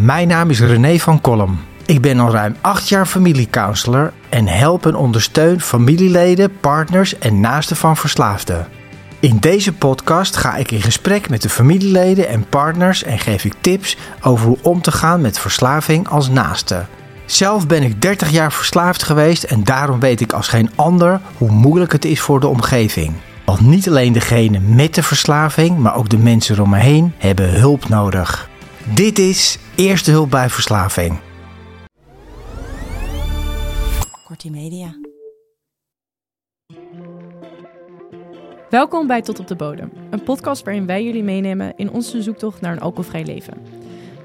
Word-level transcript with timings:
mijn 0.00 0.28
naam 0.28 0.50
is 0.50 0.60
René 0.60 0.98
van 0.98 1.20
Kolm. 1.20 1.60
Ik 1.86 2.00
ben 2.00 2.20
al 2.20 2.30
ruim 2.30 2.56
acht 2.60 2.88
jaar 2.88 3.06
familiecounselor 3.06 4.12
en 4.28 4.46
help 4.46 4.86
en 4.86 4.94
ondersteun 4.94 5.60
familieleden, 5.60 6.60
partners 6.60 7.18
en 7.18 7.40
naasten 7.40 7.76
van 7.76 7.96
verslaafden. 7.96 8.66
In 9.20 9.36
deze 9.38 9.72
podcast 9.72 10.36
ga 10.36 10.56
ik 10.56 10.70
in 10.70 10.82
gesprek 10.82 11.28
met 11.28 11.42
de 11.42 11.48
familieleden 11.48 12.28
en 12.28 12.48
partners 12.48 13.02
en 13.02 13.18
geef 13.18 13.44
ik 13.44 13.54
tips 13.60 13.96
over 14.22 14.46
hoe 14.46 14.58
om 14.62 14.82
te 14.82 14.92
gaan 14.92 15.20
met 15.20 15.38
verslaving 15.38 16.08
als 16.08 16.28
naaste. 16.28 16.84
Zelf 17.26 17.66
ben 17.66 17.82
ik 17.82 18.02
30 18.02 18.30
jaar 18.30 18.52
verslaafd 18.52 19.02
geweest 19.02 19.42
en 19.42 19.64
daarom 19.64 20.00
weet 20.00 20.20
ik 20.20 20.32
als 20.32 20.48
geen 20.48 20.70
ander 20.74 21.20
hoe 21.36 21.50
moeilijk 21.50 21.92
het 21.92 22.04
is 22.04 22.20
voor 22.20 22.40
de 22.40 22.46
omgeving. 22.46 23.12
Want 23.44 23.60
niet 23.60 23.88
alleen 23.88 24.12
degene 24.12 24.58
met 24.60 24.94
de 24.94 25.02
verslaving, 25.02 25.78
maar 25.78 25.96
ook 25.96 26.08
de 26.08 26.18
mensen 26.18 26.60
om 26.60 26.70
me 26.70 26.78
heen 26.78 27.12
hebben 27.18 27.60
hulp 27.60 27.88
nodig. 27.88 28.47
Dit 28.94 29.18
is 29.18 29.58
Eerste 29.76 30.10
Hulp 30.10 30.30
bij 30.30 30.48
Verslaving. 30.48 31.20
Kortie 34.24 34.50
Media. 34.50 34.94
Welkom 38.70 39.06
bij 39.06 39.22
Tot 39.22 39.38
op 39.38 39.46
de 39.46 39.56
Bodem, 39.56 39.92
een 40.10 40.22
podcast 40.22 40.64
waarin 40.64 40.86
wij 40.86 41.04
jullie 41.04 41.22
meenemen 41.22 41.72
in 41.76 41.90
onze 41.90 42.22
zoektocht 42.22 42.60
naar 42.60 42.72
een 42.72 42.80
alcoholvrij 42.80 43.24
leven. 43.24 43.66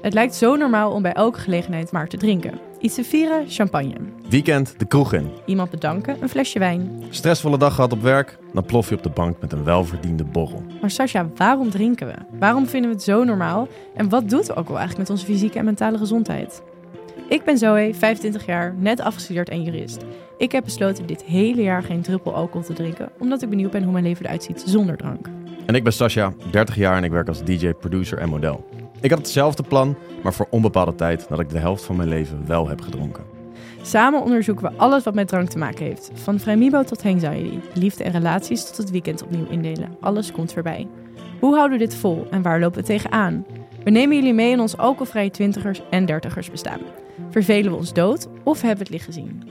Het 0.02 0.14
lijkt 0.14 0.34
zo 0.34 0.56
normaal 0.56 0.92
om 0.92 1.02
bij 1.02 1.12
elke 1.12 1.38
gelegenheid 1.38 1.92
maar 1.92 2.08
te 2.08 2.16
drinken. 2.16 2.60
Iets 2.84 2.94
te 2.94 3.04
vieren, 3.04 3.44
champagne. 3.48 3.94
Weekend 4.28 4.78
de 4.78 4.84
kroeg 4.84 5.12
in. 5.12 5.30
Iemand 5.46 5.70
bedanken, 5.70 6.16
een 6.22 6.28
flesje 6.28 6.58
wijn. 6.58 7.02
Stressvolle 7.10 7.58
dag 7.58 7.74
gehad 7.74 7.92
op 7.92 8.02
werk, 8.02 8.38
dan 8.52 8.64
plof 8.64 8.88
je 8.88 8.94
op 8.94 9.02
de 9.02 9.10
bank 9.10 9.40
met 9.40 9.52
een 9.52 9.64
welverdiende 9.64 10.24
borrel. 10.24 10.62
Maar 10.80 10.90
Sascha, 10.90 11.28
waarom 11.36 11.70
drinken 11.70 12.06
we? 12.06 12.14
Waarom 12.38 12.66
vinden 12.66 12.90
we 12.90 12.96
het 12.96 13.04
zo 13.04 13.24
normaal? 13.24 13.68
En 13.94 14.08
wat 14.08 14.28
doet 14.28 14.46
het 14.46 14.56
ook 14.56 14.68
wel 14.68 14.78
eigenlijk 14.78 15.08
met 15.08 15.18
onze 15.18 15.32
fysieke 15.32 15.58
en 15.58 15.64
mentale 15.64 15.98
gezondheid? 15.98 16.62
Ik 17.28 17.44
ben 17.44 17.58
Zoe, 17.58 17.94
25 17.94 18.46
jaar, 18.46 18.74
net 18.78 19.00
afgestudeerd 19.00 19.48
en 19.48 19.62
jurist. 19.62 20.04
Ik 20.38 20.52
heb 20.52 20.64
besloten 20.64 21.06
dit 21.06 21.22
hele 21.22 21.62
jaar 21.62 21.82
geen 21.82 22.02
druppel 22.02 22.34
alcohol 22.34 22.66
te 22.66 22.72
drinken, 22.72 23.10
omdat 23.18 23.42
ik 23.42 23.48
benieuwd 23.48 23.70
ben 23.70 23.82
hoe 23.82 23.92
mijn 23.92 24.04
leven 24.04 24.24
eruit 24.24 24.42
ziet 24.42 24.62
zonder 24.66 24.96
drank. 24.96 25.28
En 25.66 25.74
ik 25.74 25.82
ben 25.82 25.92
Sascha, 25.92 26.32
30 26.50 26.76
jaar 26.76 26.96
en 26.96 27.04
ik 27.04 27.10
werk 27.10 27.28
als 27.28 27.44
DJ, 27.44 27.72
producer 27.72 28.18
en 28.18 28.28
model. 28.28 28.73
Ik 29.04 29.10
had 29.10 29.18
hetzelfde 29.18 29.62
plan, 29.62 29.96
maar 30.22 30.34
voor 30.34 30.46
onbepaalde 30.50 30.94
tijd 30.94 31.20
nadat 31.28 31.40
ik 31.40 31.50
de 31.50 31.58
helft 31.58 31.84
van 31.84 31.96
mijn 31.96 32.08
leven 32.08 32.46
wel 32.46 32.68
heb 32.68 32.80
gedronken. 32.80 33.24
Samen 33.82 34.22
onderzoeken 34.22 34.70
we 34.70 34.76
alles 34.76 35.04
wat 35.04 35.14
met 35.14 35.28
drank 35.28 35.48
te 35.48 35.58
maken 35.58 35.84
heeft. 35.84 36.10
Van 36.14 36.38
vrijmibo 36.38 36.82
tot 36.82 37.04
anxiety, 37.04 37.58
liefde 37.74 38.04
en 38.04 38.12
relaties 38.12 38.66
tot 38.66 38.76
het 38.76 38.90
weekend 38.90 39.22
opnieuw 39.22 39.46
indelen. 39.50 39.96
Alles 40.00 40.32
komt 40.32 40.52
voorbij. 40.52 40.86
Hoe 41.40 41.54
houden 41.54 41.78
we 41.78 41.84
dit 41.84 41.94
vol 41.94 42.26
en 42.30 42.42
waar 42.42 42.60
lopen 42.60 42.80
we 42.80 42.86
tegenaan? 42.86 43.46
We 43.82 43.90
nemen 43.90 44.16
jullie 44.16 44.34
mee 44.34 44.50
in 44.50 44.60
ons 44.60 44.76
alcoholvrije 44.76 45.30
twintigers 45.30 45.80
en 45.90 46.06
dertigers 46.06 46.50
bestaan. 46.50 46.80
Vervelen 47.30 47.70
we 47.70 47.76
ons 47.76 47.92
dood 47.92 48.28
of 48.44 48.60
hebben 48.60 48.78
we 48.78 48.82
het 48.82 48.92
licht 48.92 49.04
gezien? 49.04 49.42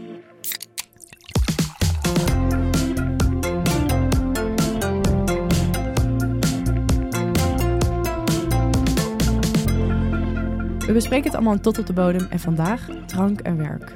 We 10.86 10.94
bespreken 10.94 11.26
het 11.26 11.34
allemaal 11.36 11.60
tot 11.60 11.80
op 11.80 11.86
de 11.86 11.94
bodem 11.94 12.28
en 12.30 12.40
vandaag 12.40 12.88
drank 13.06 13.40
en 13.42 13.58
werk. 13.58 13.92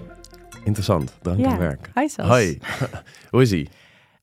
Interessant, 0.63 1.17
drank 1.21 1.39
Ja. 1.39 1.51
en 1.51 1.57
werk. 1.57 1.89
Hi 1.95 2.07
Sas. 2.07 2.27
Hoi, 2.27 2.57
hoe 3.31 3.41
is 3.41 3.51
ie? 3.51 3.69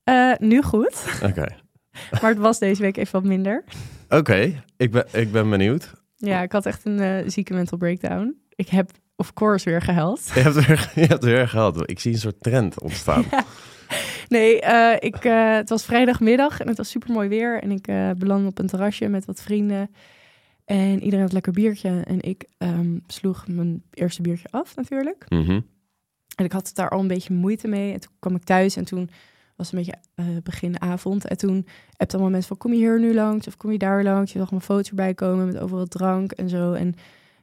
Eh, 0.03 0.31
nu 0.37 0.61
goed, 0.61 1.19
Oké, 1.23 1.45
maar 2.21 2.29
het 2.29 2.37
was 2.37 2.59
deze 2.59 2.81
week 2.81 2.97
even 2.97 3.11
wat 3.11 3.23
minder. 3.29 3.63
Oké, 4.09 4.63
ik, 4.77 4.91
ben, 4.91 5.05
ik 5.11 5.31
ben 5.31 5.49
benieuwd. 5.49 5.91
Ja, 6.15 6.41
ik 6.41 6.51
had 6.51 6.65
echt 6.65 6.85
een 6.85 6.99
eh, 6.99 7.29
zieke 7.29 7.53
mental 7.53 7.77
breakdown. 7.77 8.35
Ik 8.55 8.69
heb 8.69 8.91
of 9.15 9.33
course 9.33 9.69
weer 9.69 9.81
gehuild. 9.81 10.31
Je 10.33 10.39
hebt, 10.39 10.65
weer, 10.65 10.91
je 10.95 11.05
hebt 11.05 11.23
weer 11.23 11.47
gehad. 11.47 11.89
Ik 11.89 11.99
zie 11.99 12.13
een 12.13 12.19
soort 12.19 12.41
trend 12.41 12.81
ontstaan. 12.81 13.25
Nee, 14.29 14.61
eh, 14.61 14.95
ik, 14.99 15.15
het 15.59 15.69
was 15.69 15.85
vrijdagmiddag 15.85 16.59
en 16.59 16.67
het 16.67 16.77
was 16.77 16.89
super 16.89 17.11
mooi 17.13 17.29
weer. 17.29 17.61
En 17.61 17.71
ik 17.71 17.87
eh 17.87 18.09
belandde 18.17 18.47
op 18.47 18.59
een 18.59 18.67
terrasje 18.67 19.07
met 19.07 19.25
wat 19.25 19.41
vrienden. 19.41 19.89
En 20.65 21.03
iedereen 21.03 21.25
had 21.25 21.33
lekker 21.33 21.53
biertje. 21.53 22.01
En 22.05 22.21
ik 22.21 22.45
ehm, 22.57 22.97
sloeg 23.07 23.47
mijn 23.47 23.83
eerste 23.93 24.21
biertje 24.21 24.47
af 24.49 24.75
natuurlijk. 24.75 25.25
Mhm. 25.29 25.59
En 26.35 26.45
ik 26.45 26.51
had 26.51 26.71
daar 26.73 26.89
al 26.89 26.99
een 26.99 27.07
beetje 27.07 27.33
moeite 27.33 27.67
mee. 27.67 27.93
En 27.93 27.99
toen 27.99 28.11
kwam 28.19 28.35
ik 28.35 28.43
thuis 28.43 28.75
en 28.75 28.85
toen 28.85 29.09
was 29.55 29.71
het 29.71 29.75
een 29.79 29.85
beetje 29.85 29.99
eh, 30.15 30.43
begin 30.43 30.81
avond. 30.81 31.27
En 31.27 31.37
toen 31.37 31.67
heb 31.97 32.11
allemaal 32.11 32.29
mensen 32.29 32.47
van, 32.47 32.57
kom 32.57 32.71
je 32.71 32.77
hier 32.77 32.99
nu 32.99 33.13
langs? 33.13 33.47
Of 33.47 33.57
kom 33.57 33.71
je 33.71 33.77
daar 33.77 34.03
langs? 34.03 34.33
Je 34.33 34.39
zag 34.39 34.49
mijn 34.49 34.61
foto's 34.61 34.89
erbij 34.89 35.13
komen 35.13 35.45
met 35.45 35.57
overal 35.57 35.85
drank 35.85 36.31
en 36.31 36.49
zo. 36.49 36.73
En 36.73 36.93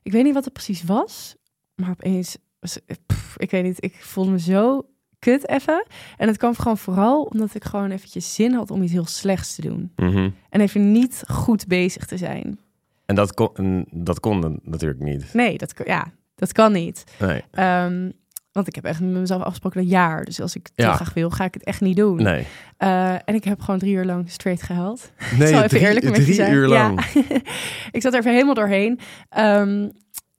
ik 0.03 0.13
weet 0.13 0.25
niet 0.25 0.35
wat 0.35 0.45
het 0.45 0.53
precies 0.53 0.85
was. 0.85 1.37
Maar 1.75 1.91
opeens, 1.91 2.37
was, 2.61 2.79
pff, 3.07 3.39
ik 3.39 3.51
weet 3.51 3.65
niet, 3.65 3.85
ik 3.85 3.95
voelde 3.95 4.31
me 4.31 4.41
zo 4.41 4.87
kut 5.19 5.49
even. 5.49 5.87
En 6.17 6.29
het 6.29 6.37
kwam 6.37 6.55
gewoon 6.55 6.79
vooral 6.79 7.23
omdat 7.23 7.55
ik 7.55 7.65
gewoon 7.65 7.91
eventjes 7.91 8.35
zin 8.35 8.53
had 8.53 8.71
om 8.71 8.83
iets 8.83 8.93
heel 8.93 9.07
slechts 9.07 9.55
te 9.55 9.61
doen. 9.61 9.93
Mhm. 9.97 10.31
En 10.49 10.61
even 10.61 10.93
niet 10.93 11.23
goed 11.29 11.67
bezig 11.67 12.07
te 12.07 12.17
zijn. 12.17 12.59
En 13.07 13.15
dat 13.15 13.35
kon, 13.35 13.49
en 13.55 13.87
dat 13.91 14.21
kon 14.21 14.61
natuurlijk 14.63 15.01
niet. 15.01 15.35
Nee, 15.35 15.59
dat, 15.59 15.75
ja, 15.85 16.07
dat 16.35 16.53
kan 16.53 16.73
niet. 16.73 17.05
Nee, 17.19 17.43
Ehm, 17.51 18.11
want 18.53 18.67
ik 18.67 18.75
heb 18.75 18.85
echt 18.85 19.01
met 19.01 19.11
mezelf 19.11 19.43
afgesproken 19.43 19.81
een 19.81 19.87
jaar. 19.87 20.25
Dus 20.25 20.41
als 20.41 20.57
ik 20.57 20.67
het 20.75 20.85
Ja. 20.87 20.93
graag 20.95 21.15
wil, 21.15 21.31
ga 21.31 21.45
ik 21.45 21.55
het 21.55 21.65
echt 21.65 21.81
niet 21.81 21.97
doen. 21.97 22.23
nee. 22.23 22.47
Eh, 22.77 23.13
en 23.13 23.35
ik 23.35 23.45
heb 23.45 23.61
gewoon 23.61 23.79
drie 23.81 23.95
uur 23.95 24.05
lang 24.05 24.31
straight 24.31 24.63
gehuild. 24.63 25.13
Nee, 25.39 25.49
zal 25.49 25.57
even 25.57 25.69
drie, 25.69 25.83
eerlijk 25.83 26.05
met 26.11 26.27
je 26.27 26.33
zijn. 26.33 26.53
uur 26.53 26.69
Ja. 26.69 26.69
lang. 26.69 27.01
ik 27.91 28.03
zat 28.03 28.13
er 28.13 28.19
even 28.19 28.33
helemaal 28.33 28.55
doorheen. 28.55 28.99
Ehm, 29.29 29.89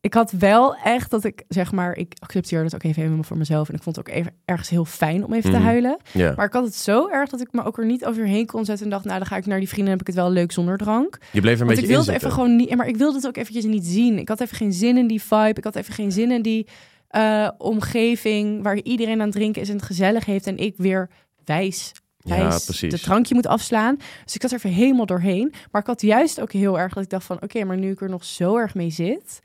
ik 0.03 0.13
had 0.13 0.31
wel 0.31 0.75
echt 0.75 1.09
dat 1.11 1.23
ik, 1.23 1.43
zeg 1.47 1.71
maar, 1.71 1.95
ik 1.95 2.13
accepteerde 2.19 2.65
het 2.65 2.75
ook 2.75 2.83
even 2.83 3.01
helemaal 3.01 3.23
voor 3.23 3.37
mezelf. 3.37 3.69
En 3.69 3.75
ik 3.75 3.83
vond 3.83 3.95
het 3.95 4.07
ook 4.09 4.15
even 4.15 4.33
ergens 4.45 4.69
heel 4.69 4.85
fijn 4.85 5.25
om 5.25 5.33
even 5.33 5.51
te 5.51 5.57
huilen. 5.57 5.97
Ja. 6.11 6.33
Maar 6.35 6.45
ik 6.45 6.53
had 6.53 6.63
het 6.65 6.75
zo 6.75 7.09
erg 7.09 7.29
dat 7.29 7.41
ik 7.41 7.51
me 7.51 7.63
ook 7.63 7.77
er 7.77 7.85
niet 7.85 8.05
overheen 8.05 8.45
kon 8.45 8.65
zetten. 8.65 8.85
En 8.85 8.91
dacht, 8.91 9.05
nou, 9.05 9.17
dan 9.17 9.27
ga 9.27 9.35
ik 9.35 9.45
naar 9.45 9.59
die 9.59 9.67
vrienden 9.67 9.93
en 9.93 9.99
heb 9.99 10.07
ik 10.07 10.13
het 10.13 10.23
wel 10.23 10.31
leuk 10.31 10.51
zonder 10.51 10.77
drank. 10.77 11.17
Je 11.31 11.41
bleef 11.41 11.59
een 11.59 11.65
Want 11.65 11.69
ik 11.71 11.75
beetje 11.75 11.95
wilde 11.95 12.11
in 12.11 12.17
even 12.17 12.31
gewoon 12.31 12.55
niet, 12.55 12.75
maar 12.75 12.87
ik 12.87 12.97
wilde 12.97 13.15
het 13.15 13.27
ook 13.27 13.37
eventjes 13.37 13.65
niet 13.65 13.85
zien. 13.85 14.19
Ik 14.19 14.27
had 14.29 14.39
even 14.39 14.57
geen 14.57 14.73
zin 14.73 14.97
in 14.97 15.07
die 15.07 15.21
vibe. 15.21 15.53
Ik 15.55 15.63
had 15.63 15.75
even 15.75 15.93
geen 15.93 16.11
zin 16.11 16.31
in 16.31 16.41
die 16.41 16.67
eh, 17.07 17.49
omgeving 17.57 18.63
waar 18.63 18.81
iedereen 18.81 19.19
aan 19.19 19.27
het 19.27 19.35
drinken 19.35 19.61
is 19.61 19.69
en 19.69 19.75
het 19.75 19.85
gezellig 19.85 20.25
heeft. 20.25 20.47
En 20.47 20.57
ik 20.57 20.73
weer 20.77 21.09
wijs, 21.45 21.91
Ja, 22.17 22.47
precies. 22.47 22.91
de 22.93 22.99
drankje 22.99 23.35
moet 23.35 23.47
afslaan. 23.47 23.95
Dus 24.23 24.35
ik 24.35 24.41
zat 24.41 24.51
er 24.51 24.57
even 24.57 24.69
helemaal 24.69 25.05
doorheen. 25.05 25.53
Maar 25.71 25.81
ik 25.81 25.87
had 25.87 26.01
juist 26.01 26.41
ook 26.41 26.51
heel 26.51 26.79
erg 26.79 26.93
dat 26.93 27.03
ik 27.03 27.09
dacht 27.09 27.25
van, 27.25 27.41
oké, 27.41 27.63
maar 27.63 27.77
nu 27.77 27.91
ik 27.91 28.01
er 28.01 28.09
nog 28.09 28.23
zo 28.23 28.57
erg 28.57 28.75
mee 28.75 28.89
zit, 28.89 29.39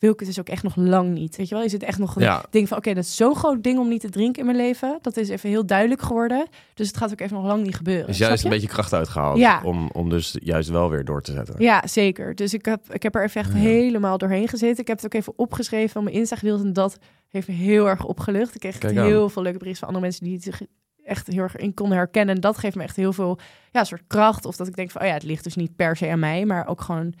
wil 0.00 0.12
ik 0.12 0.18
het 0.18 0.28
dus 0.28 0.38
ook 0.40 0.48
echt 0.48 0.62
nog 0.62 0.76
lang 0.76 1.12
niet. 1.12 1.36
Weet 1.36 1.48
je 1.48 1.54
wel, 1.54 1.64
is 1.64 1.72
het 1.72 1.82
echt 1.82 1.98
nog 1.98 2.16
een 2.16 2.22
Ja. 2.22 2.44
ding 2.50 2.68
van, 2.68 2.76
oké, 2.76 2.94
dat 2.94 3.04
is 3.04 3.16
zo'n 3.16 3.36
groot 3.36 3.62
ding 3.62 3.78
om 3.78 3.88
niet 3.88 4.00
te 4.00 4.08
drinken 4.08 4.40
in 4.40 4.46
mijn 4.46 4.58
leven. 4.58 4.98
Dat 5.02 5.16
is 5.16 5.28
even 5.28 5.48
heel 5.48 5.66
duidelijk 5.66 6.02
geworden. 6.02 6.46
Dus 6.74 6.86
het 6.86 6.96
gaat 6.96 7.12
ook 7.12 7.20
even 7.20 7.36
nog 7.36 7.46
lang 7.46 7.62
niet 7.62 7.76
gebeuren. 7.76 8.06
Dus 8.06 8.18
juist 8.18 8.44
een 8.44 8.50
beetje 8.50 8.68
kracht 8.68 8.92
uitgehaald. 8.92 9.38
Ja. 9.38 9.60
Om, 9.64 9.90
om 9.92 10.08
dus 10.08 10.36
juist 10.42 10.68
wel 10.68 10.90
weer 10.90 11.04
door 11.04 11.22
te 11.22 11.32
zetten. 11.32 11.54
Ja, 11.58 11.82
zeker. 11.86 12.34
Dus 12.34 12.54
ik 12.54 12.64
heb, 12.64 12.92
ik 12.92 13.02
heb 13.02 13.14
er 13.14 13.24
even 13.24 13.40
echt 13.40 13.52
Ja. 13.52 13.58
helemaal 13.58 14.18
doorheen 14.18 14.48
gezeten. 14.48 14.78
Ik 14.80 14.86
heb 14.86 14.96
het 14.96 15.06
ook 15.06 15.14
even 15.20 15.32
opgeschreven 15.36 15.90
van 15.90 16.04
mijn 16.04 16.16
Insta 16.16 16.36
gedeeld. 16.36 16.62
En 16.62 16.72
dat 16.72 16.98
heeft 17.28 17.48
me 17.48 17.54
heel 17.54 17.88
erg 17.88 18.04
opgelucht. 18.04 18.54
Ik 18.54 18.60
kreeg 18.60 18.84
aan. 18.96 19.04
heel 19.04 19.28
veel 19.28 19.42
leuke 19.42 19.58
berichten 19.58 19.86
van 19.86 19.88
andere 19.94 20.06
mensen 20.06 20.24
die 20.24 20.34
het 20.34 20.42
zich 20.42 20.60
echt 21.04 21.26
heel 21.26 21.42
erg 21.42 21.56
in 21.56 21.74
konden 21.74 21.96
herkennen. 21.96 22.34
En 22.34 22.40
dat 22.40 22.58
geeft 22.58 22.76
me 22.76 22.82
echt 22.82 22.96
heel 22.96 23.12
veel 23.12 23.38
ja, 23.72 23.84
soort 23.84 24.02
kracht. 24.06 24.44
Of 24.44 24.56
dat 24.56 24.66
ik 24.66 24.76
denk 24.76 24.90
van, 24.90 25.00
oh 25.00 25.06
ja, 25.06 25.12
het 25.14 25.22
ligt 25.22 25.44
dus 25.44 25.56
niet 25.56 25.76
per 25.76 25.96
se 25.96 26.08
aan 26.08 26.18
mij. 26.18 26.44
Maar 26.44 26.66
ook 26.66 26.80
gewoon, 26.80 27.14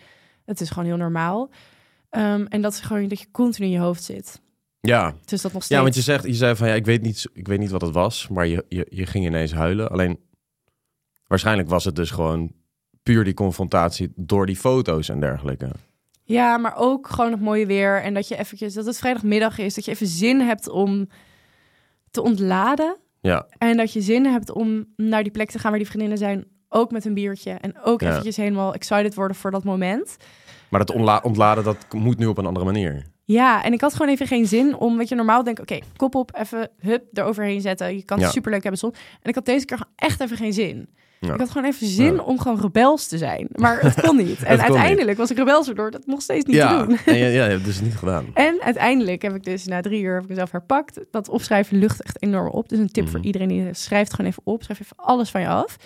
het 0.44 0.60
is 0.60 0.68
gewoon 0.70 0.84
heel 0.84 0.96
normaal. 0.96 1.50
Ehm, 2.10 2.44
en 2.48 2.60
dat 2.62 2.72
is 2.72 2.80
gewoon 2.80 3.08
dat 3.08 3.20
je 3.20 3.30
continu 3.30 3.66
in 3.66 3.72
je 3.72 3.78
hoofd 3.78 4.02
zit. 4.02 4.40
Ja, 4.80 5.14
Dus 5.24 5.42
dat 5.42 5.52
nog 5.52 5.62
steeds. 5.62 5.76
Ja, 5.78 5.82
want 5.82 5.94
je 5.94 6.00
zegt, 6.00 6.24
je 6.24 6.34
zei 6.34 6.56
van 6.56 6.68
ja, 6.68 6.74
ik 6.74 6.84
weet 6.84 7.02
niet, 7.02 7.26
ik 7.32 7.48
weet 7.48 7.58
niet 7.58 7.70
wat 7.70 7.80
het 7.80 7.92
was, 7.94 8.28
maar 8.28 8.46
je, 8.46 8.64
je, 8.68 8.86
je 8.90 9.06
ging 9.06 9.24
ineens 9.26 9.52
huilen. 9.52 9.90
Alleen 9.90 10.18
waarschijnlijk 11.26 11.68
was 11.68 11.84
het 11.84 11.96
dus 11.96 12.10
gewoon 12.10 12.52
puur 13.02 13.24
die 13.24 13.34
confrontatie 13.34 14.12
door 14.16 14.46
die 14.46 14.56
foto's 14.56 15.08
en 15.08 15.20
dergelijke. 15.20 15.70
Ja, 16.24 16.56
maar 16.58 16.74
ook 16.76 17.08
gewoon 17.08 17.30
het 17.32 17.40
mooie 17.40 17.66
weer. 17.66 18.02
En 18.02 18.14
dat 18.14 18.28
je 18.28 18.36
eventjes, 18.36 18.74
dat 18.74 18.86
het 18.86 18.98
vrijdagmiddag 18.98 19.58
is. 19.58 19.74
Dat 19.74 19.84
je 19.84 19.90
even 19.90 20.06
zin 20.06 20.40
hebt 20.40 20.68
om 20.68 21.08
te 22.10 22.22
ontladen. 22.22 22.96
Ja, 23.20 23.46
En 23.58 23.76
dat 23.76 23.92
je 23.92 24.00
zin 24.00 24.24
hebt 24.26 24.50
om 24.50 24.86
naar 24.96 25.22
die 25.22 25.32
plek 25.32 25.50
te 25.50 25.58
gaan 25.58 25.70
waar 25.70 25.78
die 25.78 25.88
vriendinnen 25.88 26.18
zijn. 26.18 26.46
Ook 26.68 26.90
met 26.90 27.04
een 27.04 27.14
biertje. 27.14 27.50
En 27.50 27.80
ook 27.82 28.00
Ja. 28.00 28.08
eventjes 28.10 28.36
helemaal 28.36 28.74
excited 28.74 29.14
worden 29.14 29.36
voor 29.36 29.50
dat 29.50 29.64
moment. 29.64 30.16
Maar 30.70 30.80
dat 30.80 30.90
ontla- 30.96 31.20
ontladen, 31.22 31.64
dat 31.64 31.76
moet 31.94 32.18
nu 32.18 32.26
op 32.26 32.38
een 32.38 32.46
andere 32.46 32.64
manier. 32.66 33.06
Ja, 33.24 33.62
en 33.64 33.72
ik 33.72 33.80
had 33.80 33.92
gewoon 33.94 34.12
even 34.12 34.26
geen 34.26 34.46
zin 34.46 34.76
om, 34.76 34.96
weet 34.96 35.08
je, 35.08 35.14
normaal 35.14 35.44
denk 35.44 35.58
ik, 35.58 35.70
oké, 35.70 35.84
kop 35.96 36.14
op, 36.14 36.36
even, 36.36 36.70
hup, 36.78 37.04
eroverheen 37.12 37.60
zetten. 37.60 37.96
Je 37.96 38.04
kan 38.04 38.16
het 38.16 38.26
Ja. 38.26 38.32
superleuk 38.32 38.62
hebben 38.62 38.80
soms. 38.80 38.98
En 39.22 39.28
ik 39.28 39.34
had 39.34 39.44
deze 39.44 39.64
keer 39.64 39.80
echt 39.96 40.20
even 40.20 40.36
geen 40.36 40.52
zin. 40.52 40.88
Ja. 41.20 41.32
Ik 41.34 41.38
had 41.40 41.50
gewoon 41.50 41.68
even 41.68 41.86
zin 41.86 42.14
Ja. 42.14 42.22
om 42.22 42.38
gewoon 42.38 42.60
rebels 42.60 43.06
te 43.08 43.18
zijn. 43.18 43.48
Maar 43.52 43.80
het 43.80 44.00
kon 44.00 44.16
niet. 44.16 44.42
En 44.42 44.56
kon 44.56 44.64
uiteindelijk 44.66 45.18
was 45.18 45.30
ik 45.30 45.36
rebels 45.36 45.68
erdoor 45.68 45.90
dat 45.90 46.06
nog 46.06 46.22
steeds 46.22 46.44
niet 46.44 46.56
te 46.56 46.62
ja, 46.62 46.84
doen. 46.84 46.98
en 47.06 47.16
ja, 47.18 47.26
ja, 47.26 47.30
je 47.32 47.38
hebt 47.38 47.52
het 47.52 47.64
dus 47.64 47.80
niet 47.80 47.96
gedaan. 47.96 48.26
En 48.34 48.56
uiteindelijk 48.62 49.22
heb 49.22 49.34
ik 49.34 49.44
dus 49.44 49.64
na 49.66 49.80
drie 49.80 50.02
uur 50.02 50.14
heb 50.14 50.22
ik 50.22 50.28
mezelf 50.28 50.50
herpakt. 50.50 51.00
Dat 51.10 51.28
opschrijven 51.28 51.78
lucht 51.78 52.02
echt 52.02 52.22
enorm 52.22 52.48
op. 52.48 52.68
Dus 52.68 52.78
een 52.78 52.90
tip 52.90 53.08
voor 53.08 53.18
Mhm. 53.18 53.26
iedereen 53.26 53.48
die 53.48 53.74
schrijft 53.74 54.14
gewoon 54.14 54.30
even 54.30 54.42
op. 54.46 54.62
Schrijf 54.62 54.80
even 54.80 54.96
alles 54.96 55.30
van 55.30 55.40
je 55.40 55.48
af. 55.48 55.76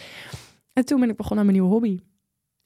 En 0.73 0.85
toen 0.85 1.01
ben 1.01 1.11
ik 1.11 1.17
begonnen 1.17 1.39
aan 1.47 1.53
mijn 1.53 1.59
nieuwe 1.59 1.75
hobby. 1.75 1.99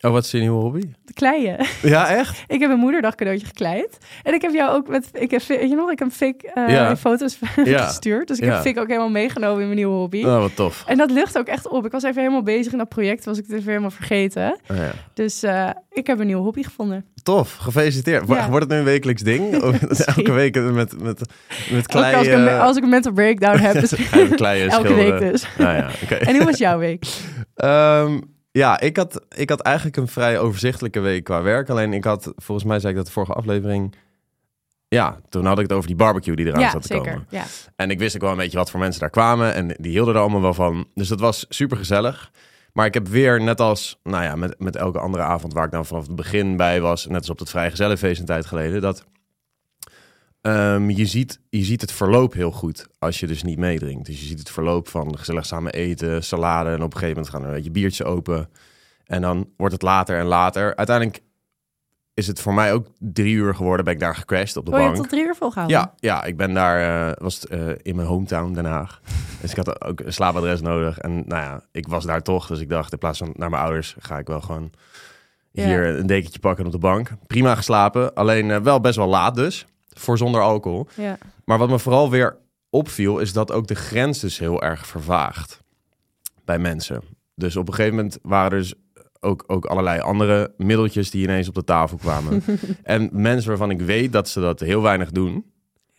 Oh, 0.01 0.11
wat 0.11 0.25
is 0.25 0.31
je 0.31 0.39
nieuwe 0.39 0.61
hobby? 0.63 0.81
De 1.05 1.13
kleien. 1.13 1.67
Ja, 1.83 2.09
echt? 2.09 2.45
ik 2.47 2.61
heb 2.61 2.71
een 2.71 2.79
moederdag 2.79 3.15
cadeautje 3.15 3.47
gekleid. 3.47 3.99
En 4.23 4.35
ik 4.35 4.43
heb 4.43 4.53
jou 4.53 4.71
ook 4.77 4.89
met... 4.89 5.09
Ik 5.13 5.31
heb, 5.31 5.41
je 5.43 5.75
nog, 5.77 5.91
ik 5.91 5.99
heb 5.99 6.11
Fik 6.13 6.43
eh, 6.43 6.69
Ja. 6.69 6.97
foto's 6.97 7.39
Ja. 7.65 7.87
gestuurd. 7.87 8.29
Dus 8.29 8.39
ik 8.39 8.45
Ja. 8.45 8.53
heb 8.53 8.63
Fik 8.63 8.79
ook 8.79 8.87
helemaal 8.87 9.11
meegenomen 9.11 9.59
in 9.61 9.65
mijn 9.65 9.77
nieuwe 9.79 9.95
hobby. 9.95 10.25
Oh, 10.25 10.39
wat 10.39 10.57
tof. 10.57 10.85
En 10.87 10.97
dat 10.97 11.11
lucht 11.11 11.39
ook 11.39 11.47
echt 11.47 11.69
op. 11.69 11.85
Ik 11.87 11.93
was 11.93 12.03
even 12.03 12.21
helemaal 12.21 12.43
bezig 12.43 12.73
in 12.73 12.79
dat 12.79 12.89
project. 12.89 13.25
Was 13.25 13.39
ik 13.39 13.45
het 13.47 13.57
even 13.57 13.69
helemaal 13.69 13.91
vergeten. 13.91 14.59
Oh, 14.71 14.77
ja. 14.77 14.91
Dus 15.15 15.43
eh, 15.43 15.71
ik 15.91 16.07
heb 16.07 16.19
een 16.21 16.27
nieuwe 16.27 16.43
hobby 16.43 16.63
gevonden. 16.63 17.05
Tof, 17.23 17.55
gefeliciteerd. 17.57 18.27
Wordt 18.27 18.53
het 18.61 18.69
nu 18.69 18.77
een 18.77 18.85
wekelijks 18.85 19.23
ding? 19.23 19.53
Elke 20.17 20.33
week 20.33 20.55
met, 20.55 20.73
met, 21.03 21.03
met 21.03 21.21
Ook 21.79 21.85
klei... 21.87 22.17
als, 22.17 22.27
ik 22.27 22.33
een, 22.33 22.49
als 22.49 22.77
ik 22.77 22.83
een 22.83 22.89
mental 22.89 23.13
breakdown 23.13 23.59
heb. 23.59 23.81
Dus 23.81 23.93
kleien 24.35 24.71
elke 24.71 24.87
schilderen? 24.87 25.19
week 25.21 25.31
dus. 25.33 25.47
Nou. 25.59 25.85
En 26.21 26.37
hoe 26.37 26.45
was 26.45 26.59
jouw 26.59 26.79
week? 26.79 27.05
Ehm, 27.55 28.19
ja, 28.51 28.81
ik 28.81 28.97
had, 28.97 29.25
ik 29.37 29.49
had 29.49 29.61
eigenlijk 29.61 29.97
een 29.97 30.09
vrij 30.09 30.39
overzichtelijke 30.39 31.01
week 31.01 31.25
qua 31.25 31.43
werk. 31.43 31.71
Alleen 31.71 31.93
ik 31.93 32.05
had, 32.05 32.33
volgens 32.37 32.67
mij 32.67 32.79
zei 32.79 32.91
ik 32.91 32.97
dat 32.99 33.07
de 33.07 33.13
vorige 33.13 33.33
aflevering... 33.33 33.95
Ja, 34.89 35.21
toen 35.29 35.45
had 35.45 35.57
ik 35.59 35.63
het 35.63 35.73
over 35.73 35.87
die 35.87 35.97
barbecue 35.97 36.37
die 36.37 36.47
eraan 36.47 36.61
ja, 36.61 36.71
zat 36.71 36.83
te 36.83 36.95
zeker. 36.95 37.13
komen. 37.13 37.27
Ja. 37.31 37.45
En 37.77 37.91
ik 37.91 37.99
wist 37.99 38.15
ook 38.15 38.21
wel 38.21 38.31
een 38.31 38.37
beetje 38.37 38.59
wat 38.59 38.71
voor 38.71 38.81
mensen 38.81 39.01
daar 39.01 39.11
kwamen. 39.11 39.55
En 39.55 39.67
die 39.67 39.91
hielden 39.91 40.15
er 40.15 40.21
allemaal 40.21 40.41
wel 40.41 40.55
van. 40.55 40.89
Dus 40.95 41.09
dat 41.09 41.21
was 41.21 41.47
super 41.49 41.77
gezellig. 41.77 42.31
Maar 42.73 42.87
ik 42.87 42.95
heb 42.95 43.09
weer, 43.09 43.43
net 43.43 43.61
als 43.61 43.99
nou 44.03 44.25
ja, 44.25 44.37
met, 44.37 44.55
met 44.59 44.77
elke 44.77 44.99
andere 44.99 45.23
avond 45.23 45.53
waar 45.53 45.65
ik 45.65 45.71
dan 45.71 45.87
vanaf 45.87 46.07
het 46.07 46.17
begin 46.17 46.57
bij 46.57 46.81
was, 46.81 47.07
net 47.07 47.19
als 47.19 47.31
op 47.31 47.39
het 47.39 47.51
Vrijgezellenfeest 47.51 48.21
een 48.21 48.27
tijd 48.27 48.47
geleden, 48.47 48.81
dat 48.81 49.05
ehm, 50.55 50.91
je, 50.91 51.07
ziet, 51.07 51.41
je 51.49 51.65
ziet 51.65 51.81
het 51.81 51.93
verloop 51.93 52.33
heel 52.33 52.51
goed 52.53 52.87
als 52.99 53.21
je 53.21 53.27
dus 53.27 53.43
niet 53.43 53.59
meedrinkt. 53.59 54.07
Dus 54.07 54.21
je 54.21 54.27
ziet 54.27 54.39
het 54.39 54.51
verloop 54.51 54.89
van 54.89 55.19
gezellig 55.19 55.47
samen 55.47 55.73
eten, 55.73 56.25
salade 56.25 56.71
en 56.71 56.83
op 56.83 56.93
een 56.95 56.99
gegeven 56.99 57.09
moment 57.15 57.29
gaan 57.29 57.43
er 57.43 57.49
een 57.49 57.55
beetje 57.55 57.71
biertjes 57.71 58.07
open. 58.07 58.49
En 59.05 59.23
dan 59.23 59.49
wordt 59.57 59.73
het 59.73 59.83
later 59.83 60.19
en 60.19 60.27
later. 60.27 60.77
Uiteindelijk 60.77 61.21
is 62.15 62.27
het 62.27 62.41
voor 62.41 62.55
mij 62.55 62.73
ook 62.73 62.87
drie 62.99 63.35
uur 63.35 63.55
geworden, 63.55 63.85
ben 63.85 63.95
ik 63.95 64.01
daar 64.01 64.15
gecrashed 64.17 64.57
op 64.57 64.65
de 64.65 64.71
Oh, 64.71 64.77
je 64.77 64.83
bank. 64.83 64.97
hebt 64.97 65.09
tot 65.09 65.19
drie 65.19 65.29
uur 65.29 65.35
volgehouden? 65.35 65.79
Ja, 65.79 65.95
ja, 65.97 66.25
ik 66.25 66.37
ben 66.37 66.55
daar, 66.55 67.09
eh, 67.11 67.17
was 67.23 67.35
het, 67.35 67.45
eh, 67.51 67.69
in 67.83 67.97
mijn 67.97 68.09
hometown 68.09 68.53
Den 68.53 68.65
Haag. 68.65 69.01
Dus 69.41 69.51
ik 69.51 69.57
had 69.57 69.85
ook 69.85 70.01
een 70.01 70.13
slaapadres 70.13 70.61
nodig. 70.61 70.99
En 70.99 71.13
nou 71.27 71.43
ja, 71.43 71.63
ik 71.73 71.89
was 71.89 72.05
daar 72.05 72.23
toch. 72.23 72.47
Dus 72.47 72.61
ik 72.61 72.69
dacht, 72.69 72.93
in 72.93 72.99
plaats 72.99 73.19
van 73.19 73.33
naar 73.37 73.51
mijn 73.51 73.63
ouders, 73.63 73.97
ga 73.99 74.19
ik 74.19 74.27
wel 74.27 74.41
gewoon 74.41 74.71
Ja. 75.51 75.65
hier 75.65 75.87
een 75.99 76.07
dekentje 76.07 76.39
pakken 76.39 76.67
op 76.67 76.73
de 76.73 76.79
bank. 76.79 77.11
Prima 77.27 77.55
geslapen, 77.55 78.15
alleen 78.15 78.51
eh, 78.51 78.61
wel 78.61 78.81
best 78.81 78.97
wel 78.97 79.07
laat 79.09 79.35
dus. 79.35 79.67
Voor 79.99 80.19
zonder 80.19 80.41
alcohol. 80.43 80.89
Ja. 80.97 81.19
Maar 81.45 81.59
wat 81.59 81.69
me 81.69 81.79
vooral 81.79 82.11
weer 82.11 82.37
opviel, 82.71 83.19
is 83.19 83.33
dat 83.33 83.53
ook 83.53 83.67
de 83.67 83.75
grens 83.75 84.21
dus 84.21 84.39
heel 84.39 84.63
erg 84.63 84.87
vervaagt 84.87 85.63
bij 86.45 86.59
mensen. 86.59 87.03
Dus 87.35 87.57
op 87.57 87.69
een 87.69 87.75
gegeven 87.75 87.97
moment 87.97 88.19
waren 88.23 88.51
er 88.53 88.59
dus 88.59 88.75
ook, 89.21 89.45
ook 89.47 89.65
allerlei 89.67 90.01
andere 90.01 90.53
middeltjes 90.57 91.11
die 91.11 91.23
ineens 91.23 91.49
op 91.49 91.55
de 91.55 91.65
tafel 91.65 91.97
kwamen. 91.97 92.43
en 92.83 93.09
mensen 93.13 93.49
waarvan 93.49 93.71
ik 93.71 93.81
weet 93.81 94.13
dat 94.13 94.29
ze 94.29 94.41
dat 94.41 94.61
heel 94.61 94.83
weinig 94.83 95.11
doen, 95.11 95.45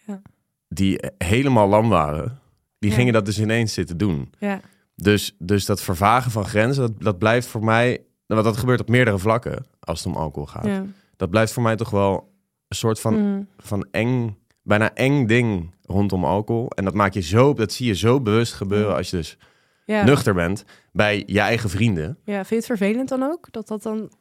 Ja. 0.06 0.22
die 0.68 1.00
helemaal 1.18 1.68
lam 1.68 1.90
waren, 1.90 2.40
die 2.80 2.90
Ja. 2.90 2.96
gingen 2.96 3.14
dat 3.14 3.26
dus 3.26 3.40
ineens 3.40 3.74
zitten 3.74 3.98
doen. 3.98 4.30
Ja. 4.40 4.62
Dus, 4.96 5.36
dus 5.40 5.66
dat 5.66 5.82
vervagen 5.82 6.32
van 6.32 6.46
grenzen, 6.46 6.82
dat, 6.82 7.02
dat 7.02 7.18
blijft 7.18 7.48
voor 7.48 7.64
mij, 7.64 8.02
want 8.26 8.44
dat 8.44 8.58
gebeurt 8.58 8.80
op 8.80 8.90
meerdere 8.90 9.18
vlakken 9.18 9.66
als 9.80 10.04
het 10.04 10.08
om 10.14 10.20
alcohol 10.22 10.48
gaat. 10.48 10.66
Ja. 10.66 10.86
Dat 11.16 11.30
blijft 11.30 11.54
voor 11.54 11.64
mij 11.64 11.76
toch 11.76 11.90
wel 11.90 12.29
soort 12.76 13.00
van 13.00 13.14
Mm. 13.34 13.48
van 13.58 13.88
eng, 13.92 14.38
bijna 14.64 14.94
eng 14.94 15.26
ding 15.28 15.74
rondom 15.86 16.26
alcohol. 16.26 16.70
En 16.70 16.86
dat 16.86 16.94
maak 16.94 17.14
je 17.14 17.22
zo, 17.22 17.54
dat 17.54 17.72
zie 17.72 17.88
je 17.88 17.96
zo 17.96 18.22
bewust 18.22 18.54
gebeuren 18.54 18.96
als 18.96 19.10
je 19.10 19.16
dus 19.18 19.38
Ja. 19.86 20.04
nuchter 20.04 20.34
bent 20.34 20.64
bij 20.92 21.24
je 21.26 21.40
eigen 21.40 21.70
vrienden. 21.70 22.18
ja. 22.24 22.34
Vind 22.36 22.50
je 22.50 22.56
het 22.56 22.66
vervelend 22.66 23.10
dan 23.10 23.24
ook? 23.24 23.48
Dat 23.52 23.68
dat 23.68 23.84
dan... 23.84 24.12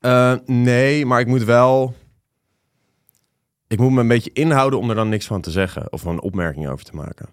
Eh, 0.00 0.34
nee, 0.46 1.06
maar 1.06 1.20
ik 1.20 1.26
moet 1.26 1.44
wel, 1.44 1.94
ik 3.68 3.78
moet 3.78 3.90
me 3.92 4.00
een 4.00 4.08
beetje 4.08 4.30
inhouden 4.32 4.78
om 4.78 4.88
er 4.88 4.94
dan 4.94 5.08
niks 5.08 5.26
van 5.26 5.40
te 5.40 5.50
zeggen 5.50 5.92
of 5.92 6.04
een 6.04 6.20
opmerking 6.22 6.68
over 6.68 6.84
te 6.84 6.96
maken. 6.96 7.28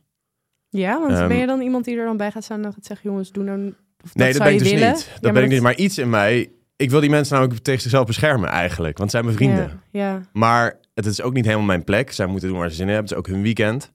Ja, 0.70 1.00
want 1.00 1.12
Ehm, 1.14 1.28
ben 1.28 1.38
je 1.38 1.46
dan 1.46 1.62
iemand 1.62 1.86
die 1.86 1.98
er 1.98 2.06
dan 2.06 2.18
bij 2.18 2.32
gaat 2.32 2.44
staan 2.44 2.66
en 2.66 2.74
gaat 2.74 2.86
zeggen... 2.86 3.10
jongens, 3.10 3.32
doe 3.32 3.44
nou... 3.44 3.74
Of 4.04 4.16
nee, 4.16 4.28
dat 4.28 4.36
zou 4.36 4.50
ben 4.50 4.58
ik 4.58 4.64
dus 4.64 4.72
willen? 4.74 4.88
niet. 4.94 5.10
Dat 5.14 5.20
Ja, 5.22 5.32
ben 5.32 5.44
ik 5.44 5.50
niet. 5.50 5.62
Maar 5.62 5.76
iets 5.76 5.98
in 5.98 6.10
mij, 6.10 6.52
ik 6.80 6.90
wil 6.90 7.00
die 7.00 7.10
mensen 7.10 7.36
namelijk 7.36 7.64
tegen 7.64 7.82
zichzelf 7.82 8.06
beschermen 8.06 8.50
eigenlijk, 8.50 8.98
want 8.98 9.12
het 9.12 9.22
zijn 9.22 9.24
mijn 9.24 9.38
vrienden. 9.38 9.82
Ja. 9.92 10.12
ja. 10.12 10.22
Maar 10.34 10.80
het 10.94 11.06
is 11.06 11.22
ook 11.22 11.34
niet 11.34 11.46
helemaal 11.46 11.66
mijn 11.66 11.84
plek. 11.84 12.12
Zij 12.12 12.26
moeten 12.26 12.50
doen 12.50 12.58
waar 12.58 12.70
ze 12.70 12.76
zin 12.76 12.88
in 12.88 12.94
hebben. 12.94 13.10
Het 13.10 13.20
is 13.20 13.26
ook 13.26 13.36
hun 13.36 13.44
weekend. 13.44 13.92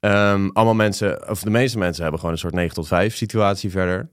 Ehm, 0.00 0.48
allemaal 0.52 0.74
mensen, 0.74 1.30
of 1.30 1.40
de 1.40 1.50
meeste 1.50 1.78
mensen 1.78 2.02
hebben 2.02 2.20
gewoon 2.20 2.34
een 2.34 2.40
soort 2.40 2.54
9 2.54 2.74
tot 2.74 2.86
5 2.86 3.16
situatie 3.16 3.70
verder. 3.70 4.08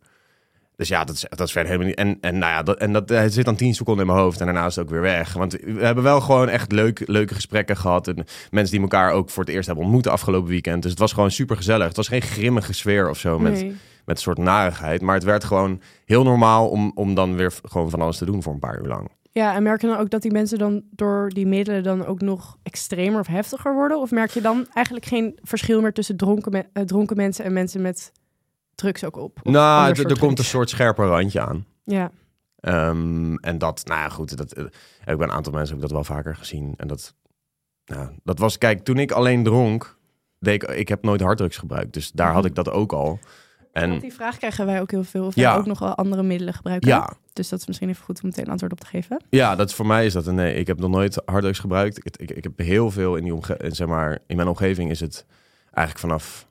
Dus 0.76 0.88
ja, 0.88 1.04
dat 1.04 1.16
is, 1.16 1.26
dat 1.30 1.48
is 1.48 1.52
verder 1.52 1.72
helemaal 1.72 1.90
niet. 1.90 1.98
En, 1.98 2.18
en 2.22 2.38
nou 2.38 2.52
ja, 2.52 2.64
dat, 2.64 2.78
en 2.78 2.94
dat 2.94 3.10
het 3.10 3.34
zit 3.34 3.46
dan 3.46 3.56
10 3.56 3.74
seconden 3.74 4.06
in 4.06 4.12
mijn 4.12 4.24
hoofd 4.24 4.40
en 4.40 4.46
daarna 4.46 4.66
is 4.66 4.76
het 4.76 4.84
ook 4.86 4.92
weer 4.92 5.02
weg. 5.02 5.34
Want 5.34 5.52
we 5.52 5.86
hebben 5.86 6.04
wel 6.04 6.22
gewoon 6.22 6.50
echt 6.50 6.72
leuk, 6.72 7.04
leuke 7.06 7.34
gesprekken 7.34 7.78
gehad. 7.78 8.08
En 8.08 8.26
mensen 8.52 8.74
die 8.74 8.82
elkaar 8.82 9.12
ook 9.12 9.30
voor 9.30 9.44
het 9.44 9.54
eerst 9.54 9.66
hebben 9.68 9.86
ontmoet 9.86 10.08
afgelopen 10.08 10.50
weekend. 10.50 10.82
Dus 10.82 10.92
het 10.92 11.00
was 11.00 11.14
gewoon 11.14 11.32
super 11.32 11.56
gezellig. 11.56 11.88
Het 11.88 11.96
was 11.96 12.08
geen 12.08 12.22
grimmige 12.22 12.74
sfeer 12.74 13.10
of 13.10 13.18
zo 13.18 13.40
met, 13.40 13.54
Nee. 13.54 13.76
Met 14.06 14.16
een 14.16 14.22
soort 14.24 14.38
narigheid. 14.38 15.02
Maar 15.02 15.16
het 15.16 15.24
werd 15.24 15.44
gewoon 15.44 15.82
heel 16.06 16.24
normaal 16.24 16.70
om, 16.70 16.92
om 16.96 17.14
dan 17.16 17.36
weer 17.36 17.54
gewoon 17.64 17.90
van 17.90 18.02
alles 18.02 18.18
te 18.18 18.26
doen 18.26 18.44
voor 18.44 18.54
een 18.54 18.60
paar 18.60 18.80
uur 18.80 18.88
lang. 18.88 19.10
Ja, 19.32 19.56
en 19.56 19.64
merk 19.64 19.82
je 19.82 19.88
dan 19.88 19.98
ook 19.98 20.10
dat 20.10 20.22
die 20.22 20.32
mensen 20.32 20.58
dan 20.58 20.84
door 20.92 21.30
die 21.30 21.46
middelen 21.48 21.84
dan 21.84 22.06
ook 22.06 22.22
nog 22.22 22.58
extremer 22.64 23.20
of 23.20 23.28
heftiger 23.28 23.74
worden? 23.74 24.00
Of 24.00 24.12
merk 24.12 24.30
je 24.32 24.42
dan 24.42 24.68
eigenlijk 24.74 25.06
geen 25.06 25.40
verschil 25.42 25.82
meer 25.82 25.94
tussen 25.94 26.18
dronken, 26.18 26.52
me- 26.52 26.66
eh, 26.74 26.84
dronken 26.84 27.16
mensen 27.16 27.46
en 27.46 27.54
mensen 27.54 27.82
met 27.82 28.12
drugs 28.76 29.04
ook 29.04 29.18
op? 29.18 29.40
Nou, 29.44 29.90
er- 30.04 30.20
komt 30.20 30.40
een 30.40 30.46
soort 30.46 30.70
scherper 30.70 31.06
randje 31.08 31.42
aan. 31.42 31.66
Ja, 31.84 32.12
Ehm, 32.60 33.36
en 33.36 33.58
dat, 33.58 33.82
nou 33.86 34.00
ja, 34.00 34.10
goed, 34.10 34.38
dat, 34.38 34.52
eh, 34.54 34.64
heb 35.00 35.10
ik 35.14 35.18
bij 35.18 35.28
een 35.28 35.34
aantal 35.34 35.54
mensen 35.54 35.76
ik 35.76 35.82
dat 35.82 35.92
wel 35.92 36.04
vaker 36.04 36.36
gezien. 36.36 36.74
En 36.78 36.88
dat, 36.88 37.16
nou, 37.86 38.10
dat 38.24 38.40
was, 38.40 38.58
kijk, 38.58 38.84
toen 38.84 38.98
ik 38.98 39.12
alleen 39.12 39.44
dronk, 39.44 39.98
deed 40.40 40.64
ik, 40.64 40.70
ik 40.70 40.88
heb 40.88 41.04
nooit 41.04 41.22
harddrugs 41.22 41.58
gebruikt. 41.58 41.94
Dus 41.94 42.12
daar 42.12 42.32
had 42.34 42.46
ik 42.46 42.56
dat 42.56 42.70
ook 42.70 42.94
al. 42.94 43.20
Want 43.82 43.94
En 43.94 44.00
die 44.00 44.14
vraag 44.14 44.38
krijgen 44.38 44.66
wij 44.66 44.82
ook 44.82 44.92
heel 44.92 45.04
veel. 45.04 45.26
Of 45.26 45.36
Ja. 45.36 45.50
wij 45.50 45.60
ook 45.60 45.66
nog 45.66 45.80
wel 45.80 45.96
andere 45.96 46.24
middelen 46.24 46.54
gebruiken. 46.54 46.90
ja, 46.90 47.14
Dus 47.34 47.50
dat 47.50 47.60
is 47.60 47.68
misschien 47.68 47.90
even 47.90 48.04
goed 48.04 48.22
om 48.24 48.30
meteen 48.30 48.48
antwoord 48.50 48.72
op 48.72 48.80
te 48.80 48.86
geven. 48.88 49.22
ja, 49.30 49.56
dat 49.56 49.74
voor 49.74 49.86
mij 49.86 50.06
is 50.06 50.14
dat 50.14 50.28
een 50.28 50.36
nee. 50.36 50.54
Ik 50.56 50.68
heb 50.68 50.80
nog 50.80 50.90
nooit 50.90 51.22
harddrugs 51.26 51.60
gebruikt. 51.60 51.98
Ik, 51.98 52.18
ik, 52.18 52.32
ik 52.32 52.44
heb 52.44 52.58
heel 52.60 52.92
veel 52.92 53.16
in 53.16 53.24
die 53.24 53.34
omge 53.34 53.58
in, 53.58 53.72
zeg 53.76 53.88
maar, 53.88 54.20
in 54.28 54.36
mijn 54.36 54.48
omgeving 54.48 54.90
is 54.90 55.00
het 55.00 55.26
eigenlijk 55.64 56.00
vanaf 56.00 56.48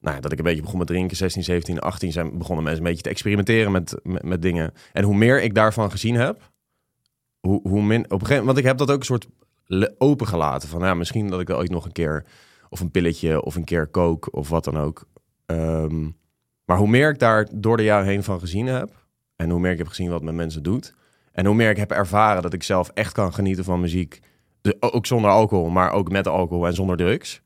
nou, 0.00 0.14
ja, 0.14 0.20
dat 0.20 0.32
ik 0.32 0.38
een 0.38 0.44
beetje 0.44 0.62
begon 0.62 0.78
met 0.78 0.86
drinken, 0.86 1.16
16, 1.16 1.44
17, 1.44 1.78
18, 1.78 2.12
zijn 2.12 2.38
begonnen 2.38 2.64
mensen 2.64 2.82
een 2.82 2.88
beetje 2.88 3.02
te 3.02 3.10
experimenteren 3.10 3.72
met, 3.72 4.00
met, 4.02 4.22
met 4.22 4.42
dingen. 4.42 4.72
En 4.92 5.04
hoe 5.04 5.14
meer 5.14 5.42
ik 5.42 5.54
daarvan 5.54 5.90
gezien 5.90 6.14
heb, 6.14 6.50
hoe, 7.40 7.60
hoe 7.68 7.82
min. 7.82 8.04
Op 8.04 8.20
een 8.20 8.26
gegeven 8.26 8.44
want 8.46 8.58
ik 8.58 8.64
heb 8.64 8.78
dat 8.78 8.90
ook 8.90 8.98
een 8.98 9.04
soort 9.04 9.26
opengelaten. 9.98 10.68
Van 10.68 10.80
ja, 10.80 10.94
misschien 10.94 11.28
dat 11.28 11.40
ik 11.40 11.48
er 11.48 11.56
ooit 11.56 11.70
nog 11.70 11.84
een 11.84 11.92
keer. 11.92 12.24
Of 12.68 12.80
een 12.80 12.90
pilletje, 12.90 13.42
of 13.42 13.54
een 13.54 13.64
keer 13.64 13.90
coke, 13.90 14.30
of 14.30 14.48
wat 14.48 14.64
dan 14.64 14.78
ook. 14.78 15.04
Ehm, 15.46 16.08
maar 16.64 16.76
hoe 16.78 16.88
meer 16.88 17.10
ik 17.10 17.18
daar 17.18 17.48
door 17.54 17.76
de 17.76 17.82
jaren 17.82 18.06
heen 18.06 18.22
van 18.22 18.40
gezien 18.40 18.66
heb. 18.66 19.06
En 19.36 19.50
hoe 19.50 19.60
meer 19.60 19.72
ik 19.72 19.78
heb 19.78 19.86
gezien 19.88 20.10
wat 20.10 20.22
met 20.22 20.34
mensen 20.34 20.62
doet. 20.62 20.94
En 21.32 21.46
hoe 21.46 21.54
meer 21.54 21.70
ik 21.70 21.76
heb 21.76 21.90
ervaren 21.90 22.42
dat 22.42 22.52
ik 22.52 22.62
zelf 22.62 22.88
echt 22.94 23.12
kan 23.12 23.32
genieten 23.34 23.64
van 23.64 23.80
muziek. 23.80 24.20
Dus 24.60 24.74
ook 24.80 25.06
zonder 25.06 25.30
alcohol, 25.30 25.68
maar 25.68 25.90
ook 25.92 26.10
met 26.10 26.26
alcohol 26.26 26.66
en 26.66 26.74
zonder 26.74 26.96
drugs. 26.96 27.42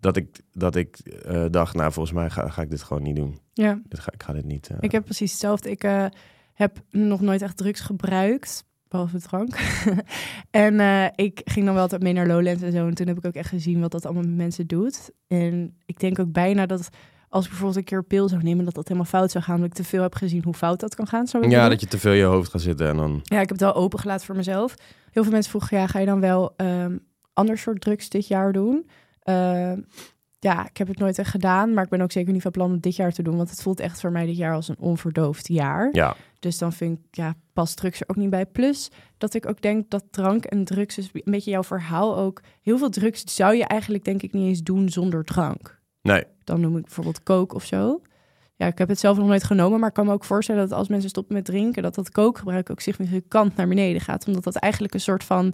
Dat 0.00 0.16
ik, 0.16 0.40
dat 0.52 0.76
ik 0.76 0.98
eh, 0.98 1.44
dacht, 1.50 1.74
nou 1.74 1.92
volgens 1.92 2.14
mij 2.14 2.30
ga, 2.30 2.48
ga 2.48 2.62
ik 2.62 2.70
dit 2.70 2.82
gewoon 2.82 3.02
niet 3.02 3.16
doen. 3.16 3.38
Ja, 3.52 3.80
Dit 3.88 4.00
ga, 4.00 4.12
ik 4.12 4.22
ga 4.22 4.32
dit 4.32 4.44
niet. 4.44 4.68
eh, 4.68 4.76
ik 4.80 4.92
heb 4.92 5.04
precies 5.04 5.30
hetzelfde. 5.30 5.70
Ik 5.70 5.84
eh, 5.84 6.06
heb 6.52 6.82
nog 6.90 7.20
nooit 7.20 7.42
echt 7.42 7.56
drugs 7.56 7.80
gebruikt. 7.80 8.64
Behalve 8.88 9.20
drank. 9.20 9.56
en 10.50 11.12
ik 11.14 11.40
ging 11.44 11.64
dan 11.64 11.74
wel 11.74 11.82
altijd 11.82 12.02
mee 12.02 12.12
naar 12.12 12.26
Lowlands 12.26 12.62
en 12.62 12.72
zo. 12.72 12.86
En 12.86 12.94
toen 12.94 13.06
heb 13.06 13.16
ik 13.18 13.26
ook 13.26 13.34
echt 13.34 13.48
gezien 13.48 13.80
wat 13.80 13.90
dat 13.90 14.04
allemaal 14.04 14.22
met 14.22 14.36
mensen 14.36 14.66
doet. 14.66 15.10
En 15.26 15.76
ik 15.86 16.00
denk 16.00 16.18
ook 16.18 16.32
bijna 16.32 16.66
dat 16.66 16.88
als 17.28 17.44
ik 17.44 17.50
bijvoorbeeld 17.50 17.78
een 17.78 17.84
keer 17.84 17.98
een 17.98 18.06
pil 18.06 18.28
zou 18.28 18.42
nemen, 18.42 18.64
dat 18.64 18.74
dat 18.74 18.88
helemaal 18.88 19.10
fout 19.10 19.30
zou 19.30 19.44
gaan. 19.44 19.54
Omdat 19.54 19.70
ik 19.70 19.76
te 19.76 19.84
veel 19.84 20.02
heb 20.02 20.14
gezien 20.14 20.44
hoe 20.44 20.54
fout 20.54 20.80
dat 20.80 20.94
kan 20.94 21.06
gaan. 21.06 21.26
Ja, 21.40 21.68
dat 21.68 21.80
je 21.80 21.86
te 21.86 21.98
veel 21.98 22.12
in 22.12 22.18
je 22.18 22.24
hoofd 22.24 22.50
gaat 22.50 22.60
zitten 22.60 22.88
en 22.88 22.96
dan... 22.96 23.20
Ja, 23.22 23.40
ik 23.40 23.48
heb 23.48 23.58
het 23.58 23.60
wel 23.60 23.74
opengelaten 23.74 24.26
voor 24.26 24.36
mezelf. 24.36 24.74
Heel 25.10 25.22
veel 25.22 25.32
mensen 25.32 25.50
vroegen, 25.50 25.78
ja, 25.78 25.86
ga 25.86 25.98
je 25.98 26.06
dan 26.06 26.20
wel 26.20 26.54
ehm 26.56 26.96
ander 27.36 27.58
soort 27.58 27.80
drugs 27.80 28.08
dit 28.08 28.26
jaar 28.26 28.52
doen? 28.52 28.88
Ehm, 29.22 29.80
ja, 30.38 30.68
ik 30.68 30.76
heb 30.76 30.88
het 30.88 30.98
nooit 30.98 31.18
echt 31.18 31.30
gedaan, 31.30 31.74
maar 31.74 31.84
ik 31.84 31.90
ben 31.90 32.00
ook 32.00 32.12
zeker 32.12 32.32
niet 32.32 32.42
van 32.42 32.50
plan 32.50 32.70
om 32.70 32.80
dit 32.80 32.96
jaar 32.96 33.12
te 33.12 33.22
doen, 33.22 33.36
want 33.36 33.50
het 33.50 33.62
voelt 33.62 33.80
echt 33.80 34.00
voor 34.00 34.12
mij 34.12 34.26
dit 34.26 34.36
jaar 34.36 34.54
als 34.54 34.68
een 34.68 34.78
onverdoofd 34.78 35.48
jaar. 35.48 35.88
Ja, 35.92 36.16
Dus 36.38 36.58
dan 36.58 36.72
vind 36.72 36.98
ik, 36.98 37.16
ja, 37.16 37.34
past 37.52 37.76
drugs 37.76 38.00
er 38.00 38.08
ook 38.08 38.16
niet 38.16 38.30
bij. 38.30 38.46
Plus 38.46 38.90
dat 39.18 39.34
ik 39.34 39.48
ook 39.48 39.60
denk 39.60 39.90
dat 39.90 40.04
drank 40.10 40.44
en 40.44 40.64
drugs, 40.64 40.96
een 40.96 41.22
beetje 41.24 41.50
jouw 41.50 41.64
verhaal 41.64 42.16
ook, 42.16 42.42
heel 42.62 42.78
veel 42.78 42.90
drugs 42.90 43.34
zou 43.34 43.54
je 43.54 43.64
eigenlijk 43.64 44.04
denk 44.04 44.22
ik 44.22 44.32
niet 44.32 44.46
eens 44.46 44.62
doen 44.62 44.88
zonder 44.88 45.24
drank. 45.24 45.80
Nee. 46.06 46.24
Dan 46.44 46.60
noem 46.60 46.76
ik 46.76 46.82
bijvoorbeeld 46.84 47.22
coke 47.22 47.54
of 47.54 47.64
zo. 47.64 48.00
Ja, 48.54 48.66
ik 48.66 48.78
heb 48.78 48.88
het 48.88 48.98
zelf 48.98 49.16
nog 49.16 49.26
nooit 49.26 49.44
genomen, 49.44 49.80
maar 49.80 49.88
ik 49.88 49.94
kan 49.94 50.06
me 50.06 50.12
ook 50.12 50.24
voorstellen 50.24 50.68
dat 50.68 50.78
als 50.78 50.88
mensen 50.88 51.08
stoppen 51.10 51.34
met 51.34 51.44
drinken, 51.44 51.82
dat 51.82 51.94
dat 51.94 52.10
kookgebruik 52.10 52.70
ook 52.70 52.80
significant 52.80 53.56
naar 53.56 53.68
beneden 53.68 54.00
gaat. 54.00 54.26
Omdat 54.26 54.44
dat 54.44 54.56
eigenlijk 54.56 54.94
een 54.94 55.00
soort 55.00 55.24
van 55.24 55.52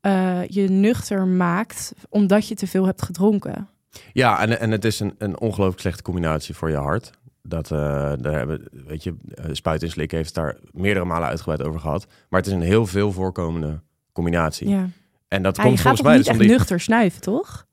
eh, 0.00 0.46
je 0.46 0.68
nuchter 0.68 1.26
maakt, 1.26 1.92
omdat 2.08 2.48
je 2.48 2.54
te 2.54 2.66
veel 2.66 2.86
hebt 2.86 3.02
gedronken. 3.02 3.68
Ja, 4.12 4.40
en, 4.40 4.60
en 4.60 4.70
het 4.70 4.84
is 4.84 5.00
een, 5.00 5.14
een 5.18 5.40
ongelooflijk 5.40 5.80
slechte 5.80 6.02
combinatie 6.02 6.54
voor 6.54 6.70
je 6.70 6.76
hart. 6.76 7.10
Dat, 7.42 7.70
eh, 7.70 7.78
daar 8.18 8.32
hebben, 8.32 8.68
weet 8.70 9.04
je, 9.04 9.14
eh, 9.34 9.44
Spuit 9.52 9.82
en 9.82 9.90
Slik 9.90 10.10
heeft 10.10 10.34
daar 10.34 10.56
meerdere 10.70 11.04
malen 11.04 11.28
uitgebreid 11.28 11.62
over 11.62 11.80
gehad. 11.80 12.06
Maar 12.28 12.40
het 12.40 12.48
is 12.48 12.54
een 12.54 12.60
heel 12.62 12.86
veel 12.86 13.12
voorkomende 13.12 13.80
combinatie. 14.12 14.68
Ja. 14.68 14.88
En 15.28 15.42
dat 15.42 15.56
Ja, 15.56 15.62
komt 15.62 15.76
je 15.76 15.82
gaat 15.82 15.96
volgens 15.96 15.96
toch 15.96 16.06
mij 16.06 16.16
niet 16.16 16.24
dus 16.24 16.34
echt 16.34 16.42
die... 16.42 16.50
nuchter 16.50 16.80
snuiven, 16.80 17.20
toch? 17.20 17.66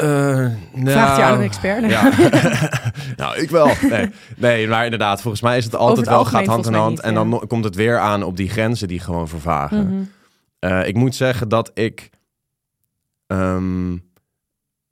Eh, 0.00 0.06
Vraagt 0.74 1.16
je 1.16 1.22
nou, 1.22 1.22
aan 1.22 1.38
een 1.38 1.44
expert? 1.44 1.90
Ja. 1.90 2.12
nou, 3.16 3.38
ik 3.38 3.50
wel. 3.50 3.70
Nee. 3.90 4.10
nee, 4.36 4.68
maar 4.68 4.84
inderdaad, 4.84 5.20
volgens 5.20 5.42
mij 5.42 5.56
is 5.56 5.64
het 5.64 5.74
altijd 5.74 5.98
het 5.98 6.08
wel 6.08 6.24
gaat 6.24 6.46
hand 6.46 6.66
in 6.66 6.74
hand. 6.74 7.00
en 7.00 7.14
dan 7.14 7.44
komt 7.48 7.64
het 7.64 7.74
weer 7.74 7.98
aan 7.98 8.22
op 8.22 8.36
die 8.36 8.48
grenzen 8.48 8.88
die 8.88 9.00
gewoon 9.00 9.28
vervagen. 9.28 9.86
Mhm. 9.86 10.02
Eh, 10.58 10.86
ik 10.88 10.96
moet 10.96 11.14
zeggen 11.14 11.48
dat 11.48 11.70
ik 11.74 12.10
ehm, 13.26 13.96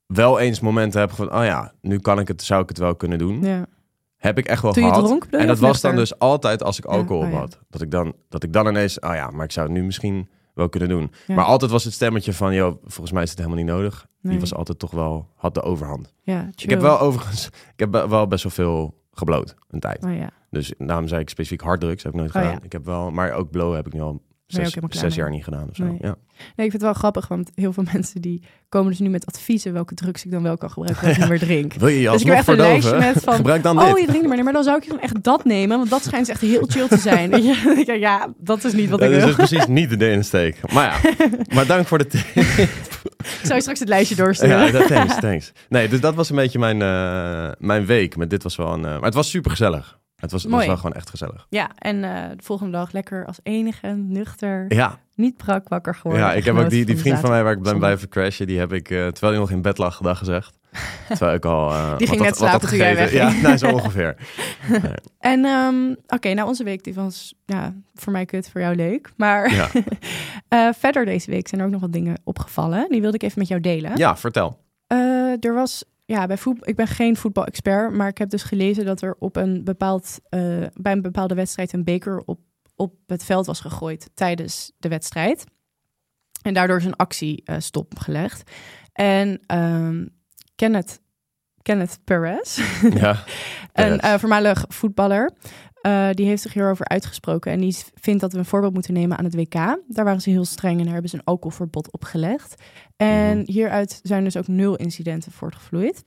wel 0.06 0.38
eens 0.38 0.60
momenten 0.60 1.00
heb 1.00 1.12
van, 1.12 1.34
oh 1.34 1.44
ja, 1.44 1.72
nu 1.80 1.98
kan 1.98 2.18
ik 2.18 2.28
het, 2.28 2.42
zou 2.42 2.62
ik 2.62 2.68
het 2.68 2.78
wel 2.78 2.94
kunnen 2.96 3.18
doen. 3.18 3.42
ja. 3.42 3.66
Heb 4.16 4.38
ik 4.38 4.46
echt 4.46 4.62
wel 4.62 4.72
Toen 4.72 4.84
gehad. 4.84 5.04
dronk, 5.04 5.24
en 5.30 5.46
dat 5.46 5.58
was 5.58 5.80
dan 5.80 5.96
dus 5.96 6.18
altijd 6.18 6.62
als 6.62 6.78
ik 6.78 6.84
Ja, 6.84 6.90
alcohol 6.90 7.22
oh 7.22 7.30
ja. 7.30 7.36
had. 7.36 7.58
Dat 7.70 7.82
ik, 7.82 7.90
dan, 7.90 8.14
dat 8.28 8.42
ik 8.42 8.52
dan 8.52 8.66
ineens, 8.66 9.00
oh 9.00 9.14
ja, 9.14 9.30
maar 9.30 9.44
ik 9.44 9.52
zou 9.52 9.66
het 9.66 9.76
nu 9.76 9.84
misschien 9.84 10.28
wel 10.54 10.68
kunnen 10.68 10.88
doen. 10.88 11.12
Ja. 11.26 11.34
Maar 11.34 11.44
altijd 11.44 11.70
was 11.70 11.84
het 11.84 11.92
stemmetje 11.92 12.32
van, 12.32 12.54
joh, 12.54 12.76
volgens 12.84 13.12
mij 13.12 13.22
is 13.22 13.30
het 13.30 13.38
helemaal 13.38 13.58
niet 13.58 13.68
nodig. 13.72 14.06
Nee. 14.20 14.32
Die 14.32 14.40
was 14.40 14.54
altijd 14.54 14.78
toch 14.78 14.90
wel, 14.90 15.28
had 15.34 15.54
de 15.54 15.62
overhand. 15.62 16.12
Ja, 16.22 16.48
Ik 16.56 16.70
heb 16.70 16.80
wel 16.80 17.00
overigens, 17.00 17.46
ik 17.46 17.78
heb 17.90 17.90
wel 18.08 18.26
best 18.26 18.42
wel 18.42 18.52
veel 18.52 18.94
gebloot 19.12 19.54
een 19.68 19.80
tijd. 19.80 20.04
Oh 20.04 20.14
ja. 20.16 20.30
Dus 20.50 20.75
daarom 20.78 21.08
zei 21.08 21.20
ik 21.20 21.28
specifiek 21.28 21.60
harddrugs, 21.60 22.02
heb 22.02 22.12
ik 22.12 22.18
nooit 22.18 22.34
Oh, 22.34 22.37
gedaan. 22.40 22.52
ja. 22.52 22.62
Ik 22.62 22.72
heb 22.72 22.84
wel, 22.84 23.10
maar 23.10 23.32
ook 23.32 23.50
blow 23.50 23.75
heb 23.75 23.87
ik 23.87 23.92
nu 23.92 24.00
al 24.00 24.22
zes, 24.48 24.74
zes 24.88 25.14
jaar 25.14 25.30
niet 25.30 25.44
gedaan 25.44 25.68
of 25.70 25.76
zo. 25.76 25.84
Nee. 25.84 25.96
Ja. 26.00 26.14
Nee, 26.56 26.66
ik 26.66 26.70
vind 26.70 26.72
het 26.72 26.82
wel 26.82 26.92
grappig, 26.92 27.28
want 27.28 27.50
heel 27.54 27.72
veel 27.72 27.84
mensen 27.92 28.20
die 28.20 28.42
komen 28.68 28.90
dus 28.90 28.98
nu 28.98 29.08
met 29.08 29.26
adviezen 29.26 29.72
welke 29.72 29.94
drugs 29.94 30.24
ik 30.24 30.30
dan 30.30 30.42
wel 30.42 30.56
kan 30.56 30.70
gebruiken 30.70 31.02
als 31.06 31.12
ik 31.16 31.18
niet 31.20 31.28
meer 31.28 31.38
drink. 31.38 31.72
Wil 31.80 31.88
je 31.88 32.00
je 32.00 32.10
Dus 32.10 32.20
ik 32.20 32.26
heb 32.26 32.36
echt 32.36 32.48
een 32.48 32.56
lijstje 32.56 32.98
met 32.98 33.22
van, 33.24 33.34
Gebruik 33.34 33.62
dan 33.62 33.78
Oh, 33.78 33.88
dit. 33.94 34.00
je 34.00 34.06
drinkt 34.06 34.26
maar, 34.26 34.34
nee, 34.34 34.44
maar 34.44 34.52
dan 34.52 34.62
zou 34.62 34.76
ik 34.82 34.88
dan 34.88 35.00
echt 35.00 35.22
dat 35.24 35.44
nemen, 35.44 35.76
want 35.78 35.90
dat 35.90 36.02
schijnt 36.04 36.26
dus 36.26 36.34
echt 36.34 36.44
heel 36.52 36.64
chill 36.68 36.88
te 36.88 36.96
zijn. 36.98 37.30
Denk, 37.30 37.86
ja, 37.98 38.32
dat 38.38 38.64
is 38.64 38.72
niet 38.72 38.88
wat 38.90 39.00
Dat 39.00 39.08
ik 39.10 39.16
is 39.16 39.24
wil. 39.24 39.36
dus 39.36 39.48
precies 39.48 39.66
niet 39.66 39.98
de 39.98 40.10
insteek. 40.10 40.72
Maar 40.72 41.00
ja, 41.18 41.26
maar 41.54 41.66
dank 41.66 41.86
voor 41.86 41.98
de 41.98 42.06
tip. 42.06 42.24
Ik 42.34 43.40
zou 43.42 43.54
je 43.54 43.60
straks 43.60 43.78
het 43.80 43.88
lijstje 43.88 44.14
doorsturen. 44.16 44.58
Ja, 44.66 44.70
dat- 44.72 44.86
thanks, 44.86 45.20
thanks. 45.20 45.52
Nee, 45.68 45.88
dus 45.88 46.00
dat 46.00 46.14
was 46.14 46.30
een 46.30 46.36
beetje 46.36 46.58
mijn, 46.58 46.82
eh, 46.82 47.50
mijn 47.58 47.86
week. 47.86 48.16
Maar 48.16 48.28
dit 48.28 48.42
was 48.42 48.56
wel 48.56 48.72
een... 48.72 48.84
eh, 48.84 48.90
maar 48.92 49.02
het 49.02 49.14
was 49.14 49.30
super 49.30 49.50
gezellig. 49.50 49.98
Het 50.20 50.30
was, 50.32 50.42
het 50.42 50.52
was 50.52 50.66
wel 50.66 50.76
gewoon 50.76 50.92
echt 50.92 51.10
gezellig. 51.10 51.46
Ja, 51.48 51.70
en 51.78 52.04
eh, 52.04 52.28
de 52.37 52.42
volgende 52.42 52.72
dag 52.72 52.92
lekker 52.92 53.26
als 53.26 53.38
enige, 53.42 53.87
nuchter, 53.87 54.64
Ja, 54.75 54.98
niet 55.14 55.37
brak 55.37 55.68
wakker 55.68 55.94
geworden. 55.94 56.26
ja 56.26 56.32
ik 56.32 56.44
heb 56.44 56.56
ook 56.56 56.70
die, 56.70 56.84
die 56.84 56.98
vriend 56.98 57.18
van 57.18 57.30
mij 57.30 57.42
waar 57.42 57.52
ik 57.52 57.62
ben 57.62 57.78
bij 57.78 57.96
crashen, 58.08 58.46
die 58.46 58.58
heb 58.58 58.72
ik, 58.72 58.90
eh, 58.90 58.96
terwijl 59.06 59.32
hij 59.32 59.40
nog 59.40 59.50
in 59.50 59.62
bed 59.62 59.78
lag, 59.78 59.96
gedag 59.96 60.18
gezegd. 60.18 60.56
Terwijl 61.08 61.34
ik 61.37 61.44
al... 61.44 61.70
eh, 61.70 61.96
Die 61.96 62.06
ging 62.06 62.20
net 62.20 62.28
had- 62.28 62.38
had 62.38 62.48
slapen 62.48 62.68
toen 62.68 62.78
jij 62.78 62.96
gegeten. 62.96 63.18
wegging. 63.18 63.40
Ja, 63.42 63.46
nou, 63.46 63.56
zo 63.56 63.68
ongeveer. 63.70 64.16
En 65.18 65.44
ehm, 65.44 65.94
oké, 66.06 66.34
nou 66.34 66.48
onze 66.48 66.64
week 66.64 66.84
die 66.84 66.94
was 66.94 67.34
ja, 67.46 67.75
voor 67.94 68.12
mij 68.12 68.25
kut, 68.25 68.50
voor 68.50 68.60
jou 68.60 68.75
leuk. 68.75 69.12
Maar 69.16 69.52
Ja, 69.54 70.72
verder 70.84 71.04
deze 71.04 71.30
week 71.30 71.48
zijn 71.48 71.60
er 71.60 71.66
ook 71.66 71.72
nog 71.72 71.80
wat 71.80 71.92
dingen 71.92 72.20
opgevallen. 72.25 72.87
Die 72.90 73.00
wilde 73.00 73.16
ik 73.16 73.22
even 73.22 73.38
met 73.38 73.48
jou 73.48 73.60
delen. 73.60 73.96
ja 73.96 74.16
vertel. 74.16 74.58
Er 75.40 75.54
was, 75.54 75.84
ja, 76.08 76.26
bij 76.26 76.38
voetbal, 76.38 76.68
ik 76.68 76.76
ben 76.76 76.86
geen 76.86 77.16
voetbalexpert, 77.16 77.92
maar 77.92 78.08
ik 78.08 78.18
heb 78.18 78.30
dus 78.30 78.42
gelezen 78.42 78.84
dat 78.84 79.02
er 79.02 79.16
op 79.18 79.36
een 79.36 79.64
bepaald, 79.64 80.18
eh, 80.28 80.40
bij 80.74 80.92
een 80.92 81.02
bepaalde 81.02 81.34
wedstrijd 81.34 81.72
een 81.72 81.84
beker 81.84 82.22
op, 82.24 82.40
op 82.76 82.94
het 83.06 83.24
veld 83.24 83.46
was 83.46 83.60
gegooid 83.60 84.10
tijdens 84.14 84.72
de 84.78 84.88
wedstrijd. 84.88 85.44
En 86.42 86.54
daardoor 86.54 86.76
is 86.76 86.84
een 86.84 86.96
actie 86.96 87.42
eh, 87.44 87.56
stopgelegd. 87.58 88.50
En 88.92 89.40
ehm 89.46 90.06
Kenneth, 90.54 91.00
Kenneth 91.62 91.98
Perez, 92.04 92.60
Ja, 92.94 93.24
een 93.72 94.00
eh, 94.00 94.18
voormalig 94.18 94.64
voetballer, 94.68 95.30
eh, 95.82 96.08
die 96.12 96.26
heeft 96.26 96.42
zich 96.42 96.52
hierover 96.52 96.88
uitgesproken. 96.88 97.52
En 97.52 97.61
die 97.61 97.76
vindt 97.94 98.20
dat 98.20 98.32
we 98.32 98.38
een 98.38 98.44
voorbeeld 98.44 98.73
moeten 98.75 98.92
nemen 98.92 99.18
aan 99.18 99.25
het 99.25 99.35
WK. 99.35 99.52
Daar 99.88 100.04
waren 100.04 100.20
ze 100.20 100.30
heel 100.30 100.44
streng 100.44 100.76
en 100.78 100.82
daar 100.85 100.92
hebben 100.92 101.11
ze 101.11 101.16
een 101.16 101.25
alcoholverbod 101.25 101.92
opgelegd. 101.92 102.62
En 102.97 103.37
Mhm. 103.38 103.50
hieruit 103.50 104.00
zijn 104.02 104.25
dus 104.25 104.37
ook 104.37 104.47
nul 104.47 104.76
incidenten 104.76 105.32
voortgevloeid. 105.32 106.04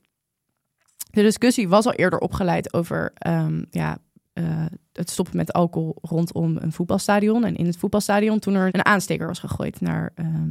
De 1.10 1.22
discussie 1.22 1.68
was 1.68 1.86
al 1.86 1.92
eerder 1.92 2.18
opgeleid 2.18 2.72
over 2.74 3.12
ehm, 3.14 3.64
ja, 3.70 3.98
eh, 4.32 4.64
het 4.92 5.10
stoppen 5.10 5.36
met 5.36 5.52
alcohol 5.52 5.96
rondom 6.00 6.56
een 6.56 6.72
voetbalstadion. 6.72 7.44
En 7.44 7.56
in 7.56 7.66
het 7.66 7.76
voetbalstadion 7.76 8.38
toen 8.38 8.54
er 8.54 8.74
een 8.74 8.84
aansteker 8.84 9.26
was 9.26 9.38
gegooid 9.38 9.80
naar 9.80 10.12
ehm 10.14 10.50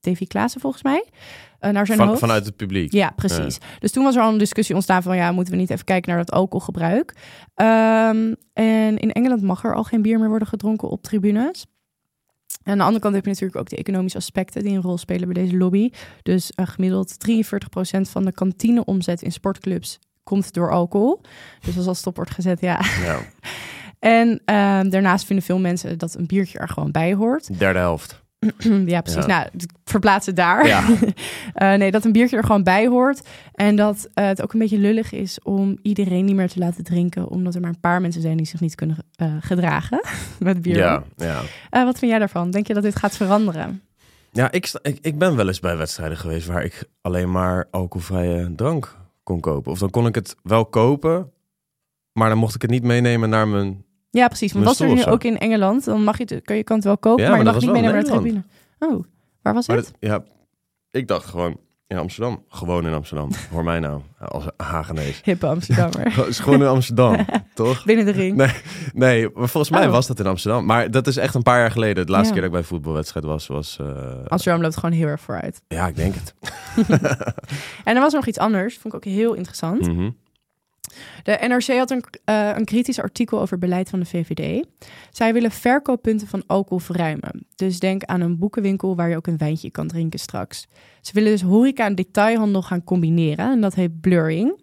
Davy 0.00 0.26
Klaassen 0.26 0.60
volgens 0.60 0.82
mij. 0.82 1.04
Eh, 1.60 1.70
naar 1.70 1.86
zijn 1.86 1.98
Van, 1.98 2.06
hoofd. 2.06 2.20
vanuit 2.20 2.44
het 2.46 2.56
publiek. 2.56 2.92
Ja, 2.92 3.10
precies. 3.16 3.58
Dus 3.78 3.92
toen 3.92 4.04
was 4.04 4.16
er 4.16 4.22
al 4.22 4.32
een 4.32 4.38
discussie 4.38 4.74
ontstaan 4.74 5.02
van... 5.02 5.16
ja, 5.16 5.32
moeten 5.32 5.54
we 5.54 5.60
niet 5.60 5.70
even 5.70 5.84
kijken 5.84 6.10
naar 6.14 6.24
dat 6.24 6.34
alcoholgebruik? 6.34 7.14
Ehm, 7.54 8.34
en 8.52 8.98
in 8.98 9.12
Engeland 9.12 9.42
mag 9.42 9.64
er 9.64 9.74
al 9.74 9.84
geen 9.84 10.02
bier 10.02 10.18
meer 10.18 10.28
worden 10.28 10.48
gedronken 10.48 10.88
op 10.88 11.02
tribunes. 11.02 11.66
En 12.62 12.72
aan 12.72 12.78
de 12.78 12.84
andere 12.84 13.02
kant 13.02 13.14
heb 13.14 13.24
je 13.24 13.30
natuurlijk 13.30 13.58
ook 13.58 13.68
de 13.68 13.76
economische 13.76 14.18
aspecten... 14.18 14.62
die 14.62 14.74
een 14.76 14.82
rol 14.82 14.98
spelen 14.98 15.32
bij 15.32 15.42
deze 15.42 15.56
lobby. 15.56 15.90
Dus 16.22 16.50
eh, 16.50 16.66
gemiddeld 16.66 17.16
43% 17.30 18.00
van 18.00 18.24
de 18.24 18.32
kantineomzet 18.32 19.22
in 19.22 19.32
sportclubs... 19.32 19.98
komt 20.22 20.52
door 20.52 20.70
alcohol. 20.70 21.20
Dus 21.60 21.76
als 21.76 21.84
dat 21.86 21.96
stop 21.96 22.16
wordt 22.16 22.30
gezet, 22.30 22.60
ja. 22.60 22.80
Ja, 23.04 23.18
En 23.98 24.40
ehm, 24.44 24.88
daarnaast 24.88 25.24
vinden 25.24 25.44
veel 25.44 25.58
mensen 25.58 25.98
dat 25.98 26.14
een 26.14 26.26
biertje 26.26 26.58
er 26.58 26.68
gewoon 26.68 26.90
bij 26.90 27.14
hoort. 27.14 27.58
derde 27.58 27.78
helft. 27.78 28.22
ja, 28.86 29.00
precies. 29.00 29.26
Ja. 29.26 29.26
Nou, 29.26 29.48
verplaats 29.84 30.26
het 30.26 30.36
daar. 30.36 30.66
Ja. 30.66 30.84
Eh, 31.54 31.74
nee, 31.74 31.90
dat 31.90 32.04
een 32.04 32.12
biertje 32.12 32.36
er 32.36 32.44
gewoon 32.44 32.62
bij 32.62 32.86
hoort. 32.86 33.28
En 33.54 33.76
dat 33.76 34.08
eh, 34.14 34.26
het 34.26 34.42
ook 34.42 34.52
een 34.52 34.58
beetje 34.58 34.78
lullig 34.78 35.12
is 35.12 35.42
om 35.42 35.78
iedereen 35.82 36.24
niet 36.24 36.34
meer 36.34 36.48
te 36.48 36.58
laten 36.58 36.84
drinken. 36.84 37.28
Omdat 37.28 37.54
er 37.54 37.60
maar 37.60 37.70
een 37.70 37.80
paar 37.80 38.00
mensen 38.00 38.22
zijn 38.22 38.36
die 38.36 38.46
zich 38.46 38.60
niet 38.60 38.74
kunnen 38.74 38.96
eh, 39.14 39.34
gedragen 39.40 40.00
met 40.38 40.62
bier. 40.62 40.76
Ja, 40.76 41.02
ja. 41.16 41.42
Wat 41.70 41.98
vind 41.98 42.10
jij 42.10 42.18
daarvan? 42.18 42.50
Denk 42.50 42.66
je 42.66 42.74
dat 42.74 42.82
dit 42.82 42.96
gaat 42.96 43.16
veranderen? 43.16 43.82
Ja, 44.32 44.50
ik, 44.50 44.72
ik 45.00 45.18
ben 45.18 45.36
wel 45.36 45.48
eens 45.48 45.60
bij 45.60 45.76
wedstrijden 45.76 46.18
geweest 46.18 46.46
waar 46.46 46.64
ik 46.64 46.84
alleen 47.00 47.30
maar 47.30 47.66
alcoholvrije 47.70 48.54
drank 48.54 48.96
kon 49.22 49.40
kopen. 49.40 49.72
Of 49.72 49.78
dan 49.78 49.90
kon 49.90 50.06
ik 50.06 50.14
het 50.14 50.36
wel 50.42 50.66
kopen, 50.66 51.30
maar 52.12 52.28
dan 52.28 52.38
mocht 52.38 52.54
ik 52.54 52.62
het 52.62 52.70
niet 52.70 52.82
meenemen 52.82 53.28
naar 53.28 53.48
mijn... 53.48 53.84
Ja, 54.10 54.26
precies. 54.26 54.52
Want 54.52 54.64
was 54.64 54.80
er 54.80 54.94
nu 54.94 55.04
ook 55.04 55.24
in 55.24 55.38
Engeland? 55.38 55.84
Dan 55.84 56.04
mag 56.04 56.18
je 56.18 56.24
het, 56.28 56.44
kun 56.44 56.56
je 56.56 56.64
kan 56.64 56.76
het 56.76 56.84
wel 56.84 56.98
kopen, 56.98 57.24
Ja, 57.24 57.30
maar 57.30 57.38
je 57.38 57.44
mag 57.44 57.54
niet 57.60 57.70
wel 57.70 57.80
naar 57.80 57.92
de 58.04 58.08
tribune. 58.10 58.42
Oh, 58.78 59.04
waar 59.42 59.54
was 59.54 59.68
Maar 59.68 59.76
het? 59.76 59.92
ja, 60.00 60.22
ik 60.90 61.08
dacht 61.08 61.24
gewoon 61.26 61.56
in 61.86 61.96
Amsterdam. 61.98 62.44
Gewoon 62.48 62.86
in 62.86 62.92
Amsterdam. 62.92 63.30
Hoor 63.50 63.64
mij 63.64 63.80
nou, 63.80 64.00
als 64.18 64.44
Hagenees. 64.56 65.20
Hippe 65.24 65.46
Amsterdammer. 65.46 66.28
Is 66.28 66.38
gewoon 66.44 66.60
in 66.60 66.66
Amsterdam, 66.66 67.16
toch? 67.54 67.84
Binnen 67.84 68.04
de 68.04 68.10
ring. 68.12 68.36
Nee, 68.36 68.52
nee, 68.92 69.28
maar 69.34 69.48
volgens 69.48 69.70
mij 69.72 69.86
Oh. 69.86 69.92
was 69.92 70.06
dat 70.06 70.18
in 70.20 70.26
Amsterdam. 70.26 70.64
Maar 70.66 70.90
dat 70.90 71.06
is 71.06 71.16
echt 71.16 71.34
een 71.34 71.42
paar 71.42 71.58
jaar 71.58 71.70
geleden. 71.70 72.06
De 72.06 72.12
laatste 72.12 72.34
Ja. 72.34 72.40
keer 72.40 72.50
dat 72.50 72.50
ik 72.50 72.50
bij 72.50 72.60
een 72.60 72.66
voetbalwedstrijd 72.76 73.26
was, 73.26 73.46
was... 73.46 73.76
eh, 73.80 73.86
Amsterdam 74.28 74.62
loopt 74.62 74.76
gewoon 74.76 74.94
heel 74.94 75.06
erg 75.06 75.20
vooruit. 75.20 75.62
ja, 75.68 75.86
ik 75.86 75.96
denk 75.96 76.14
het. 76.14 76.34
En 77.84 77.94
er 77.96 78.00
was 78.00 78.12
nog 78.12 78.26
iets 78.26 78.38
anders, 78.38 78.74
vond 78.78 78.94
ik 78.94 79.00
ook 79.06 79.12
heel 79.12 79.34
interessant. 79.34 79.86
Mhm. 79.86 80.10
De 81.22 81.38
NRC 81.40 81.78
had 81.78 81.90
een, 81.90 82.04
eh, 82.24 82.50
een 82.54 82.64
kritisch 82.64 83.00
artikel 83.00 83.40
over 83.40 83.58
beleid 83.58 83.88
van 83.88 84.00
de 84.00 84.06
VVD. 84.06 84.66
Zij 85.10 85.32
willen 85.32 85.50
verkooppunten 85.50 86.26
van 86.26 86.42
alcohol 86.46 86.78
verruimen. 86.78 87.46
Dus 87.54 87.78
denk 87.78 88.04
aan 88.04 88.20
een 88.20 88.38
boekenwinkel 88.38 88.96
waar 88.96 89.08
je 89.08 89.16
ook 89.16 89.26
een 89.26 89.38
wijntje 89.38 89.70
kan 89.70 89.86
drinken 89.86 90.18
straks. 90.18 90.66
Ze 91.00 91.12
willen 91.12 91.30
dus 91.30 91.42
horeca 91.42 91.84
en 91.84 91.94
detailhandel 91.94 92.62
gaan 92.62 92.84
combineren 92.84 93.50
en 93.50 93.60
dat 93.60 93.74
heet 93.74 94.00
blurring. 94.00 94.60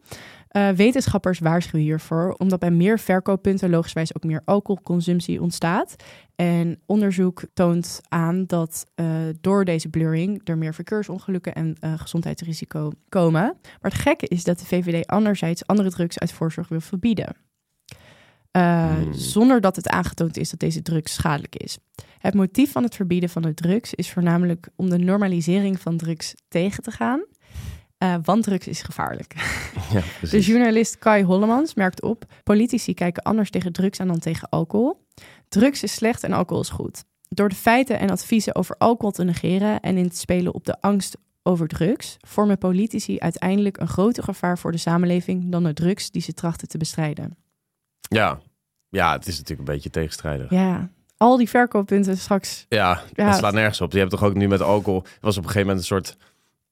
Eh, 0.57 0.69
wetenschappers 0.69 1.39
waarschuwen 1.39 1.85
hiervoor, 1.85 2.35
omdat 2.37 2.59
bij 2.59 2.71
meer 2.71 2.99
verkooppunten 2.99 3.69
logischwijs 3.69 4.15
ook 4.15 4.23
meer 4.23 4.41
alcoholconsumptie 4.45 5.41
ontstaat. 5.41 5.95
En 6.35 6.81
onderzoek 6.85 7.43
toont 7.53 8.01
aan 8.07 8.45
dat 8.45 8.85
eh, 8.95 9.05
door 9.41 9.65
deze 9.65 9.89
blurring 9.89 10.41
er 10.43 10.57
meer 10.57 10.73
verkeersongelukken 10.73 11.53
en 11.53 11.75
eh, 11.79 11.93
gezondheidsrisico 11.97 12.91
komen. 13.09 13.41
Maar 13.61 13.91
het 13.91 13.93
gekke 13.93 14.27
is 14.27 14.43
dat 14.43 14.59
de 14.59 14.65
VVD 14.65 15.07
anderzijds 15.07 15.67
andere 15.67 15.89
drugs 15.89 16.19
uit 16.19 16.31
voorzorg 16.31 16.67
wil 16.67 16.81
verbieden. 16.81 17.35
Hmm. 18.51 19.13
Zonder 19.13 19.61
dat 19.61 19.75
het 19.75 19.89
aangetoond 19.89 20.37
is 20.37 20.49
dat 20.49 20.59
deze 20.59 20.81
drugs 20.81 21.13
schadelijk 21.13 21.55
is. 21.55 21.77
Het 22.19 22.33
motief 22.33 22.71
van 22.71 22.83
het 22.83 22.95
verbieden 22.95 23.29
van 23.29 23.41
de 23.41 23.53
drugs 23.53 23.93
is 23.93 24.11
voornamelijk 24.11 24.69
om 24.75 24.89
de 24.89 24.97
normalisering 24.97 25.79
van 25.79 25.97
drugs 25.97 26.35
tegen 26.47 26.83
te 26.83 26.91
gaan. 26.91 27.25
Eh, 27.97 28.15
want 28.23 28.43
drugs 28.43 28.67
is 28.67 28.81
gevaarlijk. 28.81 29.33
Ja, 29.93 30.01
De 30.29 30.39
journalist 30.39 30.97
Kai 30.97 31.23
Hollemans 31.23 31.73
merkt 31.73 32.01
op: 32.01 32.25
politici 32.43 32.93
kijken 32.93 33.23
anders 33.23 33.49
tegen 33.49 33.71
drugs 33.73 33.99
aan 33.99 34.07
dan 34.07 34.19
tegen 34.19 34.49
alcohol. 34.49 35.05
Drugs 35.49 35.83
is 35.83 35.93
slecht 35.93 36.23
en 36.23 36.33
alcohol 36.33 36.61
is 36.63 36.69
goed. 36.69 37.03
Door 37.29 37.49
de 37.49 37.55
feiten 37.55 37.99
en 37.99 38.09
adviezen 38.09 38.55
over 38.55 38.75
alcohol 38.77 39.11
te 39.11 39.23
negeren 39.23 39.79
en 39.79 39.97
in 39.97 40.09
te 40.09 40.17
spelen 40.17 40.53
op 40.53 40.65
de 40.65 40.81
angst 40.81 41.17
over 41.43 41.67
drugs, 41.67 42.17
vormen 42.27 42.57
politici 42.57 43.19
uiteindelijk 43.19 43.77
een 43.77 43.87
groter 43.87 44.23
gevaar 44.23 44.57
voor 44.57 44.71
de 44.71 44.77
samenleving 44.77 45.51
dan 45.51 45.63
de 45.63 45.73
drugs 45.73 46.11
die 46.11 46.21
ze 46.21 46.33
trachten 46.33 46.67
te 46.67 46.77
bestrijden. 46.77 47.37
Ja. 47.99 48.39
ja, 48.89 49.11
het 49.11 49.27
is 49.27 49.37
natuurlijk 49.37 49.67
een 49.69 49.73
beetje 49.75 49.89
tegenstrijdig. 49.89 50.49
Ja, 50.49 50.89
al 51.17 51.37
die 51.37 51.49
verkooppunten 51.49 52.17
straks. 52.17 52.65
Ja, 52.69 53.01
Ja. 53.13 53.25
dat 53.25 53.37
slaat 53.37 53.53
nergens 53.53 53.81
op. 53.81 53.91
Je 53.91 53.97
hebt 53.97 54.11
toch 54.11 54.23
ook 54.23 54.33
nu 54.33 54.47
met 54.47 54.61
alcohol... 54.61 55.03
Was 55.21 55.37
op 55.37 55.43
een 55.43 55.49
gegeven 55.49 55.59
moment 55.67 55.79
een 55.79 55.85
soort 55.85 56.17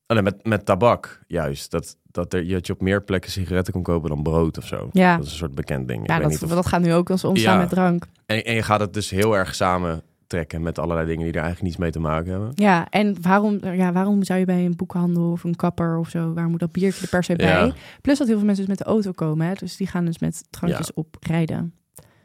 Oh, 0.08 0.18
nee, 0.18 0.22
met, 0.22 0.46
met 0.46 0.66
tabak 0.66 1.22
juist. 1.28 1.72
Dat, 1.72 1.98
dat, 2.12 2.34
er, 2.34 2.48
dat 2.48 2.68
je 2.68 2.74
op 2.74 2.82
meer 2.82 3.04
plekken 3.04 3.32
sigaretten 3.32 3.74
kon 3.74 3.84
kopen 3.84 4.10
dan 4.10 4.24
brood 4.24 4.58
of 4.58 4.66
zo. 4.68 4.90
Ja, 4.92 5.16
Dat 5.16 5.26
is 5.26 5.32
een 5.32 5.38
soort 5.38 5.56
bekend 5.56 5.88
ding. 5.88 6.02
Ik 6.04 6.08
ja 6.10 6.14
weet 6.14 6.24
dat, 6.24 6.32
niet 6.32 6.44
of- 6.44 6.50
dat 6.56 6.66
gaat 6.66 6.82
nu 6.82 6.94
ook 6.94 7.10
als 7.10 7.24
omstaan 7.24 7.54
Ja. 7.54 7.60
met 7.60 7.70
drank. 7.70 8.06
en, 8.26 8.44
en 8.46 8.54
je 8.56 8.64
gaat 8.64 8.80
het 8.80 8.94
dus 8.94 9.10
heel 9.10 9.38
erg 9.38 9.56
samen 9.56 10.02
trekken 10.28 10.62
met 10.62 10.80
allerlei 10.80 11.08
dingen 11.08 11.24
die 11.24 11.34
er 11.34 11.42
eigenlijk 11.42 11.64
niets 11.68 11.78
mee 11.78 11.92
te 11.92 12.00
maken 12.00 12.32
hebben. 12.32 12.52
Ja, 12.56 12.88
en 12.90 13.22
waarom, 13.22 13.60
ja, 13.66 13.92
waarom 13.92 14.24
zou 14.24 14.40
je 14.40 14.46
bij 14.46 14.66
een 14.66 14.76
boekhandel 14.76 15.32
of 15.32 15.44
een 15.44 15.56
kapper 15.56 15.98
of 15.98 16.10
zo, 16.10 16.34
waar 16.34 16.48
moet 16.48 16.60
dat 16.60 16.72
biertje 16.72 17.02
er 17.02 17.10
per 17.10 17.24
se 17.24 17.36
bij? 17.36 17.66
Ja. 17.66 17.74
Plus 18.02 18.18
dat 18.18 18.28
heel 18.28 18.38
veel 18.38 18.46
mensen 18.46 18.66
dus 18.66 18.76
met 18.78 18.86
de 18.88 18.92
auto 18.94 19.12
komen, 19.12 19.48
hè? 19.48 19.54
dus 19.54 19.76
die 19.78 19.88
gaan 19.88 20.06
dus 20.06 20.20
met 20.20 20.44
drankjes 20.50 20.88
Ja. 20.88 20.92
op 20.96 21.18
rijden. 21.20 21.74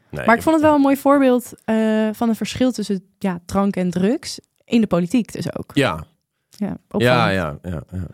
Nee, 0.09 0.25
Maar 0.25 0.35
ik 0.35 0.41
vond 0.41 0.55
het 0.55 0.65
wel 0.65 0.75
een 0.75 0.81
mooi 0.81 0.97
voorbeeld 0.97 1.53
eh, 1.65 2.09
van 2.13 2.29
een 2.29 2.35
verschil 2.35 2.71
tussen 2.71 3.03
ja, 3.19 3.39
drank 3.45 3.75
en 3.75 3.89
drugs 3.89 4.39
in 4.65 4.81
de 4.81 4.87
politiek 4.87 5.31
dus 5.33 5.57
ook. 5.57 5.71
Ja, 5.73 6.03
Ja, 6.57 6.77
ja, 6.97 7.29
ja, 7.29 7.57
ja, 7.61 7.83
ja. 7.91 8.07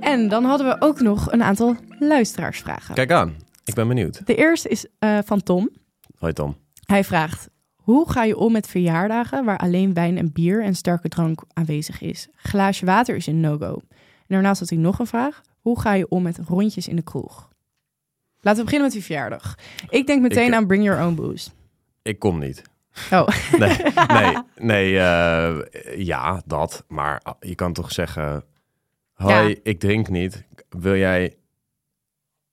En 0.00 0.28
dan 0.28 0.44
hadden 0.44 0.66
we 0.66 0.76
ook 0.78 1.00
nog 1.00 1.32
een 1.32 1.42
aantal 1.42 1.76
luisteraarsvragen. 1.98 2.94
Kijk 2.94 3.10
aan, 3.12 3.36
ik 3.64 3.74
ben 3.74 3.88
benieuwd. 3.88 4.26
De 4.26 4.34
eerste 4.34 4.68
is 4.68 4.86
eh, 4.98 5.18
van 5.24 5.42
Tom. 5.42 5.70
Hoi 6.18 6.32
Tom. 6.32 6.56
Hij 6.86 7.04
vraagt: 7.04 7.48
Hoe 7.74 8.10
ga 8.10 8.24
je 8.24 8.36
om 8.36 8.52
met 8.52 8.66
verjaardagen 8.66 9.44
waar 9.44 9.58
alleen 9.58 9.94
wijn 9.94 10.18
en 10.18 10.32
bier 10.32 10.62
en 10.62 10.74
sterke 10.74 11.08
drank 11.08 11.42
aanwezig 11.52 12.00
is? 12.00 12.28
Glaasje 12.36 12.86
water 12.86 13.16
is 13.16 13.26
een 13.26 13.40
no-go. 13.40 13.82
En 13.90 14.26
daarnaast 14.26 14.60
had 14.60 14.68
hij 14.68 14.78
nog 14.78 14.98
een 14.98 15.06
vraag: 15.06 15.40
Hoe 15.60 15.80
ga 15.80 15.92
je 15.92 16.08
om 16.08 16.22
met 16.22 16.38
rondjes 16.46 16.88
in 16.88 16.96
de 16.96 17.02
kroeg? 17.02 17.48
Laten 18.40 18.58
we 18.58 18.64
beginnen 18.64 18.86
met 18.88 18.92
die 18.96 19.04
verjaardag. 19.06 19.58
Ik 19.88 20.06
denk 20.06 20.22
meteen 20.22 20.46
Ik- 20.48 20.54
aan 20.54 20.66
Bring 20.66 20.84
Your 20.84 21.04
Own 21.06 21.14
Booze. 21.14 21.50
Ik 22.02 22.18
kom 22.18 22.38
niet. 22.38 22.62
Oh, 23.12 23.28
Nee, 23.58 23.76
nee, 24.08 24.36
nee 24.72 24.98
eh, 24.98 25.56
ja, 25.96 26.42
dat. 26.46 26.84
Maar 26.88 27.20
ah, 27.22 27.34
je 27.40 27.54
kan 27.54 27.72
toch 27.72 27.92
zeggen... 27.92 28.44
Hoi, 29.14 29.48
Ja. 29.48 29.54
ik 29.62 29.80
drink 29.80 30.08
niet. 30.08 30.44
Wil 30.68 30.96
jij... 30.96 31.36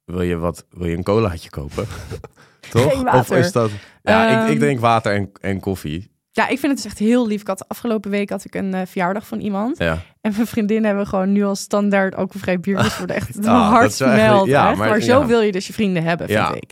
Wil 0.05 0.21
je, 0.21 0.38
wat, 0.38 0.65
wil 0.69 0.88
je 0.88 0.98
een 0.98 1.03
colaatje 1.03 1.50
kopen? 1.50 1.88
toch? 2.71 2.91
Geen 2.91 3.03
water. 3.03 3.19
Of 3.19 3.31
is 3.31 3.51
dat... 3.51 3.71
Ja, 4.03 4.27
ik, 4.29 4.38
Ehm, 4.43 4.51
ik 4.51 4.60
drink 4.60 4.79
water 4.79 5.13
en, 5.15 5.31
en 5.41 5.60
koffie. 5.60 6.12
ja, 6.31 6.43
ik 6.48 6.60
vind 6.60 6.71
het 6.74 6.75
dus 6.75 6.86
echt 6.86 6.98
heel 7.00 7.27
lief. 7.27 7.41
Ik 7.41 7.48
had 7.48 7.67
afgelopen 7.67 8.12
week 8.12 8.29
had 8.29 8.45
ik 8.45 8.55
een 8.55 8.74
eh, 8.74 8.81
verjaardag 8.86 9.27
van 9.27 9.39
iemand. 9.39 9.77
Ja. 9.77 9.91
En 10.21 10.33
mijn 10.36 10.48
vriendin 10.48 10.83
hebben 10.86 11.07
gewoon 11.07 11.31
nu 11.31 11.43
al 11.43 11.55
standaard 11.55 12.15
alcoholvrij 12.15 12.60
biertjes 12.60 12.93
voor 12.93 13.07
de 13.07 13.13
echt 13.13 13.38
Ah, 13.38 13.43
mijn 13.43 13.55
hart 13.57 13.98
ja, 13.98 14.63
maar- 14.75 14.77
maar, 14.77 15.01
zo 15.01 15.19
ja. 15.19 15.25
wil 15.25 15.41
je 15.41 15.51
dus 15.51 15.67
je 15.67 15.74
vrienden 15.74 16.03
hebben, 16.03 16.27
vind 16.27 16.39
Ja. 16.39 16.53
ik. 16.53 16.71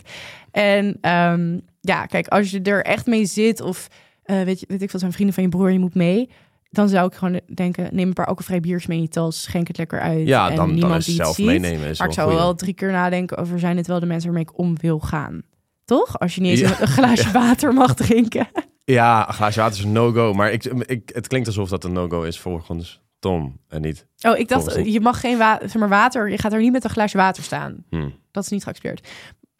En 0.50 0.98
ehm, 1.00 1.58
ja, 1.80 2.06
kijk, 2.06 2.28
als 2.28 2.50
je 2.50 2.62
er 2.62 2.84
echt 2.84 3.06
mee 3.06 3.24
zit 3.24 3.60
of 3.60 3.88
eh, 4.22 4.42
weet, 4.42 4.60
je, 4.60 4.66
weet 4.68 4.82
ik 4.82 4.90
veel, 4.90 4.98
zijn 5.00 5.12
vrienden 5.12 5.34
van 5.34 5.42
je 5.44 5.48
broer, 5.48 5.70
je 5.70 5.78
moet 5.78 5.94
mee. 5.94 6.30
Dan 6.70 6.88
zou 6.88 7.06
ik 7.06 7.14
gewoon 7.14 7.40
denken, 7.54 7.88
neem 7.92 8.08
een 8.08 8.12
paar 8.12 8.26
alcoholvrij 8.26 8.60
biertjes 8.60 8.86
mee 8.86 8.96
in 8.96 9.02
je 9.02 9.08
tas, 9.08 9.42
schenk 9.42 9.68
het 9.68 9.78
lekker 9.78 10.00
uit. 10.00 10.26
Ja, 10.26 10.50
en 10.50 10.56
dan, 10.56 10.66
dan 10.66 10.74
niemand 10.74 10.98
is 10.98 11.04
die 11.04 11.14
het 11.14 11.22
zelf 11.24 11.36
ziet. 11.36 11.46
meenemen. 11.46 11.88
Is 11.88 11.98
Maar 11.98 12.08
ik 12.08 12.14
zou 12.14 12.34
wel 12.34 12.54
drie 12.54 12.74
keer 12.74 12.90
nadenken 12.92 13.36
over, 13.36 13.58
zijn 13.58 13.76
het 13.76 13.86
wel 13.86 14.00
de 14.00 14.06
mensen 14.06 14.26
waarmee 14.26 14.48
ik 14.48 14.58
om 14.58 14.78
wil 14.80 14.98
gaan? 14.98 15.42
Toch? 15.84 16.18
Als 16.18 16.34
je 16.34 16.40
niet 16.40 16.50
eens 16.50 16.60
Ja. 16.70 16.80
een, 16.80 16.86
glaasje 16.86 17.30
water 17.40 17.74
mag 17.74 17.94
drinken. 17.94 18.48
Ja, 18.84 19.28
een 19.28 19.34
glaasje 19.34 19.60
water 19.60 19.78
is 19.78 19.84
een 19.84 19.92
no-go. 19.92 20.32
Maar 20.32 20.52
ik, 20.52 20.64
ik, 20.64 21.10
het 21.14 21.26
klinkt 21.26 21.46
alsof 21.46 21.68
dat 21.68 21.84
een 21.84 21.92
no-go 21.92 22.22
is 22.22 22.38
volgens 22.38 23.00
Tom 23.18 23.60
en 23.68 23.80
niet... 23.80 24.06
Oh, 24.20 24.38
ik 24.38 24.48
dacht, 24.48 24.74
je 24.84 25.00
mag 25.00 25.20
geen 25.20 25.38
wa 25.38 25.58
zeg 25.60 25.74
maar, 25.74 25.88
water, 25.88 26.30
je 26.30 26.38
gaat 26.38 26.52
er 26.52 26.60
niet 26.60 26.72
met 26.72 26.84
een 26.84 26.90
glaasje 26.90 27.16
water 27.16 27.42
staan. 27.42 27.84
Hm. 27.90 28.08
Dat 28.30 28.42
is 28.44 28.50
niet 28.50 28.62
geaccepteerd. 28.62 29.08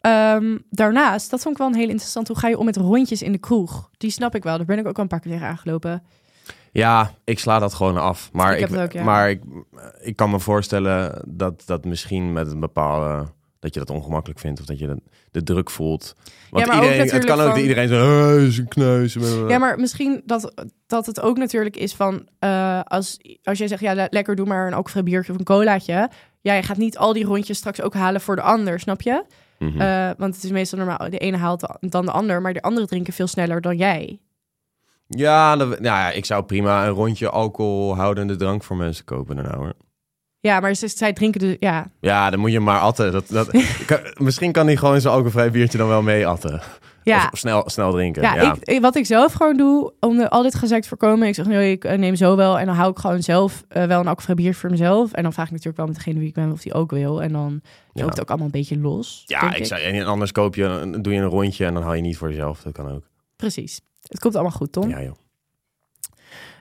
Ehm, 0.01 0.57
daarnaast, 0.69 1.29
dat 1.29 1.41
vond 1.41 1.53
ik 1.55 1.61
wel 1.61 1.71
een 1.71 1.79
heel 1.79 1.89
interessant. 1.89 2.27
Hoe 2.27 2.37
ga 2.37 2.47
je 2.47 2.57
om 2.57 2.65
met 2.65 2.77
rondjes 2.77 3.21
in 3.21 3.31
de 3.31 3.37
kroeg? 3.37 3.89
Die 3.97 4.09
snap 4.11 4.35
ik 4.35 4.43
wel. 4.43 4.57
Daar 4.57 4.65
ben 4.65 4.77
ik 4.79 4.87
ook 4.87 4.95
al 4.97 5.01
een 5.03 5.07
paar 5.09 5.19
keer 5.19 5.31
tegen 5.31 5.47
aangelopen. 5.47 6.03
Ja, 6.71 7.11
ik 7.23 7.39
sla 7.39 7.59
dat 7.59 7.73
gewoon 7.73 7.97
af. 7.97 8.29
Maar, 8.33 8.49
Ik 8.49 8.53
ik, 8.53 8.59
heb 8.61 8.69
het 8.71 8.79
ook, 8.81 8.91
ja. 8.91 9.03
maar 9.03 9.29
ik, 9.29 9.41
ik 10.01 10.15
kan 10.15 10.29
me 10.29 10.39
voorstellen 10.39 11.21
dat 11.27 11.63
dat 11.65 11.85
misschien 11.85 12.33
met 12.33 12.51
een 12.51 12.59
bepaalde... 12.59 13.25
dat 13.59 13.73
je 13.73 13.79
dat 13.79 13.89
ongemakkelijk 13.89 14.39
vindt 14.39 14.59
of 14.59 14.65
dat 14.65 14.79
je 14.79 14.87
de, 14.87 15.01
de 15.31 15.43
druk 15.43 15.69
voelt. 15.69 16.15
Want 16.49 16.65
iedereen, 16.65 16.99
het 16.99 17.25
kan 17.25 17.35
ook 17.35 17.41
van- 17.41 17.47
dat 17.49 17.57
iedereen 17.57 17.87
zo... 17.87 17.95
"Hey, 17.95 18.45
is 18.45 18.57
een 18.57 18.67
kneus. 18.67 19.13
Ja, 19.47 19.57
maar 19.57 19.79
misschien 19.79 20.21
dat, 20.25 20.53
dat 20.87 21.05
het 21.05 21.21
ook 21.21 21.37
natuurlijk 21.37 21.77
is 21.77 21.93
van... 21.93 22.27
eh, 22.39 22.79
als, 22.83 23.17
als 23.43 23.57
jij 23.57 23.67
zegt, 23.67 23.81
ja, 23.81 23.93
le- 23.93 24.07
lekker 24.09 24.35
doe 24.35 24.45
maar 24.45 24.61
een 24.67 24.73
alcoholvrij 24.73 25.03
biertje 25.03 25.31
of 25.33 25.37
een 25.39 25.45
colaatje. 25.45 26.09
Ja, 26.41 26.53
je 26.53 26.63
gaat 26.63 26.77
niet 26.77 26.97
al 26.97 27.13
die 27.13 27.25
rondjes 27.25 27.57
straks 27.57 27.81
ook 27.81 27.93
halen 27.93 28.21
voor 28.21 28.35
de 28.35 28.41
ander, 28.41 28.79
snap 28.79 29.01
je? 29.01 29.23
Mhm. 29.61 29.81
Eh, 29.81 30.09
want 30.17 30.35
het 30.35 30.43
is 30.43 30.51
meestal 30.51 30.77
normaal, 30.79 31.09
de 31.09 31.17
ene 31.17 31.37
haalt 31.37 31.77
dan 31.79 32.05
de 32.05 32.11
ander. 32.11 32.41
Maar 32.41 32.53
de 32.53 32.61
anderen 32.61 32.87
drinken 32.87 33.13
veel 33.13 33.27
sneller 33.27 33.61
dan 33.61 33.77
jij. 33.77 34.19
ja, 35.07 35.55
dat- 35.55 35.67
nou 35.69 35.81
ja, 35.83 36.11
ik 36.11 36.25
zou 36.25 36.43
prima 36.43 36.85
een 36.85 36.91
rondje 36.93 37.29
alcoholhoudende 37.29 38.35
drank 38.35 38.63
voor 38.63 38.77
mensen 38.77 39.05
kopen 39.05 39.35
daarna 39.35 39.55
hoor. 39.57 39.73
Ja, 40.39 40.59
maar 40.59 40.73
ze, 40.73 40.87
zij 40.87 41.13
drinken 41.13 41.39
dus... 41.39 41.55
Ja, 41.59 41.91
Ja, 41.99 42.29
dan 42.29 42.39
moet 42.39 42.51
je 42.51 42.59
maar 42.59 42.79
atten. 42.79 43.11
Dat, 43.11 43.27
dat, 43.27 43.49
kan- 43.87 44.13
misschien 44.17 44.51
kan 44.51 44.65
hij 44.65 44.75
gewoon 44.77 45.01
zijn 45.01 45.13
alcoholvrij 45.13 45.51
biertje 45.51 45.77
dan 45.77 45.87
wel 45.87 46.01
mee 46.01 46.27
atten. 46.27 46.61
Ja. 47.03 47.29
Of 47.31 47.39
snel, 47.39 47.69
snel 47.69 47.91
drinken. 47.91 48.21
Ja, 48.21 48.35
Ja, 48.35 48.55
Ik, 48.61 48.81
wat 48.81 48.95
ik 48.95 49.05
zelf 49.05 49.33
gewoon 49.33 49.57
doe, 49.57 49.93
om 49.99 50.17
de, 50.17 50.29
al 50.29 50.43
dit 50.43 50.55
gezeik 50.55 50.81
te 50.81 50.87
voorkomen. 50.87 51.27
Ik 51.27 51.35
zeg, 51.35 51.45
nee, 51.45 51.71
ik 51.71 51.83
eh, 51.83 51.97
neem 51.97 52.15
zo 52.15 52.35
wel. 52.35 52.59
En 52.59 52.65
dan 52.65 52.75
hou 52.75 52.91
ik 52.91 52.99
gewoon 52.99 53.23
zelf 53.23 53.63
eh, 53.67 53.83
wel 53.83 53.99
een 53.99 54.07
alcoholvrij 54.07 54.35
bier 54.35 54.55
voor 54.55 54.69
mezelf. 54.69 55.11
En 55.11 55.23
dan 55.23 55.33
vraag 55.33 55.45
ik 55.45 55.51
natuurlijk 55.51 55.77
wel 55.77 55.87
met 55.87 55.95
degene 55.95 56.19
wie 56.19 56.27
ik 56.27 56.33
ben 56.33 56.51
of 56.51 56.61
die 56.61 56.73
ook 56.73 56.91
wil. 56.91 57.21
En 57.21 57.31
dan 57.31 57.61
loopt 57.93 58.09
het 58.09 58.21
ook 58.21 58.29
allemaal 58.29 58.45
een 58.45 58.51
beetje 58.51 58.77
los. 58.77 59.23
Ja, 59.25 59.53
ik 59.53 59.65
zou, 59.65 59.81
en 59.81 60.05
anders 60.05 60.31
koop 60.31 60.55
je, 60.55 60.97
doe 61.01 61.13
je 61.13 61.19
een 61.19 61.25
rondje 61.25 61.65
en 61.65 61.73
dan 61.73 61.83
haal 61.83 61.93
je 61.93 62.01
niet 62.01 62.17
voor 62.17 62.29
jezelf. 62.29 62.61
Dat 62.61 62.73
kan 62.73 62.89
ook. 62.91 63.03
Precies. 63.35 63.81
Het 64.01 64.19
komt 64.19 64.33
allemaal 64.33 64.57
goed, 64.57 64.71
Tom. 64.71 64.89
Ja, 64.89 65.01
joh. 65.01 65.15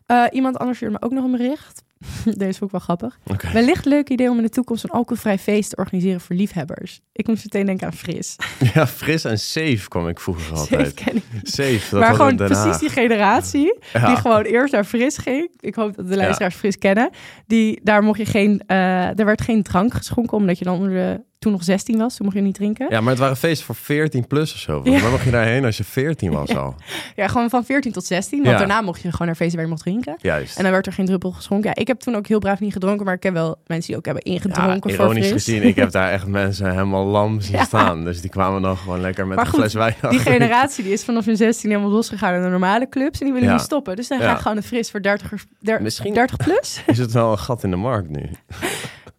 Eh, 0.07 0.25
iemand 0.31 0.57
anders 0.59 0.77
stuurde 0.77 0.97
me 1.01 1.07
ook 1.07 1.13
nog 1.13 1.25
een 1.25 1.31
bericht. 1.31 1.83
Deze 2.25 2.59
vond 2.59 2.63
ik 2.63 2.71
wel 2.71 2.81
grappig. 2.81 3.19
Oké. 3.27 3.53
Wellicht 3.53 3.85
leuk 3.85 4.09
idee 4.09 4.31
om 4.31 4.37
in 4.37 4.43
de 4.43 4.49
toekomst 4.49 4.85
een 4.85 4.91
alcoholvrij 4.91 5.39
feest 5.39 5.71
te 5.71 5.77
organiseren 5.77 6.21
voor 6.21 6.37
liefhebbers. 6.37 7.01
Ik 7.13 7.27
moest 7.27 7.45
meteen 7.45 7.67
denken 7.67 7.87
aan 7.87 7.93
Fris. 7.93 8.37
Ja, 8.75 8.87
fris 8.87 9.25
en 9.25 9.39
safe 9.39 9.89
kwam 9.89 10.09
ik 10.09 10.21
vroeger 10.21 10.45
Safe 10.57 10.59
altijd. 10.77 10.95
ken 10.95 11.17
ik. 11.17 11.23
Safe, 11.43 11.81
dat 11.91 12.01
maar 12.01 12.15
gewoon 12.15 12.37
precies 12.37 12.79
die 12.79 12.89
generatie 12.89 13.79
Ja. 13.93 14.07
die 14.07 14.17
gewoon 14.17 14.43
eerst 14.43 14.73
naar 14.73 14.85
Fris 14.85 15.17
ging. 15.19 15.51
Ik 15.61 15.75
hoop 15.75 15.97
dat 15.97 16.09
de 16.09 16.17
luisteraars 16.17 16.55
Fris 16.55 16.79
kennen. 16.79 17.11
Die, 17.47 17.81
daar 17.83 18.03
mocht 18.03 18.19
je 18.19 18.25
geen, 18.27 18.63
eh, 18.67 19.19
er 19.19 19.25
werd 19.25 19.41
geen 19.41 19.63
drank 19.63 19.95
geschonken 19.95 20.37
omdat 20.37 20.59
je 20.59 20.65
dan 20.65 20.75
onder 20.75 20.91
de, 20.91 21.21
toen 21.41 21.53
nog 21.53 21.65
16 21.65 21.99
was. 21.99 22.17
Toen 22.17 22.25
mocht 22.27 22.37
je 22.39 22.43
niet 22.43 22.55
drinken. 22.55 22.87
Ja, 22.89 22.95
Ja, 22.95 23.01
maar 23.01 23.11
het 23.11 23.19
waren 23.19 23.37
feesten 23.37 23.67
voor 23.67 23.75
14 23.75 24.27
plus 24.27 24.53
of 24.53 24.59
zo. 24.59 24.81
Ja. 24.85 25.01
mij 25.01 25.11
mocht 25.11 25.25
je 25.25 25.31
daarheen 25.31 25.65
als 25.65 25.77
je 25.77 25.85
14 25.85 26.31
was 26.33 26.55
al. 26.63 26.75
gewoon 27.17 27.51
van 27.51 27.65
14 27.65 27.93
tot 27.93 28.05
16. 28.05 28.39
Want 28.39 28.51
Ja. 28.51 28.59
daarna 28.59 28.81
mocht 28.81 29.01
je 29.03 29.11
gewoon 29.11 29.27
naar 29.27 29.37
feesten 29.37 29.55
waar 29.57 29.65
je 29.65 29.71
mocht 29.73 29.83
drinken. 29.83 30.15
Juist. 30.19 30.57
En 30.57 30.63
dan 30.63 30.73
werd 30.73 30.87
er 30.87 30.93
geen 30.93 31.07
druppel 31.07 31.31
geschonken. 31.31 31.69
Ja, 31.75 31.81
ik 31.81 31.87
heb 31.87 32.01
toen 32.01 32.15
ook 32.15 32.27
heel 32.27 32.39
braaf 32.39 32.61
niet 32.61 32.73
gedronken, 32.73 33.05
maar 33.05 33.15
ik 33.15 33.23
heb 33.23 33.33
wel 33.33 33.57
mensen 33.67 33.87
die 33.89 33.97
ook 33.97 34.05
hebben 34.05 34.23
ja, 34.27 34.33
ingedronken 34.33 34.91
voor 34.95 35.05
ironisch 35.05 35.29
Fris. 35.29 35.45
gezien, 35.45 35.63
ik 35.63 35.77
heb 35.77 35.91
daar 35.91 36.11
echt 36.11 36.27
mensen 36.27 36.71
helemaal 36.71 37.05
lam 37.07 37.41
zien 37.41 37.57
Ja. 37.61 37.65
staan. 37.65 38.05
Dus 38.05 38.21
die 38.21 38.31
kwamen 38.31 38.63
dan 38.63 38.77
gewoon 38.77 39.01
lekker 39.01 39.27
met 39.27 39.37
Maar 39.37 39.45
een 39.47 39.51
goed, 39.53 39.61
fles 39.61 39.75
wijn. 39.75 39.95
Die 40.11 40.19
generatie 40.19 40.85
die 40.85 40.93
is 40.93 41.05
vanaf 41.05 41.25
hun 41.25 41.37
16 41.37 41.71
helemaal 41.71 41.91
losgegaan 41.91 42.35
in 42.35 42.43
de 42.43 42.49
normale 42.49 42.89
clubs. 42.89 43.19
En 43.19 43.25
die 43.25 43.35
willen 43.35 43.49
Ja. 43.49 43.55
niet 43.55 43.65
stoppen. 43.65 43.97
Dus 43.97 44.09
dan 44.09 44.19
Ja. 44.19 44.25
ga 44.25 44.33
ik 44.35 44.41
gewoon 44.41 44.57
een 44.57 44.63
fris 44.63 44.91
voor 44.91 45.03
30, 45.03 45.45
der, 45.61 45.83
Misschien- 45.83 46.15
30 46.15 46.37
plus. 46.37 46.83
Is 46.87 46.99
het 46.99 47.13
wel 47.13 47.33
een 47.33 47.39
gat 47.39 47.65
in 47.65 47.71
de 47.71 47.77
markt 47.77 48.09
nu? 48.09 48.31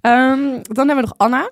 Ehm, 0.01 0.39
dan 0.63 0.87
hebben 0.87 0.95
we 0.95 1.01
nog 1.01 1.13
Anna. 1.17 1.49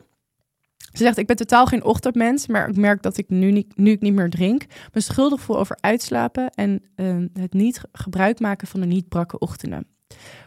Ze 0.92 1.04
zegt, 1.04 1.18
ik 1.18 1.28
ben 1.28 1.36
totaal 1.36 1.66
geen 1.66 1.84
ochtendmens, 1.84 2.48
maar 2.48 2.70
ik 2.70 2.76
merk 2.76 3.02
dat 3.02 3.18
ik 3.18 3.30
nu, 3.30 3.52
niet, 3.52 3.78
nu 3.78 3.92
ik 3.92 4.02
niet 4.02 4.14
meer 4.14 4.30
drink, 4.30 4.66
me 4.94 5.02
schuldig 5.02 5.42
voel 5.42 5.58
over 5.60 5.78
uitslapen 5.80 6.50
en 6.50 6.82
ehm, 6.96 7.28
het 7.34 7.54
niet 7.54 7.82
gebruik 7.92 8.40
maken 8.40 8.68
van 8.68 8.80
de 8.80 8.86
niet 8.86 9.10
brakke 9.10 9.40
ochtenden. 9.40 9.88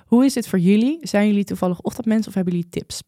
Hoe 0.07 0.25
is 0.25 0.33
dit 0.33 0.49
voor 0.49 0.59
jullie? 0.59 0.99
Zijn 1.03 1.27
jullie 1.27 1.45
toevallig 1.45 1.81
ochtendmens 1.81 2.29
of 2.29 2.35
hebben 2.35 2.53
jullie 2.53 2.69
tips? 2.69 3.03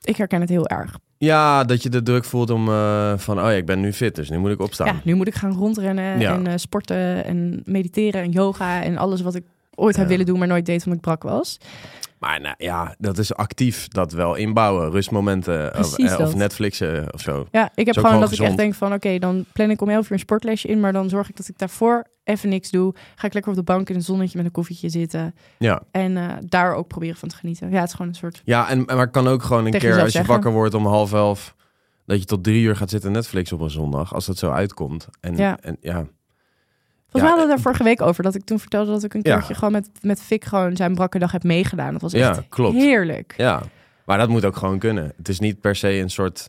Ik 0.00 0.16
herken 0.16 0.40
het 0.40 0.48
heel 0.48 0.68
erg. 0.68 0.98
Ja, 1.18 1.64
dat 1.64 1.82
je 1.82 1.88
de 1.88 2.02
druk 2.02 2.24
voelt 2.24 2.50
om 2.50 2.68
eh, 2.68 3.18
van, 3.18 3.38
oh 3.38 3.44
ja, 3.44 3.50
ik 3.50 3.66
ben 3.66 3.80
nu 3.80 3.92
fit, 3.92 4.14
dus 4.14 4.30
nu 4.30 4.38
moet 4.38 4.50
ik 4.50 4.60
opstaan. 4.60 4.86
Ja, 4.86 5.00
nu 5.04 5.14
moet 5.14 5.26
ik 5.26 5.34
gaan 5.34 5.52
rondrennen 5.52 6.20
Ja. 6.20 6.34
en 6.34 6.46
eh, 6.46 6.52
sporten 6.56 7.24
en 7.24 7.62
mediteren 7.64 8.22
en 8.22 8.30
yoga 8.30 8.82
en 8.82 8.96
alles 8.96 9.20
wat 9.20 9.34
ik 9.34 9.44
ooit 9.74 9.96
heb 9.96 10.08
willen 10.08 10.26
doen, 10.26 10.38
maar 10.38 10.48
nooit 10.48 10.66
deed 10.66 10.84
omdat 10.84 10.94
ik 10.94 11.00
brak 11.00 11.22
was. 11.22 11.58
Maar 12.24 12.40
nou, 12.40 12.54
ja, 12.58 12.94
dat 12.98 13.18
is 13.18 13.34
actief 13.34 13.88
dat 13.88 14.12
wel 14.12 14.34
inbouwen. 14.34 14.90
Rustmomenten 14.90 15.78
of, 15.78 15.98
eh, 15.98 16.08
dat. 16.08 16.20
of 16.20 16.34
Netflixen 16.34 17.14
of 17.14 17.20
zo. 17.20 17.46
Ja, 17.50 17.70
ik 17.74 17.86
heb 17.86 17.94
gewoon 17.94 18.10
gewoon 18.10 18.28
dat 18.28 18.38
ik 18.38 18.46
echt 18.46 18.56
denk 18.56 18.74
van... 18.74 18.92
oké, 18.92 19.18
dan 19.18 19.44
plan 19.52 19.70
ik 19.70 19.80
om 19.80 19.88
11 19.88 20.04
uur 20.04 20.12
een 20.12 20.18
sportlesje 20.18 20.68
in... 20.68 20.80
maar 20.80 20.92
dan 20.92 21.08
zorg 21.08 21.28
ik 21.28 21.36
dat 21.36 21.48
ik 21.48 21.58
daarvoor 21.58 22.06
even 22.24 22.48
niks 22.48 22.70
doe. 22.70 22.94
Ga 23.14 23.26
ik 23.26 23.32
lekker 23.32 23.52
op 23.52 23.58
de 23.58 23.64
bank 23.64 23.88
in 23.88 23.94
het 23.94 24.04
zonnetje 24.04 24.36
met 24.36 24.46
een 24.46 24.52
koffietje 24.52 24.88
zitten... 24.88 25.34
Ja, 25.58 25.82
en 25.90 26.16
eh, 26.16 26.36
daar 26.46 26.74
ook 26.74 26.88
proberen 26.88 27.16
van 27.16 27.28
te 27.28 27.36
genieten. 27.36 27.70
Ja, 27.70 27.80
het 27.80 27.88
is 27.88 27.94
gewoon 27.94 28.08
een 28.08 28.14
soort... 28.14 28.42
ja 28.44 28.68
en, 28.68 28.84
maar 28.84 29.10
kan 29.10 29.28
ook 29.28 29.42
gewoon 29.42 29.66
een 29.66 29.72
keer 29.72 29.92
als 29.92 30.02
je 30.02 30.10
zeggen. 30.10 30.32
wakker 30.32 30.52
wordt 30.52 30.74
om 30.74 30.86
half 30.86 31.12
elf... 31.12 31.54
dat 32.06 32.18
je 32.18 32.24
tot 32.24 32.44
drie 32.44 32.62
uur 32.62 32.76
gaat 32.76 32.90
zitten 32.90 33.12
Netflix 33.12 33.52
op 33.52 33.60
een 33.60 33.70
zondag, 33.70 34.14
als 34.14 34.26
dat 34.26 34.38
zo 34.38 34.50
uitkomt. 34.50 35.08
En 35.20 35.36
ja, 35.36 35.58
en, 35.60 35.76
ja 35.80 36.06
Volgens 37.20 37.22
mij 37.22 37.30
hadden 37.30 37.44
we 37.48 37.54
daar 37.54 37.60
vorige 37.72 37.82
week 37.84 38.02
over... 38.08 38.22
dat 38.22 38.34
ik 38.34 38.44
toen 38.44 38.58
vertelde 38.58 38.90
dat 38.90 39.02
ik 39.04 39.14
een 39.14 39.22
keertje 39.22 39.54
gewoon 39.54 39.72
met, 39.72 39.88
met 40.00 40.22
Fik... 40.22 40.44
gewoon 40.44 40.76
zijn 40.76 40.94
brakke 40.94 41.18
dag 41.18 41.32
heb 41.32 41.42
meegedaan. 41.42 41.92
Dat 41.92 42.02
was 42.02 42.12
Ja, 42.12 42.30
echt 42.30 42.48
klopt. 42.48 42.74
heerlijk. 42.76 43.34
ja, 43.36 43.62
maar 44.06 44.18
dat 44.18 44.28
moet 44.28 44.44
ook 44.44 44.56
gewoon 44.56 44.78
kunnen. 44.78 45.12
Het 45.16 45.28
is 45.28 45.38
niet 45.38 45.60
per 45.60 45.76
se 45.76 45.88
een 45.92 46.10
soort... 46.10 46.46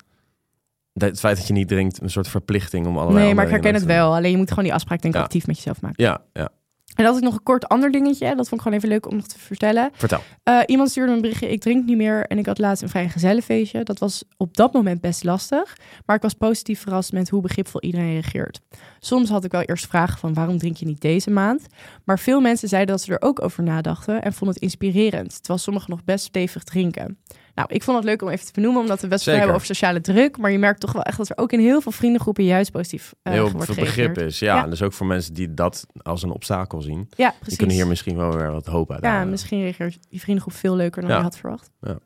Het 0.94 1.20
feit 1.20 1.38
dat 1.38 1.48
je 1.48 1.54
niet 1.54 1.68
drinkt, 1.68 2.02
een 2.02 2.10
soort 2.10 2.28
verplichting 2.28 2.86
om 2.88 2.98
allerlei 2.98 3.26
Nee, 3.26 3.34
maar 3.36 3.46
ik 3.46 3.52
herken 3.52 3.74
het 3.74 3.86
wel. 3.86 4.16
Alleen 4.16 4.32
je 4.32 4.38
moet 4.38 4.50
gewoon 4.50 4.64
die 4.64 4.74
afspraak 4.74 5.02
denk 5.02 5.14
ik 5.14 5.20
Ja. 5.20 5.26
actief 5.26 5.48
met 5.48 5.56
jezelf 5.56 5.82
maken. 5.82 6.04
Ja, 6.04 6.22
ja. 6.34 6.50
En 6.96 7.04
dat 7.04 7.16
is 7.16 7.22
nog 7.22 7.34
een 7.34 7.44
kort 7.44 7.68
ander 7.68 7.92
dingetje. 7.92 8.26
Dat 8.36 8.48
vond 8.48 8.52
ik 8.52 8.62
gewoon 8.62 8.78
even 8.78 8.90
leuk 8.90 9.08
om 9.08 9.16
nog 9.16 9.28
te 9.28 9.40
vertellen. 9.40 9.90
Vertel. 9.94 10.22
Uh, 10.44 10.60
iemand 10.66 10.90
stuurde 10.90 11.10
me 11.10 11.16
een 11.16 11.22
berichtje, 11.22 11.52
ik 11.52 11.62
drink 11.62 11.86
niet 11.86 11.98
meer. 11.98 12.26
En 12.26 12.38
ik 12.38 12.46
had 12.46 12.58
laatst 12.58 12.84
een 12.84 12.90
vrij 12.90 13.10
gezellenfeestje. 13.10 13.84
Dat 13.84 14.00
was 14.00 14.24
op 14.38 14.58
dat 14.58 14.74
moment 14.74 15.02
best 15.02 15.24
lastig. 15.24 15.78
Maar 16.06 16.16
ik 16.16 16.22
was 16.22 16.34
positief 16.34 16.82
verrast 16.82 17.12
met 17.12 17.30
hoe 17.30 17.42
begripvol 17.42 17.82
iedereen 17.82 18.12
reageert. 18.12 18.62
Soms 19.00 19.30
had 19.30 19.44
ik 19.44 19.52
wel 19.52 19.62
eerst 19.62 19.88
vragen 19.88 20.20
van 20.20 20.34
waarom 20.34 20.58
drink 20.58 20.78
je 20.78 20.86
niet 20.86 21.02
deze 21.02 21.30
maand? 21.30 21.66
Maar 22.04 22.20
veel 22.20 22.42
mensen 22.42 22.68
zeiden 22.68 22.96
dat 22.96 23.04
ze 23.04 23.12
er 23.12 23.22
ook 23.22 23.44
over 23.44 23.64
nadachten 23.64 24.22
en 24.22 24.34
vonden 24.34 24.56
het 24.56 24.64
inspirerend. 24.64 25.36
Terwijl 25.38 25.60
sommigen 25.60 25.90
nog 25.90 26.04
best 26.04 26.26
stevig 26.26 26.64
drinken. 26.64 27.18
Nou, 27.56 27.68
ik 27.72 27.84
vond 27.84 27.98
het 27.98 28.06
leuk 28.06 28.22
om 28.22 28.30
even 28.30 28.46
te 28.46 28.52
benoemen, 28.54 28.82
omdat 28.82 29.02
we 29.02 29.08
best 29.08 29.24
veel 29.24 29.36
hebben 29.36 29.56
over 29.56 29.68
sociale 29.68 30.02
druk. 30.02 30.38
Maar 30.38 30.52
je 30.52 30.60
merkt 30.60 30.80
toch 30.80 30.92
wel 30.92 31.02
echt 31.04 31.18
dat 31.18 31.30
er 31.30 31.38
ook 31.38 31.52
in 31.52 31.60
heel 31.60 31.82
veel 31.82 31.92
vriendengroepen 31.92 32.44
juist 32.44 32.72
positief 32.72 33.14
uh, 33.24 33.34
heel 33.34 33.52
wordt 33.52 33.66
veel 33.66 33.84
begrip 33.84 34.18
is. 34.18 34.40
Ja, 34.40 34.68
dus 34.68 34.82
ook 34.82 34.94
voor 34.94 35.08
mensen 35.08 35.34
die 35.34 35.54
dat 35.54 35.88
als 36.02 36.24
een 36.24 36.32
obstakel 36.32 36.82
zien. 36.82 37.10
Ja, 37.16 37.30
precies. 37.30 37.48
Die 37.48 37.58
kunnen 37.58 37.76
hier 37.76 37.88
misschien 37.88 38.18
wel 38.18 38.32
weer 38.38 38.52
wat 38.52 38.66
hoop 38.66 38.92
uit 38.92 39.04
Ja, 39.04 39.24
misschien 39.24 39.62
reageert 39.62 39.98
die 40.10 40.22
vriendengroep 40.22 40.54
veel 40.54 40.76
leuker 40.76 41.02
dan 41.02 41.12
Ja. 41.12 41.18
je 41.18 41.24
had 41.24 41.38
verwacht. 41.38 41.72
Ja. 41.82 41.98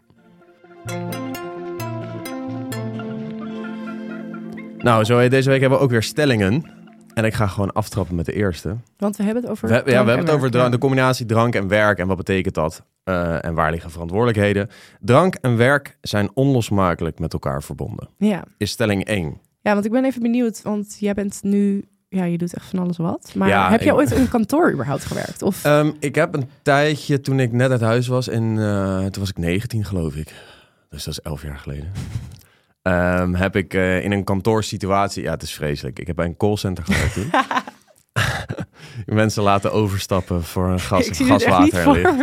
Nou, 4.78 5.04
zo 5.04 5.28
deze 5.28 5.50
week 5.50 5.60
hebben 5.60 5.78
we 5.78 5.84
ook 5.84 5.92
weer 5.92 6.04
stellingen. 6.04 6.79
En 7.20 7.26
ik 7.26 7.34
ga 7.34 7.48
gewoon 7.48 7.72
aftrappen 7.72 8.16
met 8.16 8.26
de 8.26 8.34
eerste. 8.34 8.76
Want 8.98 9.18
we 9.18 9.24
hebben 9.24 9.42
het 9.44 9.52
over. 9.52 9.68
We, 9.68 9.74
ja, 9.74 9.84
we 9.84 9.92
hebben 9.92 10.18
het 10.18 10.30
over 10.30 10.52
drank, 10.52 10.72
de 10.72 10.78
combinatie 10.78 11.26
drank 11.26 11.56
en 11.56 11.68
werk 11.68 11.98
en 12.00 12.08
wat 12.08 12.18
betekent 12.18 12.56
dat? 12.56 12.84
Eh, 13.04 13.46
en 13.46 13.54
waar 13.54 13.72
liggen 13.72 13.92
verantwoordelijkheden? 13.92 14.70
Drank 15.00 15.36
en 15.36 15.58
werk 15.58 15.98
zijn 16.02 16.30
onlosmakelijk 16.34 17.20
met 17.20 17.34
elkaar 17.34 17.64
verbonden. 17.64 18.10
Ja. 18.18 18.44
Is 18.58 18.72
stelling 18.72 19.04
1. 19.06 19.38
ja, 19.62 19.74
want 19.74 19.86
ik 19.86 19.92
ben 19.92 20.06
even 20.06 20.22
benieuwd, 20.22 20.62
want 20.62 20.98
jij 21.00 21.14
bent 21.14 21.40
nu. 21.44 21.86
Ja, 22.10 22.24
je 22.24 22.38
doet 22.38 22.54
echt 22.54 22.66
van 22.70 22.80
alles 22.80 22.98
wat. 22.98 23.32
Maar 23.36 23.48
Ja, 23.48 23.70
heb 23.70 23.82
je 23.82 23.86
ik- 23.90 23.94
ooit 23.94 24.12
in 24.12 24.22
een 24.22 24.30
kantoor 24.30 24.72
überhaupt 24.72 25.06
gewerkt? 25.06 25.42
Of 25.42 25.64
Ehm, 25.66 25.92
ik 26.00 26.16
heb 26.16 26.34
een 26.36 26.50
tijdje, 26.62 27.22
toen 27.22 27.40
ik 27.40 27.52
net 27.52 27.72
uit 27.72 27.82
huis 27.82 28.08
was, 28.08 28.28
en 28.28 28.44
eh, 28.60 28.98
toen 29.06 29.20
was 29.22 29.30
ik 29.30 29.38
19 29.38 29.86
geloof 29.86 30.16
ik. 30.16 30.34
Dus 30.90 31.04
dat 31.04 31.14
is 31.14 31.22
11 31.22 31.42
jaar 31.44 31.58
geleden. 31.58 31.92
Ehm, 32.82 33.34
heb 33.34 33.56
ik 33.56 33.74
eh, 33.74 34.04
in 34.04 34.12
een 34.12 34.24
kantoorsituatie, 34.24 35.24
ja 35.24 35.32
het 35.32 35.42
is 35.42 35.54
vreselijk. 35.54 36.00
Ik 36.00 36.08
heb 36.08 36.16
bij 36.16 36.26
een 36.26 36.38
callcenter 36.38 36.84
gewerkt 36.84 37.14
toen. 37.14 37.30
Mensen 39.06 39.44
laten 39.44 39.72
overstappen 39.72 40.44
voor 40.44 40.68
een 40.68 40.80
gas 40.80 41.08
ik 41.08 41.28
gaswater. 41.28 41.88
en 41.88 41.92
licht. 41.92 42.16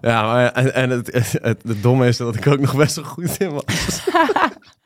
Ja, 0.00 0.22
maar, 0.22 0.52
en, 0.52 0.74
en 0.74 0.90
het, 0.90 1.12
het, 1.12 1.38
het, 1.42 1.82
domme 1.82 2.06
is 2.06 2.16
dat 2.16 2.36
ik 2.36 2.46
ook 2.46 2.60
nog 2.60 2.76
best 2.76 2.96
wel 2.96 3.04
goed 3.04 3.36
in 3.36 3.50
was. 3.50 4.02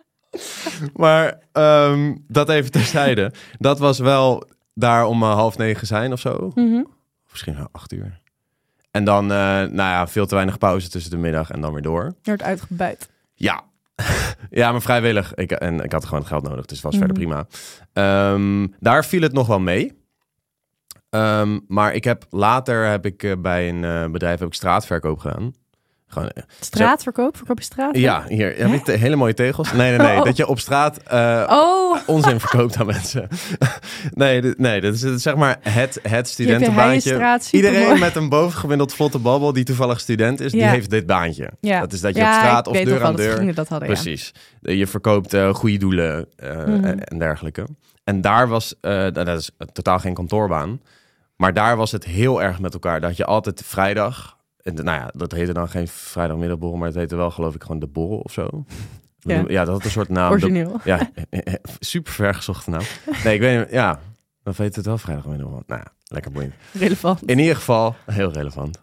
maar 1.02 1.38
ehm, 1.52 2.14
dat 2.28 2.48
even 2.48 2.70
terzijde. 2.70 3.32
Dat 3.58 3.78
was 3.78 3.98
wel 3.98 4.48
daar 4.74 5.06
om 5.06 5.22
eh, 5.22 5.34
half 5.34 5.58
negen 5.58 5.86
zijn 5.86 6.12
of 6.12 6.20
zo. 6.20 6.52
Mhm. 6.54 6.82
Misschien 7.30 7.56
wel 7.56 7.68
acht 7.72 7.92
uur. 7.92 8.20
En 8.90 9.04
dan, 9.04 9.24
eh, 9.24 9.36
nou 9.38 9.74
ja, 9.74 10.08
veel 10.08 10.26
te 10.26 10.34
weinig 10.34 10.58
pauze 10.58 10.88
tussen 10.88 11.10
de 11.10 11.16
middag 11.16 11.50
en 11.50 11.60
dan 11.60 11.72
weer 11.72 11.82
door. 11.82 12.04
Je 12.04 12.12
wordt 12.22 12.42
uitgebuit. 12.42 13.10
Ja. 13.34 13.64
ja, 14.50 14.72
maar 14.72 14.82
vrijwillig. 14.82 15.34
Ik, 15.34 15.50
en 15.50 15.80
ik 15.80 15.92
had 15.92 16.04
gewoon 16.04 16.26
geld 16.26 16.42
nodig, 16.42 16.64
dus 16.66 16.82
het 16.82 16.86
was 16.92 16.96
Mhm. 16.96 17.04
verder 17.04 17.24
prima. 17.24 17.46
Ehm, 17.92 18.66
daar 18.80 19.04
viel 19.04 19.22
het 19.22 19.32
nog 19.32 19.46
wel 19.46 19.60
mee. 19.60 20.00
Ehm, 21.10 21.58
maar 21.68 21.94
ik 21.94 22.04
heb 22.04 22.24
later 22.30 22.86
heb 22.86 23.06
ik 23.06 23.22
eh, 23.22 23.32
bij 23.38 23.68
een 23.68 23.84
eh, 23.84 24.10
bedrijf 24.10 24.38
heb 24.38 24.48
ik 24.48 24.54
straatverkoop 24.54 25.18
gedaan. 25.18 25.52
Gewoon, 26.12 26.28
eh, 26.28 26.42
Straatverkoop? 26.60 27.36
Verkoop 27.36 27.58
je 27.58 27.64
straat? 27.64 27.96
ja, 27.96 28.24
hier 28.28 28.54
heb 28.56 28.86
je 28.86 28.92
hele 28.92 29.16
mooie 29.16 29.34
tegels. 29.34 29.72
Nee, 29.72 29.96
nee, 29.96 30.06
nee. 30.06 30.16
Oh. 30.22 30.24
Dat 30.24 30.36
je 30.36 30.46
op 30.46 30.58
straat 30.58 30.96
eh, 30.96 31.46
Oh, 31.50 31.96
onzin 32.06 32.40
verkoopt 32.40 32.76
aan 32.76 32.86
mensen. 32.86 33.28
nee, 34.14 34.42
nee, 34.56 34.80
dat 34.80 34.94
is 34.94 35.02
het, 35.02 35.22
zeg 35.22 35.36
maar 35.36 35.56
het, 35.60 35.98
het 36.02 36.28
studentenbaantje. 36.28 37.00
straat 37.14 37.48
Iedereen 37.52 37.98
met 37.98 38.16
een 38.16 38.28
bovengemiddeld 38.28 38.94
vlotte 38.94 39.18
babbel 39.18 39.52
die 39.52 39.64
toevallig 39.64 40.00
student 40.00 40.40
is, 40.40 40.52
die 40.52 40.64
heeft 40.64 40.90
dit 40.90 41.06
baantje. 41.06 41.50
Ja. 41.60 41.80
Dat 41.80 41.92
is 41.92 42.00
dat 42.00 42.14
je 42.14 42.20
ja, 42.20 42.28
op 42.34 42.40
straat 42.40 42.66
of 42.66 42.76
deur 42.80 43.04
aan 43.04 43.16
deur. 43.16 43.54
dat 43.54 43.68
hadden. 43.68 43.88
Precies. 43.88 44.32
Je 44.60 44.86
verkoopt 44.86 45.34
eh, 45.34 45.54
goede 45.54 45.76
doelen 45.78 46.26
eh, 46.36 46.56
Mhm. 46.56 46.84
en- 46.84 47.18
dergelijke. 47.18 47.66
En 48.04 48.20
daar 48.20 48.48
was, 48.48 48.74
eh, 48.80 48.90
nou, 48.92 49.12
dat 49.12 49.38
is 49.38 49.50
totaal 49.72 49.98
geen 49.98 50.14
kantoorbaan. 50.14 50.80
Maar 51.36 51.52
daar 51.54 51.76
was 51.76 51.92
het 51.92 52.04
heel 52.04 52.42
erg 52.42 52.60
met 52.60 52.72
elkaar. 52.72 53.00
Dat 53.00 53.16
je 53.16 53.24
altijd 53.24 53.62
vrijdag, 53.64 54.36
en, 54.62 54.74
nou 54.74 54.98
ja, 54.98 55.10
dat 55.16 55.32
heette 55.32 55.52
dan 55.52 55.68
geen 55.68 55.88
vrijdagmiddagborrel, 55.88 56.78
maar 56.78 56.88
het 56.88 56.96
heette 56.96 57.16
wel 57.16 57.30
geloof 57.30 57.54
ik 57.54 57.62
gewoon 57.62 57.78
de 57.78 57.86
borrel 57.86 58.18
of 58.18 58.32
zo. 58.32 58.48
Ja. 59.24 59.44
Ja, 59.46 59.64
dat 59.64 59.74
had 59.74 59.84
een 59.84 59.90
soort 59.90 60.08
naam. 60.08 60.28
De- 60.28 60.32
Origineel. 60.34 60.80
ja, 60.84 61.10
super 61.78 62.12
vergezochte 62.12 62.70
naam. 62.70 62.82
Nee, 63.24 63.34
ik 63.34 63.40
weet 63.40 63.58
niet, 63.58 63.70
ja, 63.70 64.00
dan 64.42 64.54
heet 64.56 64.76
het 64.76 64.86
wel 64.86 64.98
vrijdagmiddagborrel. 64.98 65.64
Nou 65.66 65.80
ja, 65.84 65.92
lekker 66.04 66.32
boeiend. 66.32 66.54
Relevant. 66.72 67.22
In 67.22 67.38
ieder 67.38 67.56
geval, 67.56 67.94
heel 68.06 68.32
relevant. 68.32 68.82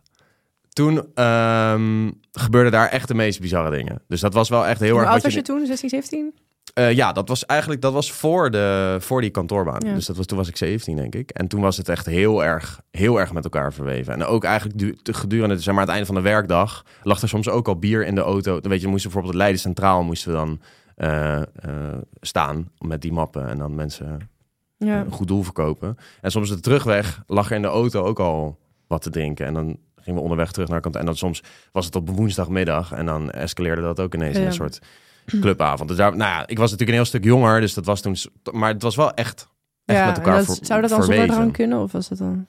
Toen 0.70 1.06
ehm, 1.14 2.12
gebeurden 2.32 2.72
daar 2.72 2.88
echt 2.90 3.08
de 3.08 3.14
meest 3.14 3.40
bizarre 3.40 3.78
dingen. 3.78 4.02
Dus 4.08 4.20
dat 4.20 4.34
was 4.34 4.50
wel 4.50 4.66
echt 4.68 4.80
heel 4.80 4.92
Hoe 4.92 5.00
erg... 5.00 5.08
oud 5.10 5.16
wat 5.16 5.26
was 5.26 5.34
je 5.34 5.42
toen? 5.42 5.66
16, 5.66 5.90
17? 5.90 6.36
Eh, 6.80 6.92
ja, 6.92 7.12
dat 7.12 7.28
was 7.28 7.46
eigenlijk 7.46 7.82
dat 7.82 7.94
was 7.94 8.12
voor, 8.12 8.52
de, 8.52 8.98
voor 9.00 9.22
die 9.22 9.30
kantoorbaan. 9.30 9.82
Ja. 9.86 9.94
Dus 9.94 10.06
dat 10.06 10.18
was, 10.18 10.26
toen 10.26 10.38
was 10.38 10.48
ik 10.48 10.58
17, 10.58 10.96
denk 10.96 11.16
ik. 11.16 11.30
En 11.30 11.48
toen 11.48 11.62
was 11.62 11.78
het 11.78 11.90
echt 11.90 12.06
heel 12.06 12.44
erg, 12.44 12.82
heel 12.92 13.20
erg 13.20 13.34
met 13.34 13.44
elkaar 13.44 13.74
verweven. 13.74 14.14
En 14.14 14.26
ook 14.26 14.44
eigenlijk 14.44 15.00
gedurende 15.04 15.60
zeg 15.60 15.74
maar, 15.74 15.84
het 15.84 15.92
einde 15.92 16.06
van 16.06 16.16
de 16.16 16.22
werkdag 16.22 16.86
lag 17.04 17.22
er 17.22 17.30
soms 17.30 17.50
ook 17.50 17.68
al 17.68 17.76
bier 17.80 18.06
in 18.06 18.16
de 18.16 18.22
auto. 18.22 18.60
Dan 18.60 18.72
weet 18.72 18.82
je, 18.82 18.88
moesten 18.88 19.12
bijvoorbeeld 19.12 19.34
het 19.34 19.42
Leiden 19.44 19.62
Centraal 19.62 20.04
moesten 20.04 20.32
we 20.32 20.38
dan 20.38 20.60
eh, 20.96 21.42
eh, 21.42 21.46
staan 22.22 22.70
met 22.78 23.02
die 23.02 23.12
mappen 23.12 23.50
en 23.50 23.58
dan 23.58 23.76
mensen 23.76 24.30
Ja. 24.78 25.00
een 25.00 25.12
goed 25.12 25.28
doel 25.28 25.44
verkopen. 25.44 25.98
En 26.22 26.32
soms 26.32 26.50
de 26.50 26.60
terugweg 26.60 27.24
lag 27.28 27.50
er 27.50 27.56
in 27.56 27.62
de 27.62 27.68
auto 27.68 28.04
ook 28.04 28.20
al 28.20 28.58
wat 28.88 29.02
te 29.02 29.10
drinken. 29.10 29.46
En 29.46 29.54
dan 29.54 29.78
gingen 29.96 30.16
we 30.16 30.22
onderweg 30.24 30.52
terug 30.52 30.70
naar 30.70 30.82
kant. 30.82 30.96
En 30.96 31.06
dan 31.06 31.16
soms 31.16 31.44
was 31.72 31.86
het 31.86 31.96
op 31.96 32.10
woensdagmiddag. 32.10 32.92
En 32.92 33.06
dan 33.06 33.32
escaleerde 33.32 33.82
dat 33.82 34.00
ook 34.00 34.14
ineens 34.14 34.36
in 34.36 34.42
Ja. 34.42 34.48
een 34.48 34.54
soort 34.54 34.80
clubavond. 35.42 35.90
Dus 35.90 35.98
daar, 35.98 36.10
nou 36.18 36.32
ja, 36.32 36.42
ik 36.48 36.58
was 36.58 36.72
natuurlijk 36.72 36.90
een 36.90 37.04
heel 37.04 37.06
stuk 37.06 37.24
jonger. 37.24 37.62
Dus 37.62 37.74
dat 37.74 37.86
was 37.86 38.02
toen... 38.02 38.16
Maar 38.52 38.74
het 38.74 38.82
was 38.82 38.96
wel 38.96 39.14
echt, 39.14 39.48
echt 39.86 40.00
ja, 40.00 40.06
met 40.06 40.18
elkaar 40.18 40.36
dat- 40.36 40.46
ver- 40.46 40.66
Zou 40.66 40.82
dat 40.82 40.90
dan 40.90 41.00
zonder 41.00 41.06
verweven. 41.16 41.36
drank 41.36 41.54
kunnen? 41.54 41.80
Of 41.82 41.92
was 41.92 42.08
dat 42.10 42.18
dan... 42.18 42.46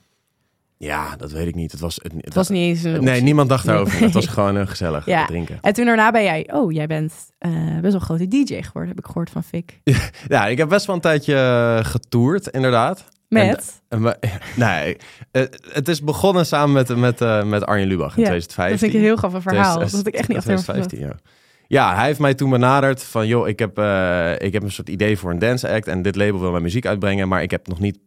Ja, 0.76 1.16
dat 1.16 1.30
weet 1.32 1.46
ik 1.46 1.54
niet. 1.54 1.72
Het 1.72 1.80
was, 1.80 1.98
het, 2.02 2.12
Het 2.16 2.34
was 2.34 2.48
niet 2.48 2.60
eens 2.62 2.82
een 2.82 3.04
Nee, 3.04 3.20
niemand 3.22 3.48
dacht 3.48 3.64
Nee. 3.64 3.74
daarover. 3.74 4.00
Het 4.00 4.12
was 4.12 4.26
gewoon 4.36 4.54
een 4.56 4.68
gezellig 4.68 5.06
Ja. 5.06 5.26
drinken. 5.26 5.58
En 5.60 5.72
toen 5.72 5.84
daarna 5.84 6.10
ben 6.10 6.22
jij... 6.22 6.48
Oh, 6.52 6.72
jij 6.72 6.86
bent 6.86 7.12
eh, 7.38 7.50
best 7.50 7.82
wel 7.82 7.94
een 7.94 8.00
grote 8.00 8.28
DJ 8.28 8.62
geworden, 8.62 8.88
heb 8.88 8.98
ik 8.98 9.06
gehoord 9.06 9.30
van 9.30 9.44
Fik. 9.44 9.80
Ja, 10.28 10.46
ik 10.46 10.58
heb 10.58 10.68
best 10.68 10.86
wel 10.86 10.94
een 10.94 11.00
tijdje 11.00 11.34
eh, 11.34 11.84
getoerd, 11.90 12.46
inderdaad. 12.46 13.04
Met? 13.28 13.82
En 13.88 14.02
nee, 14.56 14.96
eh, 15.30 15.42
het 15.72 15.88
is 15.88 16.02
begonnen 16.02 16.46
samen 16.46 16.72
met, 16.72 16.96
met, 16.96 17.20
eh, 17.20 17.44
met 17.44 17.66
Arjen 17.66 17.88
Lubach 17.88 18.16
in 18.16 18.22
Ja, 18.22 18.28
2015. 18.28 18.70
Dat 18.70 18.78
vind 18.78 18.92
ik 18.92 18.98
een 18.98 19.04
heel 19.04 19.16
grappig 19.16 19.42
verhaal. 19.42 19.78
Dat 19.78 19.88
2016, 19.88 19.98
had 19.98 20.06
ik 20.06 20.14
echt 20.14 20.28
niet 20.28 20.36
achter 20.36 20.52
hem 20.52 20.62
2015, 20.62 21.08
ja. 21.08 21.30
Ja, 21.70 21.94
hij 21.94 22.06
heeft 22.06 22.18
mij 22.18 22.34
toen 22.34 22.50
benaderd 22.50 23.02
van... 23.02 23.26
joh, 23.26 23.48
ik 23.48 23.58
heb, 23.58 23.78
eh, 23.78 24.38
ik 24.38 24.52
heb 24.52 24.62
een 24.62 24.70
soort 24.70 24.88
idee 24.88 25.16
voor 25.18 25.30
een 25.30 25.38
dance 25.38 25.68
act... 25.68 25.86
en 25.86 26.02
dit 26.02 26.16
label 26.16 26.40
wil 26.40 26.50
mijn 26.50 26.62
muziek 26.62 26.86
uitbrengen... 26.86 27.28
maar 27.28 27.42
ik 27.42 27.50
heb 27.50 27.66
nog 27.66 27.78
niet 27.80 27.98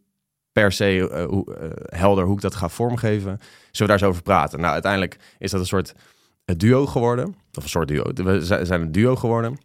per 0.52 0.72
se 0.72 1.08
eh, 1.08 1.24
hoe, 1.24 1.54
eh, 1.54 1.68
helder 1.98 2.24
hoe 2.24 2.34
ik 2.34 2.40
dat 2.40 2.54
ga 2.54 2.68
vormgeven. 2.68 3.38
Zullen 3.40 3.40
we 3.70 3.86
daar 3.86 3.92
eens 3.92 4.02
over 4.02 4.22
praten? 4.22 4.60
Nou, 4.60 4.72
uiteindelijk 4.72 5.16
is 5.38 5.50
dat 5.50 5.60
een 5.60 5.66
soort 5.66 5.94
duo 6.44 6.86
geworden. 6.86 7.34
Of 7.54 7.62
een 7.62 7.68
soort 7.68 7.88
duo. 7.88 8.02
We 8.14 8.44
zi- 8.44 8.64
zijn 8.64 8.80
een 8.80 8.92
duo 8.92 9.16
geworden. 9.16 9.58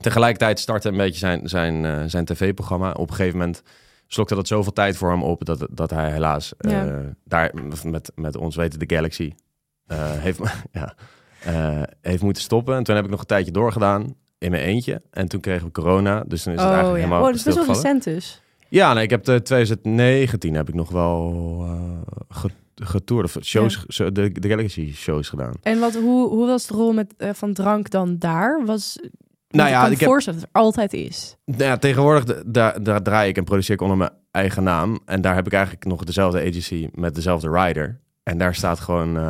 Tegelijkertijd 0.00 0.60
startte 0.60 0.88
een 0.88 0.96
beetje 0.96 1.18
zijn, 1.18 1.48
zijn, 1.48 2.10
zijn 2.10 2.24
tv-programma. 2.24 2.90
Op 2.92 3.08
een 3.08 3.14
gegeven 3.14 3.38
moment 3.38 3.62
slokte 4.06 4.34
dat 4.34 4.46
zoveel 4.46 4.72
tijd 4.72 4.96
voor 4.96 5.10
hem 5.10 5.22
op... 5.22 5.44
dat, 5.44 5.66
dat 5.70 5.90
hij 5.90 6.10
helaas 6.10 6.52
Ja. 6.58 7.00
daar 7.24 7.52
met, 7.84 8.12
met 8.14 8.36
ons 8.36 8.56
weten 8.56 8.78
de 8.78 8.94
Galaxy... 8.94 9.32
heeft, 9.94 10.38
ja, 10.72 10.94
eh, 11.44 11.82
heeft 12.00 12.22
moeten 12.22 12.42
stoppen. 12.42 12.76
En 12.76 12.82
toen 12.84 12.94
heb 12.94 13.04
ik 13.04 13.10
nog 13.10 13.20
een 13.20 13.26
tijdje 13.26 13.52
doorgedaan 13.52 14.14
in 14.38 14.50
mijn 14.50 14.62
eentje. 14.62 15.02
En 15.10 15.28
toen 15.28 15.40
kregen 15.40 15.66
we 15.66 15.72
corona. 15.72 16.24
Dus 16.26 16.42
toen 16.42 16.52
is 16.52 16.58
het 16.60 16.68
Oh 16.68 16.74
eigenlijk 16.74 16.86
ja. 16.88 16.94
helemaal 16.94 17.20
Oh, 17.20 17.26
dat 17.26 17.34
is 17.36 17.42
best 17.42 17.56
wel 17.56 17.66
recent 17.66 18.04
dus. 18.04 18.42
Ja, 18.68 18.92
nee, 18.92 19.02
ik 19.04 19.10
heb 19.10 19.24
de 19.24 19.42
2019 19.42 20.54
heb 20.54 20.68
ik 20.68 20.74
nog 20.74 20.90
wel 20.90 21.32
eh 21.66 22.12
ge- 22.28 22.50
getoerd. 22.74 23.24
Of 23.24 23.36
shows, 23.44 23.84
de, 23.96 24.12
de 24.32 24.48
Galaxy 24.48 24.92
shows 24.94 25.28
gedaan. 25.28 25.52
En 25.62 25.78
wat, 25.78 25.94
hoe, 25.94 26.28
hoe 26.28 26.46
was 26.46 26.66
de 26.66 26.74
rol 26.74 26.92
met, 26.92 27.14
eh, 27.16 27.30
van 27.32 27.52
drank 27.52 27.90
dan 27.90 28.18
daar? 28.18 28.62
Was, 28.66 28.98
Nou 29.48 29.68
ik 29.68 29.74
ja, 29.74 29.82
kan 29.82 29.92
ik 29.92 29.98
heb- 30.00 30.08
voorstellen 30.08 30.38
dat 30.40 30.48
het 30.48 30.56
er 30.56 30.62
altijd 30.62 30.92
is. 30.92 31.36
Nou 31.44 31.62
ja, 31.64 31.76
tegenwoordig 31.76 32.24
da- 32.24 32.42
daar, 32.46 32.82
daar 32.82 33.02
draai 33.02 33.28
ik 33.28 33.36
en 33.36 33.44
produceer 33.44 33.74
ik 33.74 33.80
onder 33.80 33.96
mijn 33.96 34.10
eigen 34.30 34.62
naam. 34.62 34.98
En 35.04 35.20
daar 35.20 35.34
heb 35.34 35.46
ik 35.46 35.52
eigenlijk 35.52 35.84
nog 35.84 36.04
dezelfde 36.04 36.40
agency 36.40 36.88
met 36.92 37.14
dezelfde 37.14 37.50
rider. 37.50 38.00
En 38.24 38.38
daar 38.38 38.54
staat 38.54 38.80
gewoon... 38.80 39.16
eh, 39.16 39.22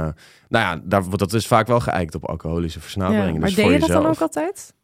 nou 0.49 0.65
ja, 0.77 0.81
daar, 0.85 1.03
dat 1.17 1.33
is 1.33 1.47
vaak 1.47 1.67
wel 1.67 1.81
geëikt 1.81 2.15
op 2.15 2.25
alcoholische 2.29 2.81
versnaperingen. 2.81 3.33
Ja, 3.33 3.39
maar 3.39 3.47
dus 3.49 3.55
deed 3.55 3.65
voor 3.65 3.75
je 3.75 3.81
dat 3.81 3.89
dan 3.89 4.07
ook 4.07 4.21
altijd? 4.21 4.75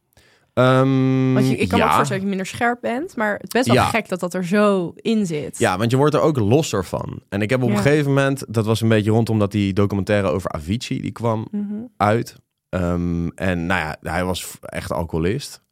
Ehm, 0.54 1.32
Want 1.32 1.48
je, 1.48 1.56
ik 1.56 1.68
kan 1.68 1.78
me 1.78 1.84
ja. 1.84 1.90
ook 1.90 1.96
voorstellen 1.96 2.08
dat 2.08 2.20
je 2.20 2.26
minder 2.36 2.46
scherp 2.46 2.78
bent. 2.80 3.16
Maar 3.16 3.32
het 3.32 3.42
is 3.42 3.48
best 3.52 3.66
wel 3.66 3.74
Ja. 3.74 3.84
gek 3.84 4.08
dat 4.08 4.20
dat 4.20 4.34
er 4.34 4.44
zo 4.44 4.92
in 4.96 5.26
zit. 5.26 5.58
Ja, 5.58 5.78
want 5.78 5.90
je 5.90 5.96
wordt 5.96 6.14
er 6.14 6.20
ook 6.20 6.38
losser 6.38 6.84
van. 6.84 7.22
En 7.28 7.42
ik 7.42 7.50
heb 7.50 7.62
op 7.62 7.68
Ja. 7.70 7.76
een 7.76 7.82
gegeven 7.82 8.12
moment... 8.12 8.44
Dat 8.48 8.66
was 8.66 8.80
een 8.80 8.88
beetje 8.88 9.10
rondom 9.10 9.38
dat 9.38 9.52
die 9.52 9.72
documentaire 9.72 10.28
over 10.28 10.50
Avicii... 10.50 11.00
die 11.00 11.12
kwam 11.12 11.48
Mhm. 11.50 11.74
uit. 11.96 12.36
Ehm, 12.68 13.28
en 13.28 13.66
nou 13.66 13.80
ja, 13.80 13.96
hij 14.10 14.24
was 14.24 14.58
echt 14.60 14.92
alcoholist. 14.92 15.62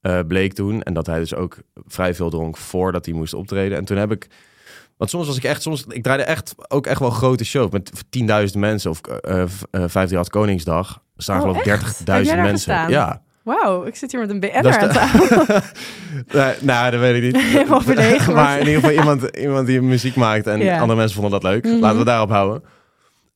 eh, 0.00 0.18
bleek 0.28 0.52
toen. 0.52 0.82
En 0.82 0.94
dat 0.94 1.06
hij 1.06 1.18
dus 1.18 1.34
ook 1.34 1.58
vrij 1.86 2.14
veel 2.14 2.30
dronk 2.30 2.56
voordat 2.56 3.04
hij 3.06 3.14
moest 3.14 3.34
optreden. 3.34 3.78
En 3.78 3.84
toen 3.84 3.96
heb 3.96 4.10
ik 4.12 4.26
Want 5.00 5.12
soms 5.12 5.26
was 5.26 5.36
ik 5.36 5.44
echt, 5.44 5.62
soms, 5.62 5.84
ik 5.88 6.02
draaide 6.02 6.24
echt 6.24 6.54
ook 6.68 6.86
echt 6.86 7.00
wel 7.00 7.10
grote 7.10 7.44
shows 7.44 7.70
met 7.70 7.90
10.000 8.52 8.58
mensen 8.58 8.90
of 8.90 9.00
eh 9.00 9.36
uh, 9.38 9.44
538 9.46 10.28
Koningsdag. 10.28 11.02
Er 11.16 11.22
staan 11.22 11.36
Oh, 11.36 11.42
geloof 11.42 11.58
ik 11.58 11.66
echt? 11.66 11.98
30.000 12.00 12.04
Heb 12.04 12.24
jij 12.24 12.34
daar 12.34 12.44
mensen. 12.44 12.74
gestaan? 12.74 12.90
Ja. 12.90 13.22
Wauw, 13.42 13.84
ik 13.84 13.96
zit 13.96 14.10
hier 14.12 14.20
met 14.20 14.30
een 14.30 14.40
BN'er 14.40 14.78
aan 14.78 14.88
de- 14.88 14.94
tafel. 14.94 15.44
Nee, 16.40 16.54
nou, 16.60 16.90
dat 16.90 17.00
weet 17.00 17.22
ik 17.22 17.32
niet. 17.32 17.42
Helemaal 17.42 17.80
verlegen, 17.80 18.34
maar- 18.34 18.58
in 18.60 18.66
ieder 18.66 18.80
geval 18.80 18.96
iemand, 18.98 19.36
iemand 19.36 19.66
die 19.66 19.80
muziek 19.82 20.16
maakt 20.16 20.46
en 20.46 20.78
andere 20.80 20.98
mensen 20.98 21.20
vonden 21.20 21.40
dat 21.40 21.50
leuk. 21.52 21.64
Mhm. 21.64 21.78
Laten 21.80 21.98
we 21.98 22.04
daarop 22.04 22.30
houden. 22.30 22.62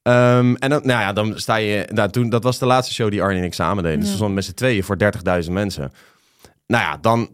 Ehm, 0.02 0.54
en 0.54 0.70
dan, 0.70 0.80
nou 0.84 1.00
ja, 1.00 1.12
dan 1.12 1.32
sta 1.38 1.56
je... 1.56 1.88
Nou, 1.92 2.10
toen, 2.10 2.28
dat 2.28 2.42
was 2.42 2.58
de 2.58 2.66
laatste 2.66 2.94
show 2.94 3.10
die 3.10 3.22
Arnie 3.22 3.38
en 3.38 3.44
ik 3.44 3.54
samen 3.54 3.82
deden. 3.82 3.98
Dus 4.00 4.08
we 4.08 4.14
stonden 4.14 4.34
met 4.34 4.44
z'n 4.44 4.52
tweeën 4.54 4.84
voor 4.84 4.96
30.000 5.44 5.50
mensen. 5.52 5.92
Nou 6.66 6.82
ja, 6.82 6.98
dan 7.00 7.28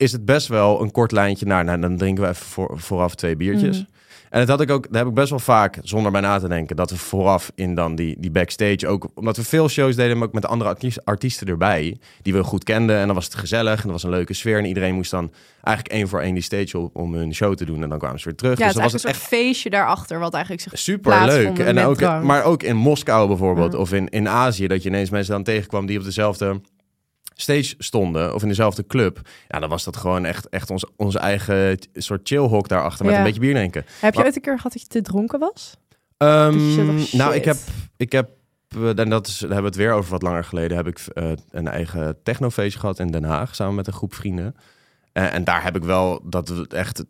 is 0.00 0.12
het 0.12 0.24
best 0.24 0.46
wel 0.48 0.82
een 0.82 0.90
kort 0.90 1.12
lijntje 1.12 1.46
naar... 1.46 1.64
Nou, 1.64 1.80
dan 1.80 1.96
drinken 1.96 2.24
we 2.24 2.30
even 2.30 2.46
voor, 2.46 2.70
vooraf 2.74 3.14
twee 3.14 3.36
biertjes. 3.36 3.76
Mhm. 3.76 3.86
En 4.30 4.38
dat 4.38 4.48
had 4.48 4.60
ik 4.60 4.70
ook, 4.70 4.82
dat 4.86 4.94
heb 4.94 5.06
ik 5.06 5.14
best 5.14 5.30
wel 5.30 5.38
vaak, 5.38 5.78
zonder 5.82 6.12
bij 6.12 6.20
na 6.20 6.38
te 6.38 6.48
denken, 6.48 6.76
dat 6.76 6.90
we 6.90 6.96
vooraf 6.96 7.52
in 7.54 7.74
dan 7.74 7.94
die, 7.94 8.16
die 8.18 8.30
backstage 8.30 8.86
ook, 8.86 9.08
omdat 9.14 9.36
we 9.36 9.44
veel 9.44 9.68
shows 9.68 9.96
deden, 9.96 10.18
maar 10.18 10.26
ook 10.26 10.32
met 10.32 10.46
andere 10.46 10.70
arties- 10.70 11.04
artiesten 11.04 11.46
erbij, 11.46 11.98
die 12.22 12.32
we 12.32 12.42
goed 12.42 12.64
kenden. 12.64 12.96
En 12.96 13.06
dan 13.06 13.14
was 13.14 13.24
het 13.24 13.34
gezellig 13.34 13.84
en 13.84 13.90
was 13.90 14.02
een 14.02 14.10
leuke 14.10 14.34
sfeer. 14.34 14.58
En 14.58 14.64
iedereen 14.64 14.94
moest 14.94 15.10
dan 15.10 15.32
eigenlijk 15.62 15.96
één 15.96 16.08
voor 16.08 16.20
één 16.20 16.34
die 16.34 16.42
stage 16.42 16.78
op 16.78 16.96
om 16.96 17.14
hun 17.14 17.34
show 17.34 17.54
te 17.54 17.64
doen. 17.64 17.82
En 17.82 17.88
dan 17.88 17.98
kwamen 17.98 18.18
ze 18.18 18.24
weer 18.24 18.36
terug. 18.36 18.58
Ja, 18.58 18.66
dus 18.66 18.74
het 18.74 18.92
was 18.92 19.02
een 19.04 19.10
echt 19.10 19.22
feestje 19.22 19.70
daarachter, 19.70 20.18
wat 20.18 20.32
eigenlijk 20.32 20.62
zich 20.62 20.78
super 20.78 21.24
leuk. 21.24 21.58
En 21.58 21.78
ook, 21.78 21.96
drank. 21.96 22.24
maar 22.24 22.44
ook 22.44 22.62
in 22.62 22.76
Moskou 22.76 23.28
bijvoorbeeld, 23.28 23.72
Ja. 23.72 23.78
of 23.78 23.92
in, 23.92 24.08
in 24.08 24.28
Azië, 24.28 24.66
dat 24.66 24.82
je 24.82 24.88
ineens 24.88 25.10
mensen 25.10 25.32
dan 25.34 25.42
tegenkwam 25.42 25.86
die 25.86 25.98
op 25.98 26.04
dezelfde 26.04 26.60
stage 27.40 27.74
stonden, 27.78 28.34
of 28.34 28.42
in 28.42 28.48
dezelfde 28.48 28.86
club. 28.86 29.20
Ja, 29.48 29.58
dan 29.58 29.68
was 29.68 29.84
dat 29.84 29.96
gewoon 29.96 30.24
echt, 30.24 30.48
echt 30.48 30.70
ons, 30.70 30.84
onze 30.96 31.18
eigen 31.18 31.78
soort 31.94 32.20
chillhok 32.28 32.68
daarachter 32.68 33.04
met 33.04 33.14
Ja. 33.14 33.20
een 33.20 33.26
beetje 33.26 33.40
bier 33.40 33.54
drinken. 33.54 33.84
Heb 34.00 34.14
je 34.14 34.24
ooit 34.24 34.36
een 34.36 34.42
keer 34.42 34.56
gehad 34.56 34.72
dat 34.72 34.82
je 34.82 34.88
te 34.88 35.00
dronken 35.02 35.38
was? 35.38 35.76
Ehm, 36.16 36.76
dacht, 36.86 37.12
nou, 37.12 37.34
ik 37.34 37.44
heb, 37.44 37.56
ik 37.96 38.12
heb, 38.12 38.30
eh, 38.68 38.98
en 38.98 39.10
dat 39.10 39.26
is, 39.26 39.38
daar 39.38 39.50
hebben 39.50 39.72
we 39.72 39.78
het 39.78 39.86
weer 39.86 39.92
over 39.92 40.10
wat 40.10 40.22
langer 40.22 40.44
geleden, 40.44 40.76
heb 40.76 40.86
ik 40.86 40.98
eh, 40.98 41.32
een 41.50 41.68
eigen 41.68 42.16
technofeestje 42.22 42.80
gehad 42.80 42.98
in 42.98 43.10
Den 43.10 43.24
Haag, 43.24 43.54
samen 43.54 43.74
met 43.74 43.86
een 43.86 43.92
groep 43.92 44.14
vrienden. 44.14 44.56
En, 45.12 45.30
en 45.30 45.44
daar 45.44 45.62
heb 45.62 45.76
ik 45.76 45.84
wel 45.84 46.20
dat 46.24 46.48
we 46.48 46.54
het 46.54 46.72
echt 46.72 47.04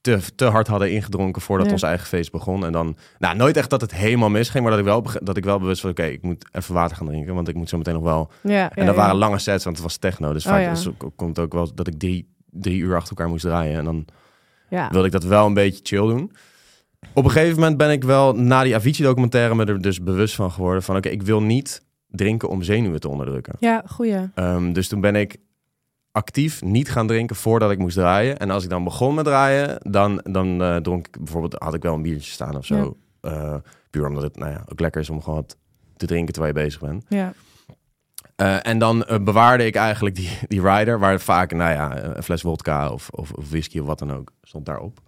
te, 0.00 0.18
te 0.34 0.44
hard 0.44 0.66
hadden 0.66 0.90
ingedronken 0.92 1.42
voordat 1.42 1.66
Ja. 1.66 1.72
ons 1.72 1.82
eigen 1.82 2.06
feest 2.06 2.32
begon. 2.32 2.64
En 2.64 2.72
dan, 2.72 2.96
nou, 3.18 3.36
nooit 3.36 3.56
echt 3.56 3.70
dat 3.70 3.80
het 3.80 3.94
helemaal 3.94 4.30
misging, 4.30 4.62
maar 4.62 4.70
dat 4.70 4.80
ik 4.80 4.86
wel, 4.86 5.04
dat 5.22 5.36
ik 5.36 5.44
wel 5.44 5.58
bewust 5.58 5.82
was, 5.82 5.90
oké, 5.90 6.04
ik 6.04 6.22
moet 6.22 6.44
even 6.52 6.74
water 6.74 6.96
gaan 6.96 7.06
drinken, 7.06 7.34
want 7.34 7.48
ik 7.48 7.54
moet 7.54 7.68
zo 7.68 7.76
meteen 7.76 7.94
nog 7.94 8.02
wel. 8.02 8.30
Ja, 8.42 8.70
En 8.74 8.86
dat 8.86 8.94
waren 8.94 9.16
lange 9.16 9.38
sets, 9.38 9.64
want 9.64 9.76
het 9.76 9.84
was 9.86 9.96
techno, 9.96 10.32
dus 10.32 10.46
Oh, 10.46 10.52
vaak 10.52 10.68
dus 10.68 10.88
komt 11.16 11.38
ook 11.38 11.52
wel 11.52 11.74
dat 11.74 11.86
ik 11.86 11.98
drie, 11.98 12.34
drie 12.50 12.78
uur 12.80 12.94
achter 12.96 13.10
elkaar 13.10 13.28
moest 13.28 13.44
draaien. 13.44 13.78
En 13.78 13.84
dan 13.84 14.04
Ja. 14.68 14.88
wilde 14.90 15.06
ik 15.06 15.12
dat 15.12 15.24
wel 15.24 15.46
een 15.46 15.54
beetje 15.54 15.80
chill 15.82 16.06
doen. 16.06 16.32
Op 17.14 17.24
een 17.24 17.30
gegeven 17.30 17.54
moment 17.60 17.76
ben 17.76 17.90
ik 17.90 18.04
wel 18.04 18.34
na 18.34 18.62
die 18.62 18.74
Avicii-documentaire 18.74 19.54
me 19.54 19.64
er 19.64 19.80
dus 19.80 20.02
bewust 20.02 20.34
van 20.34 20.50
geworden 20.50 20.82
van... 20.82 20.96
oké, 20.96 21.08
ik 21.08 21.22
wil 21.22 21.42
niet 21.42 21.82
drinken 22.08 22.48
om 22.48 22.62
zenuwen 22.62 23.00
te 23.00 23.08
onderdrukken. 23.08 23.54
Ja, 23.58 23.82
goeie. 23.86 24.16
Ehm, 24.34 24.72
dus 24.72 24.88
toen 24.88 25.00
ben 25.00 25.16
ik 25.16 25.36
actief 26.12 26.62
niet 26.62 26.90
gaan 26.90 27.06
drinken 27.06 27.36
voordat 27.36 27.70
ik 27.70 27.78
moest 27.78 27.96
draaien. 27.96 28.38
En 28.38 28.50
als 28.50 28.64
ik 28.64 28.70
dan 28.70 28.84
begon 28.84 29.14
met 29.14 29.24
draaien, 29.24 29.78
dan, 29.90 30.20
dan 30.22 30.62
eh, 30.62 30.76
dronk 30.76 31.06
ik 31.06 31.18
bijvoorbeeld... 31.18 31.54
had 31.62 31.74
ik 31.74 31.82
wel 31.82 31.94
een 31.94 32.02
biertje 32.02 32.30
staan 32.30 32.56
of 32.56 32.64
zo. 32.66 32.96
Eh, 33.20 33.54
puur 33.90 34.06
omdat 34.08 34.22
het 34.22 34.36
nou 34.36 34.50
ja, 34.50 34.64
ook 34.68 34.80
lekker 34.80 35.00
is 35.00 35.10
om 35.10 35.22
gewoon 35.22 35.38
wat 35.38 35.56
te 35.96 36.06
drinken 36.06 36.32
terwijl 36.32 36.54
je 36.54 36.62
bezig 36.62 36.80
bent. 36.80 37.04
Ja. 37.08 37.32
Eh, 38.36 38.66
en 38.66 38.78
dan 38.78 39.06
bewaarde 39.22 39.66
ik 39.66 39.74
eigenlijk 39.74 40.14
die, 40.14 40.38
die 40.48 40.62
rider, 40.62 40.98
waar 40.98 41.20
vaak, 41.20 41.52
nou 41.52 41.72
ja, 41.72 42.02
een 42.16 42.22
fles 42.22 42.42
wodka 42.42 42.90
of, 42.90 43.08
of, 43.10 43.32
of 43.32 43.50
whisky 43.50 43.78
of 43.78 43.86
wat 43.86 43.98
dan 43.98 44.12
ook 44.12 44.32
stond 44.42 44.66
daarop. 44.66 45.00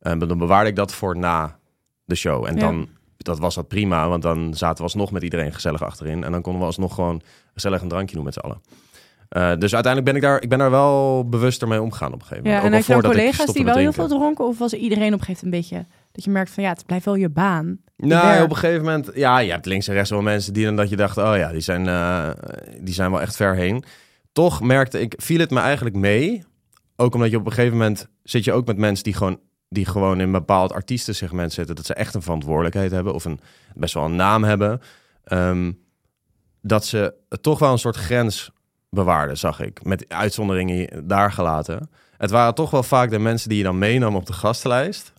En 0.00 0.18
dan 0.18 0.38
bewaarde 0.38 0.70
ik 0.70 0.76
dat 0.76 0.94
voor 0.94 1.16
na 1.16 1.58
de 2.04 2.14
show. 2.14 2.46
En 2.46 2.54
Ja. 2.54 2.60
dan, 2.60 2.88
dat 3.16 3.38
was 3.38 3.54
dat 3.54 3.68
prima, 3.68 4.08
want 4.08 4.22
dan 4.22 4.54
zaten 4.54 4.76
we 4.76 4.82
alsnog 4.82 5.10
met 5.10 5.22
iedereen 5.22 5.52
gezellig 5.52 5.82
achterin. 5.82 6.24
En 6.24 6.32
dan 6.32 6.42
konden 6.42 6.60
we 6.60 6.66
alsnog 6.66 6.94
gewoon 6.94 7.22
gezellig 7.54 7.82
een 7.82 7.88
drankje 7.88 8.14
doen 8.14 8.24
met 8.24 8.34
z'n 8.34 8.40
allen. 8.40 8.60
Eh, 9.30 9.52
dus 9.58 9.74
uiteindelijk 9.74 10.04
ben 10.04 10.14
ik 10.14 10.22
daar, 10.22 10.42
ik 10.42 10.48
ben 10.48 10.58
daar 10.58 10.70
wel 10.70 11.28
bewuster 11.28 11.68
mee 11.68 11.82
omgegaan 11.82 12.12
op 12.12 12.20
een 12.20 12.26
gegeven 12.26 12.50
Ja, 12.50 12.56
moment. 12.56 12.72
en 12.72 12.80
Ook 12.80 12.86
had 12.86 13.04
al 13.04 13.10
je 13.10 13.16
collega's 13.16 13.52
die 13.52 13.64
wel 13.64 13.76
heel 13.76 13.92
veel 13.92 14.08
dronken? 14.08 14.44
Of 14.44 14.58
was 14.58 14.72
iedereen 14.72 15.14
op 15.14 15.20
een 15.20 15.24
gegeven 15.24 15.48
moment 15.48 15.70
een 15.70 15.78
beetje... 15.78 15.94
dat 16.12 16.24
je 16.24 16.30
merkt 16.30 16.50
van 16.50 16.62
ja, 16.62 16.68
het 16.68 16.86
blijft 16.86 17.04
wel 17.04 17.14
je 17.14 17.28
baan. 17.28 17.78
Nou, 17.96 18.26
werk. 18.26 18.42
op 18.42 18.50
een 18.50 18.56
gegeven 18.56 18.84
moment, 18.84 19.10
ja, 19.14 19.38
je 19.38 19.50
hebt 19.50 19.66
links 19.66 19.88
en 19.88 19.94
rechts 19.94 20.10
wel 20.10 20.22
mensen 20.22 20.52
die 20.52 20.64
dan 20.64 20.76
dat 20.76 20.88
je 20.90 20.96
dacht, 20.96 21.16
oh 21.16 21.36
ja, 21.36 21.52
die 21.52 21.60
zijn, 21.60 21.88
eh, 21.88 22.30
die 22.80 22.94
zijn 22.94 23.10
wel 23.10 23.20
echt 23.20 23.36
ver 23.36 23.54
heen. 23.54 23.84
Toch 24.32 24.60
merkte 24.60 25.00
ik, 25.00 25.14
viel 25.16 25.40
het 25.40 25.50
me 25.50 25.60
eigenlijk 25.60 25.96
mee. 25.96 26.44
Ook 26.96 27.14
omdat 27.14 27.30
je 27.30 27.36
op 27.36 27.46
een 27.46 27.52
gegeven 27.52 27.76
moment 27.78 28.08
zit 28.22 28.44
je 28.44 28.52
ook 28.52 28.66
met 28.66 28.76
mensen 28.76 29.04
die 29.04 29.14
gewoon, 29.14 29.40
die 29.68 29.86
gewoon 29.86 30.20
in 30.20 30.26
een 30.26 30.32
bepaald 30.32 30.72
artiestensegment 30.72 31.52
zitten. 31.52 31.76
Dat 31.76 31.86
ze 31.86 31.94
echt 31.94 32.14
een 32.14 32.22
verantwoordelijkheid 32.22 32.90
hebben 32.90 33.14
of 33.14 33.24
een, 33.24 33.40
best 33.74 33.94
wel 33.94 34.04
een 34.04 34.16
naam 34.16 34.44
hebben. 34.44 34.80
Ehm, 35.24 35.72
dat 36.62 36.86
ze 36.86 37.14
toch 37.40 37.58
wel 37.58 37.72
een 37.72 37.78
soort 37.78 37.96
grens 37.96 38.50
bewaarden, 38.90 39.38
zag 39.38 39.60
ik. 39.60 39.84
Met 39.84 40.04
uitzonderingen 40.08 41.06
daar 41.08 41.32
gelaten. 41.32 41.90
Het 42.16 42.30
waren 42.30 42.54
toch 42.54 42.70
wel 42.70 42.82
vaak 42.82 43.10
de 43.10 43.18
mensen 43.18 43.48
die 43.48 43.58
je 43.58 43.64
dan 43.64 43.78
meenam 43.78 44.16
op 44.16 44.26
de 44.26 44.32
gastenlijst. 44.32 45.12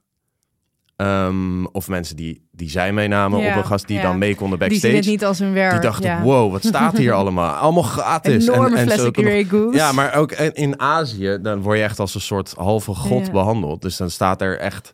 Ehm, 0.96 1.66
of 1.66 1.88
mensen 1.88 2.16
die, 2.16 2.48
die 2.52 2.70
zij 2.70 2.94
meenamen 2.94 3.40
Ja, 3.40 3.50
op 3.52 3.56
een 3.56 3.66
gast 3.66 3.88
die 3.88 3.96
ja. 3.98 4.02
dan 4.02 4.18
mee 4.18 4.36
konden 4.36 4.60
Die 4.60 4.68
zien 4.70 4.80
backstage. 4.80 4.96
het 4.96 5.06
niet 5.06 5.26
als 5.26 5.40
hun 5.40 5.54
werk. 5.54 5.72
Die 5.72 5.80
dachten, 5.80 6.10
ja. 6.10 6.22
wow, 6.22 6.52
wat 6.52 6.64
staat 6.66 6.98
hier 6.98 7.14
allemaal? 7.14 7.54
Allemaal 7.64 7.84
gratis. 7.84 8.48
Enorme 8.48 8.78
en, 8.78 8.90
en 8.90 9.14
nog- 9.14 9.48
Goose. 9.50 9.78
Ja, 9.78 9.92
maar 9.92 10.16
ook 10.16 10.32
in 10.32 10.54
in 10.54 10.80
Azië, 10.80 11.38
dan 11.42 11.62
word 11.62 11.78
je 11.78 11.84
echt 11.84 12.00
als 12.00 12.16
een 12.16 12.22
soort 12.22 12.54
halve 12.58 12.94
god 12.94 13.32
behandeld. 13.32 13.82
Dus 13.82 13.98
dan 13.98 14.10
staat 14.10 14.42
er 14.42 14.60
echt 14.60 14.94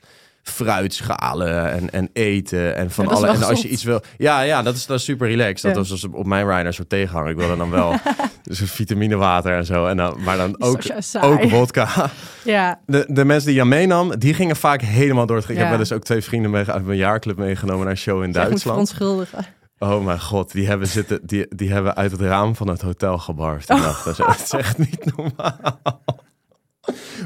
fruitschalen 0.49 1.71
en, 1.71 1.89
en 1.91 2.10
eten 2.13 2.75
en 2.75 2.91
van 2.91 3.05
Ja, 3.05 3.12
is 3.12 3.17
alle. 3.17 3.27
En 3.27 3.43
als 3.43 3.62
je 3.62 3.67
iets 3.69 3.83
wil. 3.83 4.01
Ja, 4.17 4.41
ja, 4.41 4.62
dat 4.62 4.75
is, 4.75 4.86
dat 4.86 4.97
is 4.99 5.03
super 5.05 5.27
relaxed. 5.27 5.62
Dat 5.62 5.71
Ja. 5.71 5.77
was 5.77 5.89
dus 5.89 6.03
op 6.12 6.25
mijn 6.25 6.49
rider 6.55 6.73
zo 6.73 6.83
tegenhangen. 6.88 7.31
Ik 7.31 7.38
wilde 7.38 7.57
dan 7.57 7.69
wel 7.69 7.95
dus 8.43 8.60
een 8.60 8.67
vitaminewater 8.67 9.55
en 9.57 9.65
zo. 9.65 9.86
En 9.86 9.97
dan, 9.97 10.17
maar 10.23 10.38
dan 10.38 10.55
ook, 10.62 10.81
ook 11.21 11.49
vodka. 11.49 11.88
Ja, 12.43 12.79
De, 12.86 13.05
de 13.07 13.25
mensen 13.25 13.47
die 13.49 13.57
je 13.57 13.65
meenam, 13.65 14.19
die 14.19 14.33
gingen 14.33 14.55
vaak 14.55 14.81
helemaal 14.81 15.25
door 15.25 15.38
het. 15.38 15.49
Ik 15.49 15.55
Ja. 15.55 15.62
heb 15.62 15.69
wel 15.69 15.79
eens 15.79 15.91
ook 15.91 16.03
twee 16.03 16.21
vrienden 16.21 16.51
mee, 16.51 16.65
uit 16.69 16.86
mijn 16.86 16.97
jaarclub 16.97 17.38
meegenomen 17.38 17.81
naar 17.81 17.89
een 17.91 17.97
show 17.97 18.23
in 18.23 18.31
Duitsland. 18.31 18.62
verontschuldigen. 18.62 19.45
Oh 19.79 20.05
mijn 20.05 20.21
god, 20.21 20.51
die 20.51 20.67
hebben, 20.67 20.88
zitten, 20.88 21.19
die, 21.23 21.45
die 21.55 21.71
hebben 21.71 21.95
uit 21.95 22.12
het 22.12 22.21
raam 22.21 22.55
van 22.55 22.67
het 22.67 22.81
hotel 22.81 23.17
gebarfd. 23.17 23.67
Dat 23.67 23.77
is- 24.05 24.15
Dat 24.17 24.41
is 24.43 24.51
echt 24.51 24.77
niet 24.89 25.15
normaal. 25.15 25.79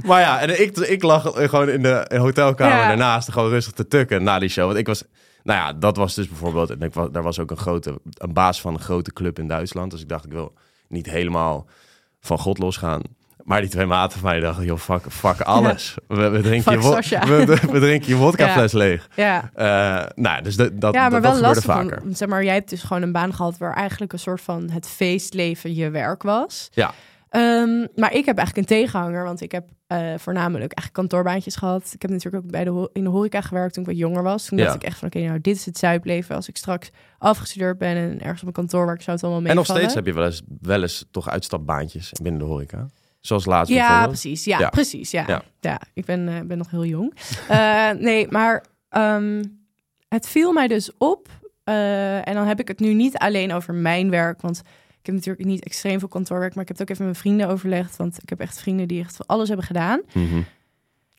Maar 0.06 0.21
ja, 0.21 0.39
en 0.39 0.62
ik, 0.62 0.78
ik 0.78 1.04
lag 1.04 1.32
gewoon 1.36 1.69
in 1.69 1.82
de 1.82 2.06
hotelkamer 2.17 2.78
Ja. 2.78 2.88
daarnaast 2.88 3.32
gewoon 3.32 3.50
rustig 3.50 3.74
te 3.74 3.88
tukken 3.88 4.24
na 4.24 4.39
die 4.39 4.50
show. 4.50 4.65
Want 4.65 4.78
ik 4.78 4.88
was, 4.88 5.04
nou 5.43 5.60
ja, 5.60 5.74
dat 5.74 5.97
was 5.97 6.15
dus 6.15 6.28
bijvoorbeeld, 6.28 6.69
en 6.69 6.82
ik 6.82 6.93
was, 6.93 7.08
daar 7.12 7.24
was 7.24 7.39
ook 7.39 7.52
een 7.52 7.58
grote, 7.58 8.00
een 8.17 8.34
baas 8.34 8.62
van 8.62 8.74
een 8.74 8.80
grote 8.80 9.13
club 9.13 9.39
in 9.39 9.47
Duitsland. 9.47 9.91
Dus 9.91 10.02
ik 10.02 10.10
dacht, 10.10 10.26
ik 10.26 10.32
wil 10.32 10.54
niet 10.88 11.06
helemaal 11.10 11.65
van 12.21 12.38
God 12.39 12.58
losgaan. 12.58 13.02
Maar 13.43 13.62
die 13.62 13.69
twee 13.69 13.86
maten 13.86 14.19
van 14.19 14.30
mij 14.30 14.39
dachten, 14.39 14.65
joh, 14.65 14.78
fuck, 14.80 15.02
fuck 15.10 15.41
alles. 15.41 15.95
We, 16.08 16.30
we 16.30 16.41
drinken 16.41 16.71
Fuck 16.71 16.82
je, 16.82 16.88
Sascha. 16.88 17.28
we, 17.28 17.45
we 17.71 17.80
drinken 17.80 18.10
je 18.10 18.15
vodkafles 18.15 18.71
leeg. 18.71 19.08
Ja. 19.15 19.50
Eh, 19.54 20.10
nou, 20.15 20.41
dus 20.41 20.56
dat, 20.56 20.82
dat, 20.82 20.93
ja, 20.93 21.10
maar 21.10 21.21
dat, 21.21 21.32
wel 21.32 21.41
lastig. 21.41 21.63
vaker. 21.63 22.00
want, 22.04 22.17
zeg 22.17 22.28
maar, 22.28 22.43
jij 22.43 22.54
hebt 22.54 22.69
dus 22.69 22.82
gewoon 22.84 23.02
een 23.02 23.12
baan 23.12 23.34
gehad 23.34 23.58
waar 23.58 23.74
eigenlijk 23.74 24.13
een 24.13 24.19
soort 24.19 24.41
van 24.41 24.69
het 24.69 24.88
feestleven 24.88 25.76
je 25.76 25.89
werk 25.89 26.24
was. 26.24 26.69
Ja. 26.74 26.93
Ehm, 27.32 27.80
maar 27.96 28.13
ik 28.13 28.26
heb 28.26 28.38
eigenlijk 28.38 28.58
een 28.58 28.78
tegenhanger, 28.78 29.24
want 29.24 29.41
ik 29.41 29.52
heb 29.52 29.70
eh, 29.88 29.98
voornamelijk 30.17 30.60
eigenlijk 30.74 30.94
kantoorbaantjes 30.94 31.56
gehad. 31.56 31.91
Ik 31.94 32.02
heb 32.02 32.12
natuurlijk 32.12 32.44
ook 32.44 32.52
bij 32.52 32.63
de 32.63 32.89
in 32.94 33.04
de 33.04 33.10
horeca 33.10 33.41
gewerkt 33.41 33.74
toen 33.74 33.84
ik 33.84 33.89
wat 33.89 33.98
jonger 33.98 34.24
was. 34.24 34.46
Toen 34.46 34.58
Ja. 34.58 34.63
dacht 34.63 34.76
ik 34.76 34.84
echt 34.84 34.98
van, 34.98 35.08
oké, 35.08 35.20
nou, 35.20 35.41
dit 35.41 35.56
is 35.56 35.65
het 35.65 35.78
zuipleven. 35.78 36.36
Als 36.36 36.48
ik 36.50 36.58
straks 36.58 36.89
afgestudeerd 37.17 37.78
ben 37.78 37.96
en 37.96 38.22
ergens 38.22 38.41
op 38.41 38.48
een 38.48 38.54
kantoor 38.54 38.86
waar 38.86 38.96
ik 38.96 39.02
zou 39.02 39.12
het 39.15 39.24
allemaal 39.24 39.41
mee 39.41 39.52
En 39.52 39.58
nog 39.58 39.65
steeds 39.65 39.94
heb 39.94 40.06
je 40.06 40.13
wel 40.13 40.26
eens, 40.26 40.41
wel 40.62 40.82
eens 40.82 41.06
toch 41.12 41.30
uitstapbaantjes 41.30 42.12
binnen 42.22 42.41
de 42.41 42.48
horeca. 42.48 42.88
Zoals 43.20 43.46
laatst 43.46 43.74
Ja, 43.74 43.78
bijvoorbeeld. 43.88 44.10
precies. 44.22 44.46
Ja, 44.46 44.60
Ja. 44.60 44.70
precies. 44.70 45.12
Ja, 45.12 45.24
ja. 45.28 45.41
Ja. 45.60 45.82
ik 45.94 46.06
ben, 46.06 46.28
eh, 46.28 46.39
ben 46.46 46.58
nog 46.58 46.70
heel 46.72 46.86
jong. 46.86 47.13
Eh, 47.48 47.89
nee, 48.08 48.28
maar 48.30 48.65
ehm, 48.89 49.44
het 50.08 50.28
viel 50.28 50.52
mij 50.54 50.67
dus 50.67 50.91
op. 50.98 51.28
en 51.63 52.34
dan 52.34 52.48
heb 52.48 52.60
ik 52.60 52.67
het 52.67 52.80
nu 52.80 52.94
niet 52.94 53.17
alleen 53.17 53.54
over 53.54 53.74
mijn 53.74 54.10
werk. 54.10 54.41
Want 54.41 54.62
ik 55.01 55.07
heb 55.07 55.15
natuurlijk 55.15 55.45
niet 55.45 55.63
extreem 55.63 55.99
veel 55.99 56.07
kantoorwerk. 56.07 56.53
Maar 56.53 56.63
ik 56.63 56.67
heb 56.67 56.77
het 56.77 56.89
ook 56.89 56.95
even 56.95 57.05
met 57.05 57.13
mijn 57.13 57.23
vrienden 57.23 57.55
overlegd. 57.55 57.97
Want 57.97 58.21
ik 58.21 58.29
heb 58.29 58.39
echt 58.39 58.59
vrienden 58.59 58.87
die 58.87 59.01
echt 59.01 59.27
alles 59.27 59.47
hebben 59.47 59.65
gedaan. 59.65 60.01
Mhm. 60.13 60.41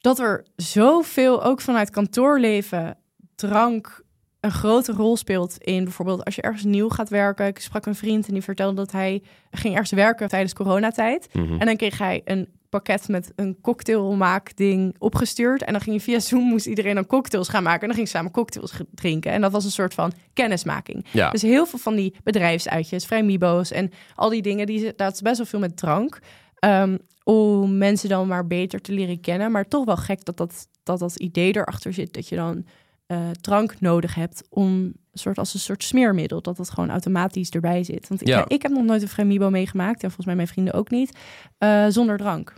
Dat 0.01 0.19
er 0.19 0.45
zoveel, 0.57 1.45
ook 1.45 1.61
vanuit 1.61 1.91
kantoorleven, 1.91 2.97
drank 3.35 4.05
een 4.43 4.51
grote 4.51 4.93
rol 4.93 5.17
speelt 5.17 5.59
in 5.59 5.85
bijvoorbeeld 5.85 6.25
als 6.25 6.35
je 6.35 6.43
ergens 6.43 6.65
nieuw 6.65 6.89
gaat 6.89 7.09
werken. 7.09 7.47
Ik 7.47 7.59
sprak 7.59 7.87
een 7.87 7.95
vriend 7.95 8.27
en 8.27 8.33
die 8.33 8.43
vertelde 8.43 8.75
dat 8.75 8.93
hij 8.93 9.23
ging 9.51 9.73
ergens 9.73 9.93
werken 9.93 10.29
tijdens 10.29 10.53
coronatijd. 10.53 11.29
Mhm. 11.33 11.61
En 11.61 11.67
dan 11.67 11.77
kreeg 11.77 11.99
hij 11.99 12.21
een 12.25 12.49
pakket 12.69 13.09
met 13.09 13.33
een 13.37 13.61
cocktailmaakding 13.61 14.95
opgestuurd. 14.99 15.63
En 15.63 15.73
dan 15.73 15.81
ging 15.81 15.97
je 15.97 16.03
via 16.03 16.21
Zoom, 16.21 16.43
moest 16.43 16.67
iedereen 16.67 16.95
dan 16.95 17.07
cocktails 17.07 17.49
gaan 17.49 17.63
maken. 17.63 17.81
En 17.81 17.87
dan 17.87 17.97
ging 17.97 18.09
ze 18.09 18.17
samen 18.17 18.31
cocktails 18.31 18.73
drinken. 18.95 19.33
En 19.33 19.41
dat 19.41 19.53
was 19.53 19.65
een 19.65 19.71
soort 19.71 19.95
van 19.95 20.13
kennismaking. 20.33 21.07
Ja. 21.11 21.31
Dus 21.31 21.43
heel 21.43 21.67
veel 21.67 21.79
van 21.79 21.95
die 21.95 22.15
bedrijfsuitjes, 22.23 23.07
vrijmibo's 23.07 23.71
en 23.71 23.91
al 24.15 24.29
die 24.29 24.43
dingen, 24.43 24.67
die, 24.67 24.93
dat 24.97 25.13
is 25.13 25.21
best 25.21 25.37
wel 25.37 25.47
veel 25.47 25.59
met 25.59 25.77
drank. 25.77 26.19
Ehm, 26.59 26.97
om 27.25 27.79
mensen 27.79 28.09
dan 28.09 28.29
maar 28.29 28.47
beter 28.47 28.81
te 28.81 28.93
leren 28.93 29.21
kennen. 29.21 29.51
Maar 29.51 29.69
toch 29.69 29.85
wel 29.85 29.97
gek 29.97 30.25
dat 30.25 30.37
dat, 30.37 30.69
dat, 30.83 30.99
dat 30.99 31.17
idee 31.17 31.57
erachter 31.57 31.93
zit 31.93 32.15
dat 32.15 32.29
je 32.29 32.37
dan 32.37 32.65
eh, 33.13 33.31
drank 33.41 33.81
nodig 33.81 34.15
hebt 34.15 34.43
om 34.49 34.93
soort 35.13 35.39
als 35.39 35.55
een 35.55 35.61
soort 35.61 35.85
smeermiddel, 35.85 36.41
dat 36.43 36.57
dat 36.57 36.71
gewoon 36.71 36.91
automatisch 36.91 37.51
erbij 37.51 37.85
zit. 37.85 38.09
Want 38.09 38.21
ik, 38.21 38.27
Ja. 38.27 38.39
ja, 38.39 38.45
ik 38.49 38.63
heb 38.63 38.71
nog 38.73 38.85
nooit 38.85 39.03
een 39.03 39.09
Fremibo 39.09 39.51
meegemaakt 39.51 39.95
en 40.03 40.07
volgens 40.09 40.27
mij 40.27 40.35
mijn 40.37 40.49
vrienden 40.49 40.75
ook 40.75 40.91
niet, 40.91 41.19
eh, 41.59 41.87
zonder 41.89 42.17
drank. 42.19 42.53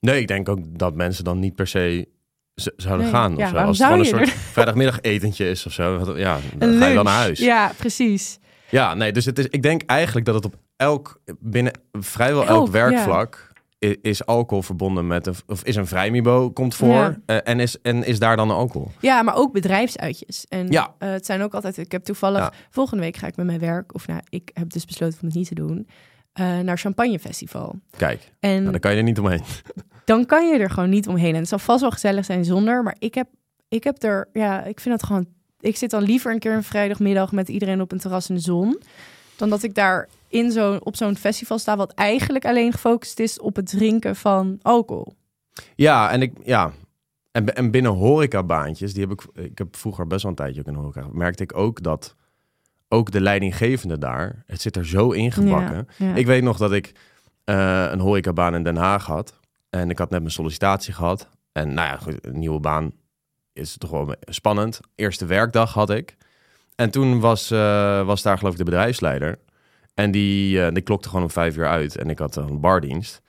Nee, 0.00 0.20
ik 0.20 0.28
denk 0.28 0.48
ook 0.48 0.78
dat 0.78 0.94
mensen 0.94 1.24
dan 1.24 1.38
niet 1.38 1.54
per 1.54 1.66
se 1.66 2.08
zouden 2.76 3.04
Nee. 3.06 3.14
gaan. 3.14 3.32
Of 3.32 3.38
Ja, 3.38 3.48
zo. 3.48 3.56
Als 3.56 3.78
het 3.78 3.86
gewoon 3.86 4.00
een 4.02 4.06
soort 4.10 4.30
vrijdagmiddag 4.54 5.00
etentje 5.00 5.50
is 5.50 5.66
of 5.66 5.72
zo. 5.72 6.18
Ja, 6.18 6.38
dan 6.58 6.72
ga 6.78 6.86
je 6.86 6.92
lunch. 6.94 7.04
naar 7.04 7.14
huis. 7.14 7.38
Ja, 7.38 7.46
Ja, 7.46 7.72
precies. 7.76 8.38
nee, 8.96 9.12
dus 9.12 9.24
het 9.24 9.38
is, 9.38 9.46
ik 9.48 9.62
denk 9.62 9.82
eigenlijk 9.82 10.26
dat 10.26 10.34
het 10.34 10.44
op 10.44 10.54
elk, 10.76 11.20
binnen 11.38 11.72
vrijwel 11.92 12.40
elk, 12.46 12.48
Elk, 12.48 12.68
werkvlak 12.68 13.51
is 14.02 14.26
alcohol 14.26 14.62
verbonden 14.62 15.06
met 15.06 15.26
een, 15.26 15.34
of 15.46 15.62
is 15.64 15.76
een 15.76 15.86
vrijmibo 15.86 16.50
komt 16.50 16.74
voor 16.74 16.88
Ja. 16.94 17.16
eh, 17.26 17.36
en, 17.44 17.60
is, 17.60 17.80
en 17.80 18.04
is 18.04 18.18
daar 18.18 18.36
dan 18.36 18.50
alcohol. 18.50 18.90
Ja, 19.00 19.22
maar 19.22 19.34
ook 19.36 19.52
bedrijfsuitjes. 19.52 20.44
En 20.48 20.68
Ja. 20.68 20.94
eh, 20.98 21.10
het 21.10 21.26
zijn 21.26 21.42
ook 21.42 21.54
altijd. 21.54 21.76
Ik 21.78 21.92
heb 21.92 22.04
toevallig 22.04 22.40
Ja. 22.40 22.52
volgende 22.70 23.02
week 23.02 23.16
ga 23.16 23.26
ik 23.26 23.36
met 23.36 23.46
mijn 23.46 23.58
werk, 23.58 23.94
of 23.94 24.06
nou, 24.06 24.20
ik 24.28 24.50
heb 24.54 24.70
dus 24.70 24.84
besloten 24.84 25.18
om 25.20 25.26
het 25.26 25.36
niet 25.36 25.48
te 25.48 25.54
doen, 25.54 25.86
eh, 26.32 26.58
naar 26.58 26.78
Champagnefestival. 26.78 27.74
Kijk, 27.96 28.32
En 28.40 28.58
nou, 28.60 28.70
daar 28.70 28.80
kan 28.80 28.90
je 28.90 28.96
er 28.96 29.02
niet 29.02 29.18
omheen. 29.18 29.42
dan 30.04 30.26
kan 30.26 30.48
je 30.48 30.58
er 30.58 30.70
gewoon 30.70 30.90
niet 30.90 31.08
omheen. 31.08 31.34
En 31.34 31.40
het 31.40 31.48
zal 31.48 31.58
vast 31.58 31.80
wel 31.80 31.90
gezellig 31.90 32.24
zijn 32.24 32.44
zonder, 32.44 32.82
maar 32.82 32.96
ik 32.98 33.14
heb, 33.14 33.28
ik 33.68 33.84
heb 33.84 34.02
er, 34.02 34.28
ja, 34.32 34.64
ik 34.64 34.80
vind 34.80 34.94
het 34.94 35.04
gewoon. 35.04 35.26
Ik 35.60 35.76
zit 35.76 35.90
dan 35.90 36.02
liever 36.02 36.32
een 36.32 36.38
keer 36.38 36.52
een 36.52 36.62
vrijdagmiddag 36.62 37.32
met 37.32 37.48
iedereen 37.48 37.80
op 37.80 37.92
een 37.92 37.98
terras 37.98 38.28
in 38.28 38.34
de 38.34 38.40
zon, 38.40 38.80
dan 39.36 39.48
dat 39.50 39.62
ik 39.62 39.74
daar 39.74 40.08
in 40.32 40.50
zo'n 40.50 40.84
op 40.84 40.96
zo'n 40.96 41.16
festival 41.16 41.58
sta, 41.58 41.76
wat 41.76 41.92
eigenlijk 41.92 42.44
alleen 42.44 42.72
gefocust 42.72 43.18
is 43.18 43.40
op 43.40 43.56
het 43.56 43.66
drinken 43.66 44.16
van 44.16 44.58
alcohol. 44.62 45.14
Ja, 45.74 46.10
en 46.10 46.22
ik, 46.22 46.32
ja. 46.44 46.72
En, 47.32 47.54
en 47.54 47.70
binnen 47.70 47.92
horecabaantjes, 47.92 48.92
die 48.92 49.02
heb 49.02 49.12
ik, 49.12 49.44
ik 49.44 49.58
heb 49.58 49.76
vroeger 49.76 50.06
best 50.06 50.22
wel 50.22 50.30
een 50.30 50.36
tijdje 50.36 50.60
ook 50.60 50.66
in 50.66 50.74
horeca, 50.74 51.06
merkte 51.12 51.42
ik 51.42 51.56
ook 51.56 51.82
dat 51.82 52.16
ook 52.88 53.10
de 53.10 53.20
leidinggevende 53.20 53.98
daar, 53.98 54.42
het 54.46 54.60
zit 54.60 54.76
er 54.76 54.86
zo 54.86 55.10
ingebakken. 55.10 55.88
Ja, 55.96 56.06
ja. 56.06 56.14
Ik 56.14 56.26
weet 56.26 56.42
nog 56.42 56.56
dat 56.56 56.72
ik 56.72 56.92
eh, 57.44 57.86
een 57.90 58.00
horecabaan 58.00 58.54
in 58.54 58.62
Den 58.62 58.76
Haag 58.76 59.06
had. 59.06 59.40
En 59.70 59.90
ik 59.90 59.98
had 59.98 60.10
net 60.10 60.20
mijn 60.20 60.32
sollicitatie 60.32 60.94
gehad. 60.94 61.28
En 61.52 61.74
nou 61.74 61.88
ja, 61.88 61.96
goed, 61.96 62.26
een 62.26 62.38
nieuwe 62.38 62.60
baan 62.60 62.92
is 63.52 63.76
toch 63.76 63.90
wel 63.90 64.14
spannend. 64.20 64.80
Eerste 64.94 65.26
werkdag 65.26 65.72
had 65.72 65.90
ik. 65.90 66.16
En 66.74 66.90
toen 66.90 67.20
was, 67.20 67.50
eh, 67.50 68.06
was 68.06 68.22
daar 68.22 68.38
geloof 68.38 68.52
ik 68.52 68.58
de 68.58 68.64
bedrijfsleider. 68.64 69.38
En 69.94 70.10
die, 70.10 70.64
eh, 70.64 70.72
die 70.74 70.82
klokte 70.82 71.08
gewoon 71.08 71.24
om 71.24 71.30
vijf 71.30 71.56
uur 71.56 71.68
uit. 71.68 71.96
En 71.96 72.10
ik 72.10 72.18
had 72.18 72.36
een 72.36 72.60
bardienst. 72.60 73.20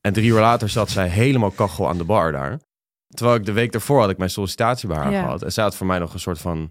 En 0.00 0.12
drie 0.12 0.30
uur 0.30 0.40
later 0.40 0.68
zat 0.68 0.90
zij 0.90 1.08
helemaal 1.08 1.50
kachel 1.50 1.88
aan 1.88 1.98
de 1.98 2.04
bar 2.04 2.32
daar. 2.32 2.60
Terwijl 3.08 3.38
ik 3.38 3.44
de 3.46 3.52
week 3.52 3.72
daarvoor 3.72 4.00
had 4.00 4.10
ik 4.10 4.18
mijn 4.18 4.30
sollicitatie 4.30 4.88
bij 4.88 4.96
haar 4.96 5.12
Ja. 5.12 5.22
gehad. 5.22 5.42
En 5.42 5.52
zij 5.52 5.64
had 5.64 5.76
voor 5.76 5.86
mij 5.86 5.98
nog 5.98 6.12
een 6.12 6.20
soort 6.20 6.38
van 6.38 6.70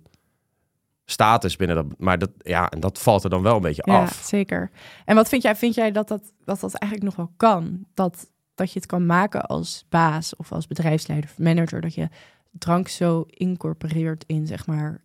status 1.06 1.56
binnen 1.56 1.76
dat. 1.76 1.86
Maar 1.98 2.18
dat, 2.18 2.30
ja, 2.38 2.70
en 2.70 2.80
dat 2.80 3.00
valt 3.00 3.24
er 3.24 3.30
dan 3.30 3.42
wel 3.42 3.56
een 3.56 3.62
beetje 3.62 3.82
Ja, 3.86 4.02
af. 4.02 4.22
zeker. 4.24 4.72
En 5.06 5.16
wat 5.16 5.30
vind 5.30 5.42
jij? 5.42 5.56
Vind 5.56 5.76
jij 5.76 5.92
dat 5.92 6.08
dat, 6.08 6.34
dat, 6.46 6.60
dat 6.60 6.74
eigenlijk 6.74 7.04
nog 7.04 7.26
wel 7.26 7.34
kan? 7.38 7.86
Dat, 7.94 8.30
dat 8.56 8.72
je 8.74 8.80
het 8.80 8.88
kan 8.88 9.06
maken 9.06 9.42
als 9.46 9.86
baas 9.90 10.36
of 10.36 10.52
als 10.52 10.68
bedrijfsleider 10.68 11.30
of 11.30 11.38
manager, 11.38 11.82
dat 11.82 11.94
je 11.94 12.10
drank 12.52 12.88
zo 12.88 13.24
incorporeert 13.28 14.24
in 14.28 14.48
zeg 14.48 14.66
maar 14.68 15.04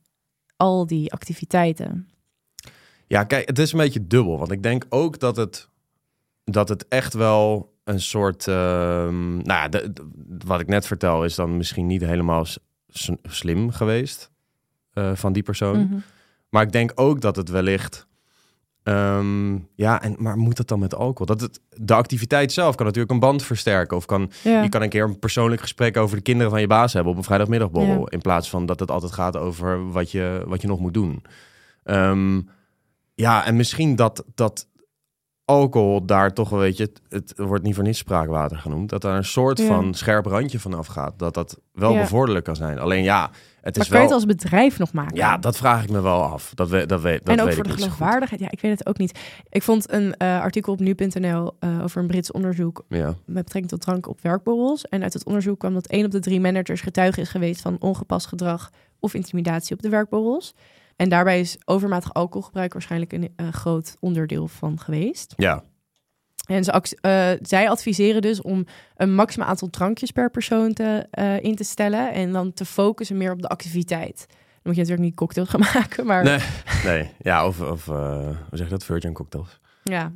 al 0.56 0.86
die 0.86 1.12
activiteiten. 1.12 2.08
Ja, 3.06 3.24
kijk, 3.24 3.48
het 3.48 3.58
is 3.58 3.72
een 3.72 3.78
beetje 3.78 4.06
dubbel. 4.06 4.38
Want 4.38 4.50
ik 4.50 4.62
denk 4.62 4.84
ook 4.88 5.18
dat 5.20 5.36
het, 5.36 5.68
dat 6.44 6.68
het 6.68 6.88
echt 6.88 7.14
wel 7.14 7.72
een 7.84 8.00
soort... 8.00 8.48
ehm, 8.48 9.32
nou 9.36 9.44
ja, 9.44 9.68
de- 9.68 9.92
de- 9.92 10.06
wat 10.46 10.60
ik 10.60 10.66
net 10.66 10.86
vertel 10.86 11.24
is 11.24 11.34
dan 11.34 11.56
misschien 11.56 11.86
niet 11.86 12.00
helemaal 12.04 12.46
slim 13.22 13.70
geweest 13.70 14.30
eh, 14.92 15.10
van 15.14 15.32
die 15.32 15.42
persoon. 15.42 15.78
Mhm. 15.80 15.94
Maar 16.48 16.62
ik 16.62 16.72
denk 16.72 16.92
ook 16.94 17.20
dat 17.20 17.36
het 17.36 17.48
wellicht... 17.48 18.06
ehm, 18.82 19.54
ja, 19.74 20.02
en, 20.02 20.16
maar 20.18 20.36
moet 20.36 20.56
dat 20.56 20.68
dan 20.68 20.78
met 20.78 20.94
alcohol? 20.94 21.26
Dat 21.26 21.40
het, 21.40 21.60
de 21.76 21.94
activiteit 21.94 22.52
zelf 22.52 22.74
kan 22.74 22.86
natuurlijk 22.86 23.12
een 23.12 23.18
band 23.20 23.42
versterken. 23.42 23.96
Of 23.96 24.04
kan, 24.06 24.30
Ja. 24.42 24.62
je 24.62 24.68
kan 24.68 24.82
een 24.82 24.88
keer 24.88 25.04
een 25.04 25.18
persoonlijk 25.18 25.60
gesprek 25.60 25.96
over 25.96 26.16
de 26.16 26.22
kinderen 26.22 26.50
van 26.50 26.60
je 26.60 26.66
baas 26.66 26.92
hebben 26.92 27.12
op 27.12 27.18
een 27.18 27.24
vrijdagmiddagborrel. 27.24 27.98
Ja. 28.00 28.06
In 28.10 28.20
plaats 28.20 28.50
van 28.50 28.66
dat 28.66 28.80
het 28.80 28.90
altijd 28.90 29.12
gaat 29.12 29.36
over 29.36 29.90
wat 29.90 30.10
je, 30.10 30.42
wat 30.46 30.60
je 30.62 30.68
nog 30.68 30.80
moet 30.80 30.94
doen. 30.94 31.22
Ehm, 31.82 32.40
ja, 33.14 33.44
en 33.44 33.56
misschien 33.56 33.96
dat, 33.96 34.24
dat 34.34 34.68
alcohol 35.44 36.06
daar 36.06 36.32
toch 36.32 36.48
wel, 36.48 36.58
weet 36.58 36.76
je, 36.76 36.82
het, 36.82 37.00
het 37.08 37.38
wordt 37.38 37.64
niet 37.64 37.74
voor 37.74 37.84
niets 37.84 37.98
spraakwater 37.98 38.56
genoemd. 38.56 38.88
Dat 38.90 39.02
daar 39.02 39.16
een 39.16 39.24
soort 39.24 39.58
Ja. 39.58 39.66
van 39.66 39.94
scherp 39.94 40.26
randje 40.26 40.60
van 40.60 40.74
afgaat. 40.74 41.18
Dat 41.18 41.34
dat 41.34 41.60
wel 41.72 41.92
Ja. 41.92 42.00
bevorderlijk 42.00 42.44
kan 42.44 42.56
zijn. 42.56 42.78
Alleen 42.78 43.02
ja, 43.02 43.22
het 43.22 43.30
maar 43.62 43.62
is 43.64 43.72
kan 43.74 43.84
je 43.84 43.90
wel... 43.90 44.02
het 44.02 44.12
als 44.12 44.24
bedrijf 44.24 44.78
nog 44.78 44.92
maken? 44.92 45.16
Ja, 45.16 45.38
dat 45.38 45.56
vraag 45.56 45.82
ik 45.82 45.90
me 45.90 46.00
wel 46.00 46.22
af. 46.22 46.52
Dat, 46.54 46.68
we, 46.68 46.86
dat, 46.86 47.00
weet, 47.00 47.18
dat 47.24 47.34
en 47.34 47.40
ook 47.40 47.46
weet 47.46 47.54
voor 47.56 47.64
ik 47.64 47.70
de 47.70 47.76
geloofwaardigheid. 47.76 48.40
Ja, 48.40 48.50
ik 48.50 48.60
weet 48.60 48.78
het 48.78 48.86
ook 48.86 48.98
niet. 48.98 49.18
Ik 49.48 49.62
vond 49.62 49.92
een 49.92 50.16
eh, 50.16 50.40
artikel 50.40 50.72
op 50.72 50.80
nu.nl 50.80 51.52
eh, 51.58 51.82
over 51.82 52.00
een 52.00 52.06
Brits 52.06 52.32
onderzoek 52.32 52.84
Ja. 52.88 53.06
met 53.06 53.16
betrekking 53.44 53.68
tot 53.68 53.80
drank 53.80 54.08
op 54.08 54.20
werkborrels. 54.20 54.84
En 54.88 55.02
uit 55.02 55.12
het 55.12 55.24
onderzoek 55.24 55.58
kwam 55.58 55.74
dat 55.74 55.86
één 55.86 56.04
op 56.04 56.10
de 56.10 56.20
drie 56.20 56.40
managers 56.40 56.80
getuige 56.80 57.20
is 57.20 57.28
geweest 57.28 57.60
van 57.60 57.76
ongepast 57.80 58.26
gedrag 58.26 58.70
of 59.00 59.14
intimidatie 59.14 59.76
op 59.76 59.82
de 59.82 59.88
werkborrels. 59.88 60.54
En 60.96 61.08
daarbij 61.08 61.40
is 61.40 61.56
overmatig 61.64 62.14
alcoholgebruik 62.14 62.72
waarschijnlijk 62.72 63.12
een 63.12 63.52
groot 63.52 63.96
onderdeel 64.00 64.48
van 64.48 64.80
geweest. 64.80 65.34
ja, 65.36 65.62
En 66.46 66.64
ze, 66.64 66.96
eh, 67.00 67.30
zij 67.42 67.68
adviseren 67.70 68.22
dus 68.22 68.42
om 68.42 68.66
een 68.96 69.14
maximaal 69.14 69.48
aantal 69.48 69.70
drankjes 69.70 70.10
per 70.10 70.30
persoon 70.30 70.72
te, 70.72 71.06
eh, 71.10 71.40
in 71.40 71.56
te 71.56 71.64
stellen 71.64 72.12
en 72.12 72.32
dan 72.32 72.52
te 72.52 72.64
focussen 72.64 73.16
meer 73.16 73.32
op 73.32 73.42
de 73.42 73.48
activiteit. 73.48 74.24
Dan 74.28 74.72
moet 74.72 74.74
je 74.74 74.80
natuurlijk 74.80 75.08
niet 75.08 75.16
cocktails 75.16 75.48
gaan 75.48 75.60
maken, 75.74 76.06
maar 76.06 76.24
Nee, 76.24 76.38
nee. 76.84 77.10
Ja, 77.18 77.46
of, 77.46 77.60
of 77.60 77.88
eh, 77.88 77.94
hoe 78.24 78.36
zeg 78.50 78.66
je 78.66 78.72
dat? 78.72 78.84
Virgin 78.84 79.12
cocktails. 79.12 79.60
ja, 79.82 80.12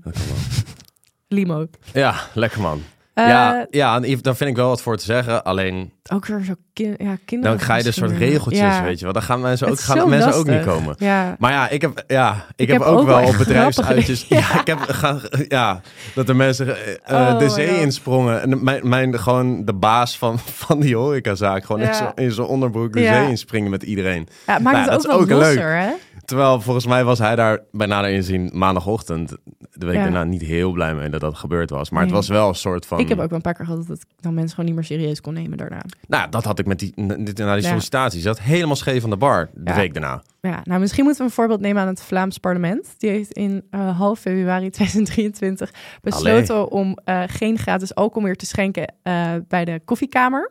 limo. 1.29 1.67
Ja, 1.93 2.14
lekker 2.35 2.61
man. 2.61 2.83
Eh, 3.18 3.28
ja, 3.28 3.66
ja, 3.70 3.96
en 3.96 4.02
Yves, 4.02 4.22
daar 4.22 4.37
vind 4.37 4.50
ik 4.50 4.57
wel 4.57 4.68
wat 4.68 4.83
voor 4.83 4.96
te 4.96 5.04
zeggen. 5.04 5.44
Alleen, 5.44 5.92
Ook 6.12 6.26
weer 6.26 6.44
zo 6.44 6.52
kin 6.72 6.94
ja, 6.98 7.16
kinderen. 7.24 7.57
dan 7.57 7.66
ga 7.66 7.76
je 7.76 7.83
dus 7.83 7.96
soort 7.96 8.11
regeltjes, 8.11 8.61
ja. 8.61 8.83
weet 8.83 8.98
je 8.98 9.04
wel. 9.04 9.12
Dan 9.14 9.22
gaan 9.22 9.40
mensen 9.40 9.68
ook, 9.68 9.81
gaan 9.81 10.09
mensen 10.09 10.35
ook 10.35 10.46
niet 10.46 10.64
komen. 10.64 10.94
Ja, 10.98 11.37
Maar 11.38 11.52
ja, 11.52 11.68
ik 11.68 11.81
heb, 11.81 12.04
ja, 12.07 12.31
ik, 12.33 12.42
Ik 12.57 12.68
heb, 12.68 12.78
heb 12.78 12.88
ook 12.88 12.98
ook 12.98 13.07
wel 13.07 13.26
op 13.26 13.37
bedrijfsuitjes. 13.38 14.22
grappige- 14.28 14.54
Ja, 14.54 14.61
ik 14.61 14.66
heb 14.78 14.78
gaan, 14.81 15.20
ja, 15.48 15.81
dat 16.14 16.28
er 16.28 16.37
mensen 16.37 16.76
eh, 17.04 17.14
Oh 17.14 17.38
de 17.38 17.48
zee 17.48 17.81
insprongen. 17.81 18.42
En 18.42 18.64
mijn, 18.64 18.88
mijn, 18.88 19.18
gewoon 19.18 19.64
de 19.64 19.72
baas 19.74 20.18
van, 20.18 20.38
van 20.64 20.81
die 20.81 20.96
horecazaak, 20.96 21.64
gewoon 21.64 21.83
in 22.14 22.24
Ja. 22.24 22.31
zo'n 22.31 22.46
onderbroek 22.46 22.92
de 22.92 23.00
Ja. 23.00 23.14
zee 23.20 23.28
inspringen 23.28 23.70
met 23.70 23.83
iedereen. 23.83 24.28
ja 24.46 24.52
het 24.52 24.62
maakt 24.62 24.76
Nou, 24.76 24.90
het 24.92 25.02
dat 25.02 25.12
ook 25.12 25.16
is 25.18 25.22
ook 25.33 25.38
leuk. 25.40 25.46
losser, 25.57 25.76
hè? 25.76 25.90
Terwijl 26.29 26.61
volgens 26.61 26.87
mij 26.87 27.05
was 27.05 27.19
hij 27.19 27.37
daar 27.37 27.61
bij 27.73 27.87
nader 27.87 28.11
inzien 28.11 28.51
maandagochtend. 28.53 29.37
De 29.73 29.87
week 29.87 29.95
Ja. 29.95 30.03
daarna 30.03 30.25
niet 30.25 30.43
heel 30.43 30.73
blij 30.73 30.95
mee 30.95 31.09
dat 31.09 31.21
dat 31.21 31.35
gebeurd 31.37 31.71
was. 31.71 31.91
Maar 31.91 31.99
Nee. 32.05 32.09
het 32.09 32.19
was 32.19 32.29
wel 32.29 32.49
een 32.49 32.55
soort 32.55 32.87
van. 32.87 32.99
Ik 32.99 33.09
heb 33.09 33.19
ook 33.19 33.31
een 33.31 33.41
paar 33.41 33.55
keer 33.55 33.64
gehad 33.64 33.87
dat 33.87 33.97
ik 33.97 34.07
dan 34.21 34.35
mensen 34.35 34.51
gewoon 34.51 34.67
niet 34.67 34.75
meer 34.75 34.85
serieus 34.85 35.21
kon 35.21 35.35
nemen 35.35 35.59
daarna. 35.59 35.81
Nou, 36.09 36.31
dat 36.31 36.45
had 36.45 36.59
ik 36.59 36.67
met 36.67 36.79
die, 36.79 36.93
na 36.97 37.14
die 37.14 37.45
Ja. 37.45 37.61
sollicitatie. 37.61 38.21
Ze 38.21 38.27
zat 38.27 38.41
helemaal 38.41 38.77
scheef 38.77 39.05
aan 39.05 39.11
de 39.11 39.17
bar 39.17 39.49
de 39.55 39.71
Ja. 39.71 39.77
week 39.77 39.95
daarna. 39.95 40.23
Ja, 40.41 40.61
nou 40.64 40.81
misschien 40.81 41.05
moeten 41.05 41.23
we 41.23 41.29
een 41.29 41.35
voorbeeld 41.35 41.61
nemen 41.61 41.83
aan 41.83 41.88
het 41.88 42.03
Vlaams 42.03 42.38
parlement. 42.38 42.95
Die 42.99 43.11
heeft 43.11 43.33
in 43.33 43.62
eh, 43.71 43.99
half 43.99 44.19
februari 44.21 44.71
2023 44.71 45.71
besloten 46.03 46.71
om 46.71 46.99
eh, 47.05 47.23
geen 47.27 47.59
gratis 47.59 47.95
alcohol 47.95 48.23
meer 48.23 48.37
te 48.37 48.47
schenken 48.47 48.95
eh, 49.03 49.33
bij 49.49 49.64
de 49.64 49.81
koffiekamer. 49.85 50.51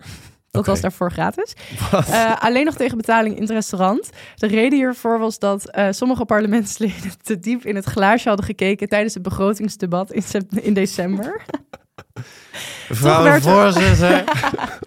Dat 0.52 0.66
was 0.66 0.82
daarvoor 0.82 1.12
gratis. 1.12 1.54
Eh, 1.92 2.36
alleen 2.40 2.66
nog 2.66 2.76
tegen 2.76 2.98
betaling 2.98 3.36
in 3.36 3.42
het 3.42 3.52
restaurant. 3.52 4.10
De 4.36 4.48
reden 4.48 4.78
hiervoor 4.78 5.20
was 5.20 5.40
dat 5.40 5.70
eh, 5.70 5.88
sommige 5.92 6.26
parlementsleden 6.26 7.12
te 7.24 7.40
diep 7.40 7.66
in 7.66 7.76
het 7.76 7.86
glaasje 7.86 8.28
hadden 8.28 8.46
gekeken 8.46 8.90
tijdens 8.90 9.14
het 9.14 9.24
begrotingsdebat 9.24 10.12
in, 10.12 10.24
in 10.50 10.74
december. 10.74 11.42
Mevrouw 12.90 13.24
werd 13.24 13.46
er- 13.46 13.52
voorzitter. 13.52 14.24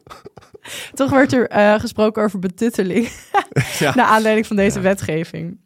Toch 0.94 1.10
werd 1.10 1.32
er 1.32 1.48
eh, 1.48 1.74
gesproken 1.80 2.22
over 2.22 2.38
betutteling 2.38 3.08
Ja. 3.78 3.94
naar 3.94 4.06
aanleiding 4.06 4.46
van 4.46 4.56
deze 4.56 4.80
wetgeving. 4.80 5.58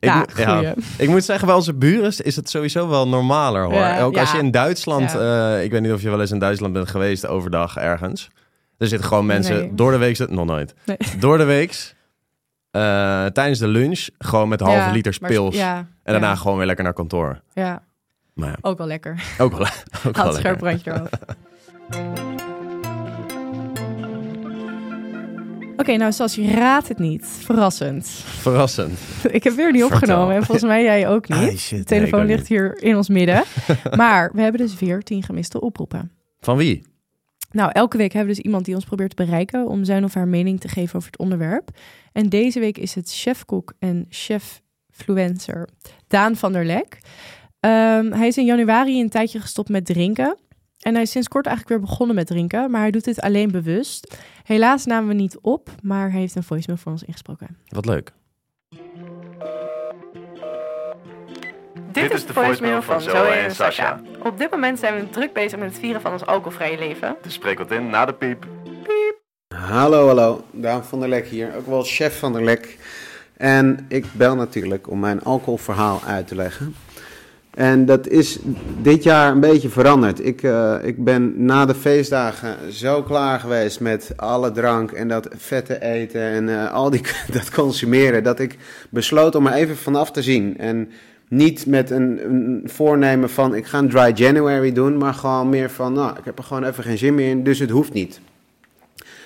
Ik, 0.00 0.36
ja, 0.36 0.74
ik 0.98 1.08
moet 1.08 1.24
zeggen, 1.24 1.46
bij 1.46 1.56
onze 1.56 1.74
buren 1.74 2.14
is 2.18 2.36
het 2.36 2.50
sowieso 2.50 2.88
wel 2.88 3.08
normaler 3.08 3.64
hoor. 3.64 4.04
Ook 4.04 4.16
als 4.16 4.32
je 4.32 4.38
in 4.38 4.50
Duitsland, 4.50 5.04
ik 5.64 5.70
weet 5.70 5.80
niet 5.80 5.92
of 5.92 6.02
je 6.02 6.10
wel 6.10 6.20
eens 6.20 6.30
in 6.30 6.38
Duitsland 6.38 6.72
bent 6.72 6.88
geweest 6.88 7.26
overdag 7.26 7.76
ergens. 7.76 8.28
Er 8.78 8.86
zitten 8.86 9.08
gewoon 9.08 9.26
mensen 9.26 9.58
Nee. 9.58 9.74
door 9.74 9.90
de 9.90 9.96
week, 9.98 10.28
nog 10.30 10.46
nooit. 10.46 10.74
Nee. 10.84 10.96
Door 11.18 11.38
de 11.38 11.44
week, 11.44 11.94
eh, 12.70 13.26
tijdens 13.26 13.58
de 13.58 13.68
lunch, 13.68 14.06
gewoon 14.18 14.48
met 14.48 14.60
halve 14.60 14.76
Ja, 14.76 14.90
liters 14.90 15.18
maar- 15.18 15.30
pils. 15.30 15.56
Ja, 15.56 15.76
en 15.78 15.86
daarna 16.12 16.28
ja, 16.28 16.34
gewoon 16.34 16.56
weer 16.56 16.66
lekker 16.66 16.84
naar 16.84 16.92
kantoor. 16.92 17.40
ja, 17.52 17.82
Maar 18.34 18.48
ja, 18.48 18.56
ook 18.60 18.78
wel 18.78 18.86
lekker. 18.86 19.22
ook 19.38 19.52
wel, 19.56 19.66
ook 20.06 20.16
wel 20.16 20.32
scherp 20.32 20.60
lekker. 20.60 20.92
randje 20.92 21.08
eraf. 21.88 22.36
Oké, 25.76 25.96
nou 25.96 26.12
zoals 26.12 26.34
je 26.34 26.50
raadt 26.50 26.88
het 26.88 26.98
niet. 26.98 27.26
Verrassend. 27.26 28.06
Verrassend. 28.24 28.98
Ik 29.30 29.44
heb 29.44 29.52
weer 29.54 29.72
niet 29.72 29.80
Vertel. 29.82 29.98
opgenomen 29.98 30.34
en 30.36 30.42
volgens 30.44 30.66
mij 30.66 30.82
jij 30.82 31.08
ook 31.08 31.28
niet. 31.38 31.50
Ah, 31.50 31.56
shit, 31.56 31.78
De 31.78 31.84
telefoon 31.84 32.26
nee, 32.26 32.36
ligt 32.36 32.48
hier 32.48 32.82
in 32.82 32.96
ons 32.96 33.08
midden. 33.08 33.42
maar 33.96 34.30
we 34.34 34.40
hebben 34.42 34.60
dus 34.60 34.78
weer 34.78 35.02
tien 35.02 35.22
gemiste 35.22 35.60
oproepen. 35.60 36.10
Van 36.40 36.56
wie? 36.56 36.86
Nou, 37.50 37.70
elke 37.72 37.96
week 37.96 38.12
hebben 38.12 38.30
we 38.30 38.36
dus 38.36 38.44
iemand 38.44 38.64
die 38.64 38.74
ons 38.74 38.84
probeert 38.84 39.16
te 39.16 39.24
bereiken 39.24 39.66
om 39.66 39.84
zijn 39.84 40.04
of 40.04 40.14
haar 40.14 40.28
mening 40.28 40.60
te 40.60 40.68
geven 40.68 40.96
over 40.96 41.10
het 41.10 41.20
onderwerp. 41.20 41.70
En 42.12 42.28
deze 42.28 42.60
week 42.60 42.78
is 42.78 42.94
het 42.94 43.12
chefkok 43.12 43.72
en 43.78 44.06
chef-fluencer 44.08 45.68
Daan 46.06 46.36
van 46.36 46.52
der 46.52 46.64
Lek. 46.64 46.98
Ehm, 47.60 48.12
hij 48.12 48.26
is 48.26 48.36
in 48.36 48.44
januari 48.44 49.00
een 49.00 49.08
tijdje 49.08 49.40
gestopt 49.40 49.68
met 49.68 49.86
drinken. 49.86 50.36
En 50.78 50.92
hij 50.92 51.02
is 51.02 51.10
sinds 51.10 51.28
kort 51.28 51.46
eigenlijk 51.46 51.76
weer 51.78 51.88
begonnen 51.88 52.16
met 52.16 52.26
drinken, 52.26 52.70
maar 52.70 52.80
hij 52.80 52.90
doet 52.90 53.04
dit 53.04 53.20
alleen 53.20 53.50
bewust. 53.50 54.16
Helaas 54.42 54.84
namen 54.84 55.08
we 55.08 55.14
niet 55.14 55.38
op, 55.40 55.70
maar 55.82 56.10
hij 56.10 56.20
heeft 56.20 56.34
een 56.34 56.42
voicemail 56.42 56.78
voor 56.78 56.92
ons 56.92 57.02
ingesproken. 57.02 57.56
Wat 57.68 57.86
leuk. 57.86 58.12
Dit 61.92 62.12
is 62.12 62.26
de 62.26 62.32
voicemail 62.32 62.82
van 62.82 63.00
Zoe 63.00 63.26
en 63.26 63.54
Sasha. 63.54 64.00
Op 64.22 64.38
dit 64.38 64.50
moment 64.50 64.78
zijn 64.78 64.94
we 64.94 65.10
druk 65.10 65.32
bezig 65.32 65.58
met 65.58 65.68
het 65.68 65.78
vieren 65.78 66.00
van 66.00 66.12
ons 66.12 66.26
alcoholvrije 66.26 66.78
leven. 66.78 67.16
Dus 67.22 67.32
spreek 67.34 67.58
wat 67.58 67.70
in 67.70 67.90
na 67.90 68.06
de 68.06 68.12
piep. 68.12 68.46
Hallo, 69.54 70.06
hallo. 70.06 70.44
Daan 70.50 70.84
van 70.84 71.00
der 71.00 71.08
Lek 71.08 71.26
hier, 71.26 71.50
ook 71.56 71.66
wel 71.66 71.82
chef 71.82 72.18
van 72.18 72.32
der 72.32 72.44
Lek. 72.44 72.78
En 73.36 73.86
ik 73.88 74.06
bel 74.12 74.34
natuurlijk 74.34 74.90
om 74.90 75.00
mijn 75.00 75.22
alcoholverhaal 75.22 76.00
uit 76.06 76.26
te 76.26 76.34
leggen. 76.34 76.74
En 77.50 77.84
dat 77.84 78.08
is 78.08 78.38
dit 78.78 79.02
jaar 79.02 79.32
een 79.32 79.40
beetje 79.40 79.68
veranderd. 79.68 80.24
Ik, 80.24 80.42
uh, 80.42 80.74
ik 80.82 81.04
ben 81.04 81.44
na 81.44 81.66
de 81.66 81.74
feestdagen 81.74 82.72
zo 82.72 83.02
klaar 83.02 83.40
geweest 83.40 83.80
met 83.80 84.12
alle 84.16 84.52
drank 84.52 84.92
en 84.92 85.08
dat 85.08 85.28
vette 85.36 85.82
eten 85.82 86.22
en 86.22 86.48
uh, 86.48 86.72
al 86.72 86.90
die, 86.90 87.02
dat 87.32 87.50
consumeren, 87.50 88.22
dat 88.22 88.38
ik 88.38 88.56
besloot 88.90 89.34
om 89.34 89.46
er 89.46 89.52
even 89.52 89.76
vanaf 89.76 90.10
te 90.10 90.22
zien. 90.22 90.58
En 90.58 90.90
niet 91.28 91.66
met 91.66 91.90
een, 91.90 92.24
een, 92.24 92.62
voornemen 92.64 93.30
van 93.30 93.54
ik 93.54 93.66
ga 93.66 93.78
een 93.78 93.88
dry 93.88 94.12
January 94.14 94.72
doen, 94.72 94.96
maar 94.96 95.14
gewoon 95.14 95.48
meer 95.48 95.70
van 95.70 95.92
nou, 95.92 96.18
ik 96.18 96.24
heb 96.24 96.38
er 96.38 96.44
gewoon 96.44 96.64
even 96.64 96.84
geen 96.84 96.98
zin 96.98 97.14
meer 97.14 97.30
in, 97.30 97.42
dus 97.42 97.58
het 97.58 97.70
hoeft 97.70 97.92
niet. 97.92 98.20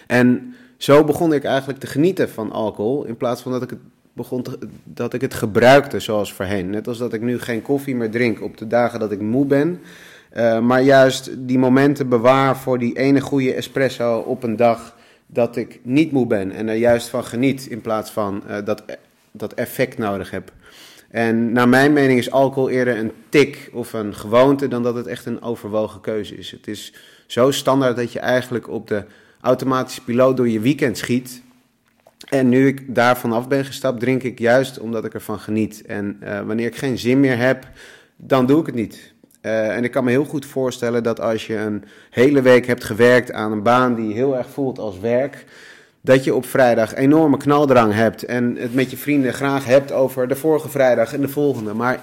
En 0.06 0.54
zo 0.76 1.04
begon 1.04 1.32
ik 1.32 1.44
eigenlijk 1.44 1.78
te 1.78 1.86
genieten 1.86 2.30
van 2.30 2.52
alcohol, 2.52 3.04
in 3.04 3.16
plaats 3.16 3.42
van 3.42 3.52
dat 3.52 3.62
ik 3.62 3.70
het 3.70 3.78
begon 4.12 4.44
dat 4.84 5.14
ik 5.14 5.20
het 5.20 5.34
gebruikte 5.34 6.00
zoals 6.00 6.32
voorheen. 6.32 6.70
Net 6.70 6.88
als 6.88 6.98
dat 6.98 7.12
ik 7.12 7.20
nu 7.20 7.40
geen 7.40 7.62
koffie 7.62 7.96
meer 7.96 8.10
drink 8.10 8.42
op 8.42 8.56
de 8.56 8.66
dagen 8.66 9.00
dat 9.00 9.12
ik 9.12 9.20
moe 9.20 9.46
ben. 9.46 9.80
Uh, 10.36 10.60
maar 10.60 10.82
juist 10.82 11.30
die 11.38 11.58
momenten 11.58 12.08
bewaar 12.08 12.56
voor 12.56 12.78
die 12.78 12.98
ene 12.98 13.20
goede 13.20 13.54
espresso 13.54 14.18
op 14.18 14.42
een 14.42 14.56
dag 14.56 14.96
dat 15.26 15.56
ik 15.56 15.80
niet 15.82 16.12
moe 16.12 16.26
ben. 16.26 16.50
En 16.50 16.68
er 16.68 16.74
juist 16.74 17.08
van 17.08 17.24
geniet 17.24 17.66
in 17.66 17.80
plaats 17.80 18.10
van 18.10 18.42
uh, 18.48 18.56
dat, 18.64 18.82
dat 19.30 19.54
effect 19.54 19.98
nodig 19.98 20.30
heb. 20.30 20.52
En 21.12 21.52
naar 21.52 21.68
mijn 21.68 21.92
mening 21.92 22.18
is 22.18 22.30
alcohol 22.30 22.70
eerder 22.70 22.98
een 22.98 23.12
tik 23.28 23.70
of 23.72 23.92
een 23.92 24.14
gewoonte 24.14 24.68
dan 24.68 24.82
dat 24.82 24.94
het 24.94 25.06
echt 25.06 25.26
een 25.26 25.42
overwogen 25.42 26.00
keuze 26.00 26.36
is. 26.36 26.50
Het 26.50 26.66
is 26.66 26.92
zo 27.26 27.50
standaard 27.50 27.96
dat 27.96 28.12
je 28.12 28.18
eigenlijk 28.18 28.68
op 28.68 28.88
de 28.88 29.04
automatische 29.40 30.04
piloot 30.04 30.36
door 30.36 30.48
je 30.48 30.60
weekend 30.60 30.98
schiet. 30.98 31.42
En 32.28 32.48
nu 32.48 32.66
ik 32.66 32.94
daarvan 32.94 33.32
af 33.32 33.48
ben 33.48 33.64
gestapt, 33.64 34.00
drink 34.00 34.22
ik 34.22 34.38
juist 34.38 34.78
omdat 34.78 35.04
ik 35.04 35.14
ervan 35.14 35.38
geniet. 35.38 35.82
En 35.86 36.20
uh, 36.22 36.40
wanneer 36.40 36.66
ik 36.66 36.76
geen 36.76 36.98
zin 36.98 37.20
meer 37.20 37.38
heb, 37.38 37.68
dan 38.16 38.46
doe 38.46 38.60
ik 38.60 38.66
het 38.66 38.74
niet. 38.74 39.12
Uh, 39.42 39.76
en 39.76 39.84
ik 39.84 39.90
kan 39.90 40.04
me 40.04 40.10
heel 40.10 40.24
goed 40.24 40.46
voorstellen 40.46 41.02
dat 41.02 41.20
als 41.20 41.46
je 41.46 41.56
een 41.56 41.84
hele 42.10 42.42
week 42.42 42.66
hebt 42.66 42.84
gewerkt 42.84 43.32
aan 43.32 43.52
een 43.52 43.62
baan 43.62 43.94
die 43.94 44.14
heel 44.14 44.36
erg 44.36 44.48
voelt 44.48 44.78
als 44.78 44.98
werk, 44.98 45.44
dat 46.02 46.24
je 46.24 46.34
op 46.34 46.46
vrijdag 46.46 46.94
enorme 46.94 47.36
knaldrang 47.36 47.92
hebt 47.94 48.24
en 48.24 48.56
het 48.56 48.74
met 48.74 48.90
je 48.90 48.96
vrienden 48.96 49.32
graag 49.32 49.64
hebt 49.64 49.92
over 49.92 50.28
de 50.28 50.36
vorige 50.36 50.68
vrijdag 50.68 51.14
en 51.14 51.20
de 51.20 51.28
volgende. 51.28 51.74
Maar 51.74 52.00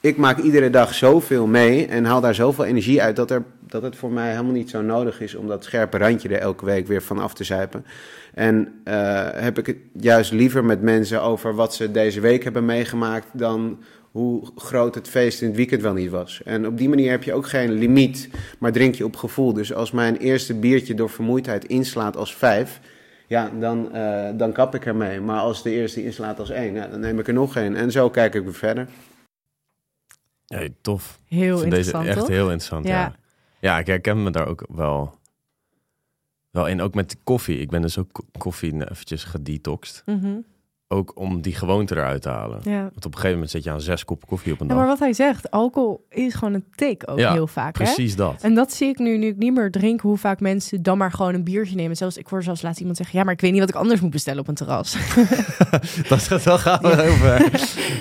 ik 0.00 0.16
maak 0.16 0.38
iedere 0.38 0.70
dag 0.70 0.94
zoveel 0.94 1.46
mee 1.46 1.86
en 1.86 2.04
haal 2.04 2.20
daar 2.20 2.34
zoveel 2.34 2.64
energie 2.64 3.02
uit 3.02 3.16
dat, 3.16 3.30
er, 3.30 3.42
dat 3.60 3.82
het 3.82 3.96
voor 3.96 4.10
mij 4.10 4.30
helemaal 4.30 4.52
niet 4.52 4.70
zo 4.70 4.82
nodig 4.82 5.20
is 5.20 5.34
om 5.34 5.46
dat 5.46 5.64
scherpe 5.64 5.98
randje 5.98 6.28
er 6.28 6.40
elke 6.40 6.64
week 6.64 6.86
weer 6.86 7.02
van 7.02 7.18
af 7.18 7.34
te 7.34 7.44
zuipen. 7.44 7.84
En 8.34 8.80
uh, 8.84 9.28
heb 9.32 9.58
ik 9.58 9.66
het 9.66 9.76
juist 9.92 10.32
liever 10.32 10.64
met 10.64 10.82
mensen 10.82 11.22
over 11.22 11.54
wat 11.54 11.74
ze 11.74 11.90
deze 11.90 12.20
week 12.20 12.44
hebben 12.44 12.64
meegemaakt 12.64 13.26
dan 13.32 13.78
hoe 14.10 14.42
groot 14.56 14.94
het 14.94 15.08
feest 15.08 15.40
in 15.40 15.46
het 15.46 15.56
weekend 15.56 15.82
wel 15.82 15.92
niet 15.92 16.10
was. 16.10 16.40
En 16.44 16.66
op 16.66 16.78
die 16.78 16.88
manier 16.88 17.10
heb 17.10 17.22
je 17.22 17.32
ook 17.32 17.48
geen 17.48 17.72
limiet, 17.72 18.28
maar 18.58 18.72
drink 18.72 18.94
je 18.94 19.04
op 19.04 19.16
gevoel. 19.16 19.52
Dus 19.52 19.74
als 19.74 19.90
mijn 19.90 20.16
eerste 20.16 20.54
biertje 20.54 20.94
door 20.94 21.10
vermoeidheid 21.10 21.64
inslaat 21.64 22.16
als 22.16 22.34
vijf, 22.34 22.80
ja, 23.30 23.50
dan, 23.60 23.90
uh, 23.96 24.30
dan 24.34 24.52
kap 24.52 24.74
ik 24.74 24.86
ermee. 24.86 25.20
Maar 25.20 25.40
als 25.40 25.62
de 25.62 25.70
eerste 25.70 26.04
inslaat 26.04 26.38
als 26.38 26.50
één, 26.50 26.74
ja, 26.74 26.86
dan 26.86 27.00
neem 27.00 27.18
ik 27.18 27.26
er 27.28 27.34
nog 27.34 27.56
één. 27.56 27.76
En 27.76 27.90
zo 27.90 28.10
kijk 28.10 28.34
ik 28.34 28.42
weer 28.44 28.54
verder. 28.54 28.88
Hey, 30.46 30.74
tof. 30.80 31.18
Heel 31.28 31.46
Ik 31.54 31.60
vind 31.62 31.64
interessant, 31.64 32.04
Deze 32.04 32.16
echt 32.16 32.26
toch? 32.26 32.36
heel 32.36 32.44
interessant, 32.50 32.86
ja. 32.86 33.00
Ja. 33.00 33.16
ja. 33.60 33.78
ik 33.78 33.86
herken 33.86 34.22
me 34.22 34.30
daar 34.30 34.46
ook 34.46 34.64
wel, 34.68 35.14
wel 36.50 36.66
in. 36.68 36.80
Ook 36.80 36.94
met 36.94 37.16
koffie. 37.24 37.58
Ik 37.58 37.70
ben 37.70 37.82
dus 37.82 37.98
ook 37.98 38.12
ko- 38.12 38.24
koffie 38.38 38.90
eventjes 38.90 39.24
gedetoxed. 39.24 40.02
Mhm, 40.06 40.38
Ook 40.92 41.12
om 41.18 41.40
die 41.40 41.54
gewoonte 41.54 41.94
eruit 41.96 42.22
te 42.22 42.28
halen. 42.28 42.58
ja. 42.62 42.80
Want 42.80 42.96
op 42.96 43.04
een 43.04 43.12
gegeven 43.12 43.30
moment 43.32 43.50
zit 43.50 43.64
je 43.64 43.70
aan 43.70 43.80
zes 43.80 44.04
koppen 44.04 44.28
koffie 44.28 44.52
op 44.52 44.60
een 44.60 44.66
Ja, 44.66 44.72
dag. 44.72 44.82
maar 44.82 44.90
wat 44.92 44.98
hij 44.98 45.12
zegt, 45.12 45.50
alcohol 45.50 46.06
is 46.08 46.34
gewoon 46.34 46.54
een 46.54 46.64
tik 46.74 47.02
ook 47.06 47.18
Ja, 47.18 47.32
heel 47.32 47.46
vaak. 47.46 47.78
Hè? 47.78 47.84
Precies 47.84 48.16
dat. 48.16 48.42
En 48.42 48.54
dat 48.54 48.72
zie 48.72 48.88
ik 48.88 48.98
nu, 48.98 49.16
nu 49.18 49.26
ik 49.26 49.36
niet 49.36 49.54
meer 49.54 49.70
drink, 49.70 50.00
hoe 50.00 50.16
vaak 50.16 50.40
mensen 50.40 50.82
dan 50.82 50.98
maar 50.98 51.12
gewoon 51.12 51.34
een 51.34 51.44
biertje 51.44 51.74
nemen. 51.76 51.96
Zelfs, 51.96 52.16
ik 52.16 52.26
hoor 52.26 52.42
zelfs 52.42 52.62
laatst 52.62 52.78
iemand 52.78 52.96
zeggen, 52.96 53.18
ja, 53.18 53.24
maar 53.24 53.34
ik 53.34 53.40
weet 53.40 53.50
niet 53.50 53.60
wat 53.60 53.68
ik 53.68 53.74
anders 53.74 54.00
moet 54.00 54.10
bestellen 54.10 54.40
op 54.40 54.48
een 54.48 54.54
terras. 54.54 54.96
Dat 56.08 56.22
gaat 56.22 56.42
wel 56.44 56.58
gaan 56.58 56.82
we 56.82 57.02
over. 57.10 57.60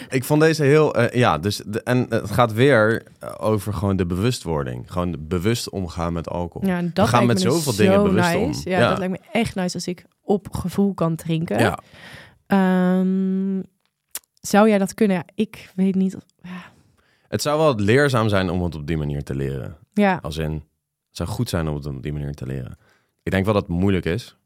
ik 0.09 0.23
vond 0.23 0.41
deze 0.41 0.63
heel, 0.63 0.95
eh, 0.95 1.19
ja, 1.19 1.37
dus 1.37 1.61
de, 1.65 1.83
en 1.83 2.05
het 2.09 2.31
gaat 2.31 2.53
weer 2.53 3.03
over 3.39 3.73
gewoon 3.73 3.95
de 3.95 4.05
bewustwording, 4.05 4.83
gewoon 4.91 5.15
bewust 5.19 5.69
omgaan 5.69 6.13
met 6.13 6.29
alcohol. 6.29 6.67
Ja, 6.67 6.81
dat 6.93 7.05
We 7.05 7.11
gaan 7.11 7.25
met 7.25 7.37
me 7.37 7.43
dus 7.43 7.53
zoveel 7.53 7.75
dingen 7.75 7.93
zo 7.93 8.03
bewust 8.03 8.33
nice. 8.33 8.37
om. 8.37 8.71
Ja, 8.71 8.79
Ja. 8.79 8.89
dat 8.89 8.97
lijkt 8.97 9.13
me 9.13 9.19
echt 9.39 9.55
nice 9.55 9.75
als 9.75 9.87
ik 9.87 10.05
op 10.23 10.47
gevoel 10.53 10.93
kan 10.93 11.15
drinken. 11.15 11.59
Ja, 11.59 11.79
Ehm, 12.49 13.61
zou 14.41 14.69
jij 14.69 14.77
dat 14.77 14.93
kunnen? 14.93 15.23
Ik 15.35 15.71
weet 15.75 15.95
niet. 15.95 16.17
Ja, 16.41 16.71
het 17.27 17.41
zou 17.41 17.59
wel 17.59 17.75
leerzaam 17.75 18.29
zijn 18.29 18.49
om 18.49 18.63
het 18.63 18.75
op 18.75 18.87
die 18.87 18.97
manier 18.97 19.23
te 19.23 19.35
leren. 19.35 19.77
ja, 19.93 20.19
Als 20.21 20.37
in, 20.37 20.51
het 20.53 20.63
zou 21.17 21.29
goed 21.29 21.49
zijn 21.49 21.67
om 21.67 21.75
het 21.75 21.85
op 21.85 22.03
die 22.03 22.13
manier 22.13 22.33
te 22.33 22.45
leren. 22.45 22.77
Ik 23.23 23.31
denk 23.31 23.45
wel 23.45 23.53
dat 23.53 23.67
het 23.67 23.71
moeilijk 23.71 24.05
is. 24.05 24.37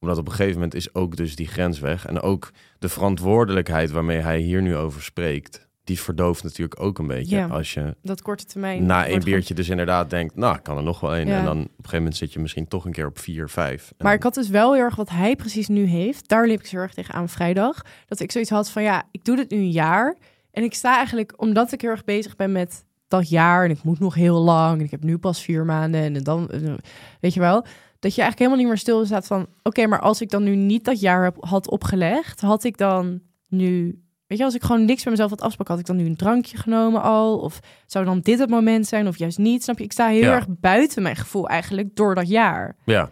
Omdat 0.00 0.18
op 0.18 0.26
een 0.26 0.32
gegeven 0.32 0.54
moment 0.54 0.74
is 0.74 0.94
ook 0.94 1.16
dus 1.16 1.36
die 1.36 1.46
grens 1.46 1.78
weg. 1.78 2.06
En 2.06 2.20
ook 2.20 2.50
de 2.78 2.88
verantwoordelijkheid 2.88 3.90
waarmee 3.90 4.18
hij 4.18 4.38
hier 4.38 4.62
nu 4.62 4.76
over 4.76 5.02
spreekt. 5.02 5.67
Die 5.88 6.00
verdooft 6.00 6.42
natuurlijk 6.42 6.80
ook 6.80 6.98
een 6.98 7.06
beetje. 7.06 7.36
Ja. 7.36 7.46
Als 7.46 7.74
je 7.74 7.96
dat 8.02 8.22
korte 8.22 8.44
termijn. 8.44 8.86
na 8.86 9.06
één 9.06 9.24
biertje 9.24 9.54
dus 9.54 9.68
inderdaad 9.68 10.10
denkt... 10.10 10.36
Nou, 10.36 10.56
ik 10.56 10.62
kan 10.62 10.76
er 10.76 10.82
nog 10.82 11.00
wel 11.00 11.14
één. 11.14 11.26
Ja. 11.26 11.38
En 11.38 11.44
dan 11.44 11.58
op 11.58 11.64
een 11.64 11.74
gegeven 11.76 11.98
moment 11.98 12.16
zit 12.16 12.32
je 12.32 12.40
misschien 12.40 12.68
toch 12.68 12.84
een 12.84 12.92
keer 12.92 13.06
op 13.06 13.18
vier, 13.18 13.48
vijf. 13.48 13.92
Maar 13.98 14.14
ik 14.14 14.22
had 14.22 14.34
dus 14.34 14.48
wel 14.48 14.72
heel 14.72 14.82
erg 14.82 14.96
wat 14.96 15.08
hij 15.08 15.36
precies 15.36 15.68
nu 15.68 15.84
heeft. 15.84 16.28
Daar 16.28 16.46
liep 16.46 16.60
ik 16.60 16.66
zo 16.66 16.76
erg 16.76 16.94
tegen 16.94 17.14
aan 17.14 17.28
vrijdag. 17.28 17.82
Dat 18.06 18.20
ik 18.20 18.32
zoiets 18.32 18.50
had 18.50 18.70
van 18.70 18.82
ja, 18.82 19.02
ik 19.10 19.24
doe 19.24 19.36
dit 19.36 19.50
nu 19.50 19.56
een 19.56 19.70
jaar. 19.70 20.16
En 20.50 20.62
ik 20.62 20.74
sta 20.74 20.96
eigenlijk, 20.96 21.32
omdat 21.36 21.72
ik 21.72 21.80
heel 21.80 21.90
erg 21.90 22.04
bezig 22.04 22.36
ben 22.36 22.52
met 22.52 22.84
dat 23.08 23.28
jaar. 23.28 23.64
En 23.64 23.70
ik 23.70 23.82
moet 23.82 23.98
nog 23.98 24.14
heel 24.14 24.40
lang. 24.40 24.78
En 24.78 24.84
ik 24.84 24.90
heb 24.90 25.02
nu 25.02 25.18
pas 25.18 25.42
vier 25.42 25.64
maanden. 25.64 26.00
En 26.00 26.22
dan, 26.22 26.50
eh, 26.50 26.74
weet 27.20 27.34
je 27.34 27.40
wel. 27.40 27.64
Dat 27.98 28.14
je 28.14 28.20
eigenlijk 28.22 28.38
helemaal 28.38 28.58
niet 28.58 28.66
meer 28.66 28.78
stil 28.78 29.06
staat 29.06 29.26
van... 29.26 29.46
Oké, 29.62 29.86
maar 29.86 30.00
als 30.00 30.20
ik 30.20 30.30
dan 30.30 30.42
nu 30.42 30.56
niet 30.56 30.84
dat 30.84 31.00
jaar 31.00 31.24
heb, 31.24 31.36
had 31.40 31.68
opgelegd... 31.68 32.40
Had 32.40 32.64
ik 32.64 32.76
dan 32.76 33.20
nu... 33.48 34.02
Weet 34.28 34.38
je, 34.38 34.44
als 34.44 34.54
ik 34.54 34.62
gewoon 34.62 34.84
niks 34.84 35.02
bij 35.02 35.12
mezelf 35.12 35.30
had 35.30 35.40
afspraken... 35.40 35.72
Had 35.74 35.82
ik 35.82 35.88
dan 35.88 35.96
nu 35.96 36.06
een 36.06 36.16
drankje 36.16 36.56
genomen 36.56 37.02
al? 37.02 37.38
Of 37.38 37.60
zou 37.86 38.04
dan 38.04 38.20
dit 38.20 38.38
het 38.38 38.50
moment 38.50 38.86
zijn? 38.86 39.08
Of 39.08 39.18
juist 39.18 39.38
niet? 39.38 39.62
Snap 39.62 39.78
je? 39.78 39.84
Ik 39.84 39.92
sta 39.92 40.08
heel 40.08 40.20
Ja. 40.22 40.34
erg 40.34 40.44
buiten 40.48 41.02
mijn 41.02 41.16
gevoel 41.16 41.48
eigenlijk 41.48 41.96
door 41.96 42.14
dat 42.14 42.28
jaar. 42.28 42.76
Ja, 42.84 43.10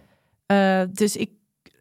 Uh, 0.53 0.83
dus 0.93 1.17
ik, 1.17 1.31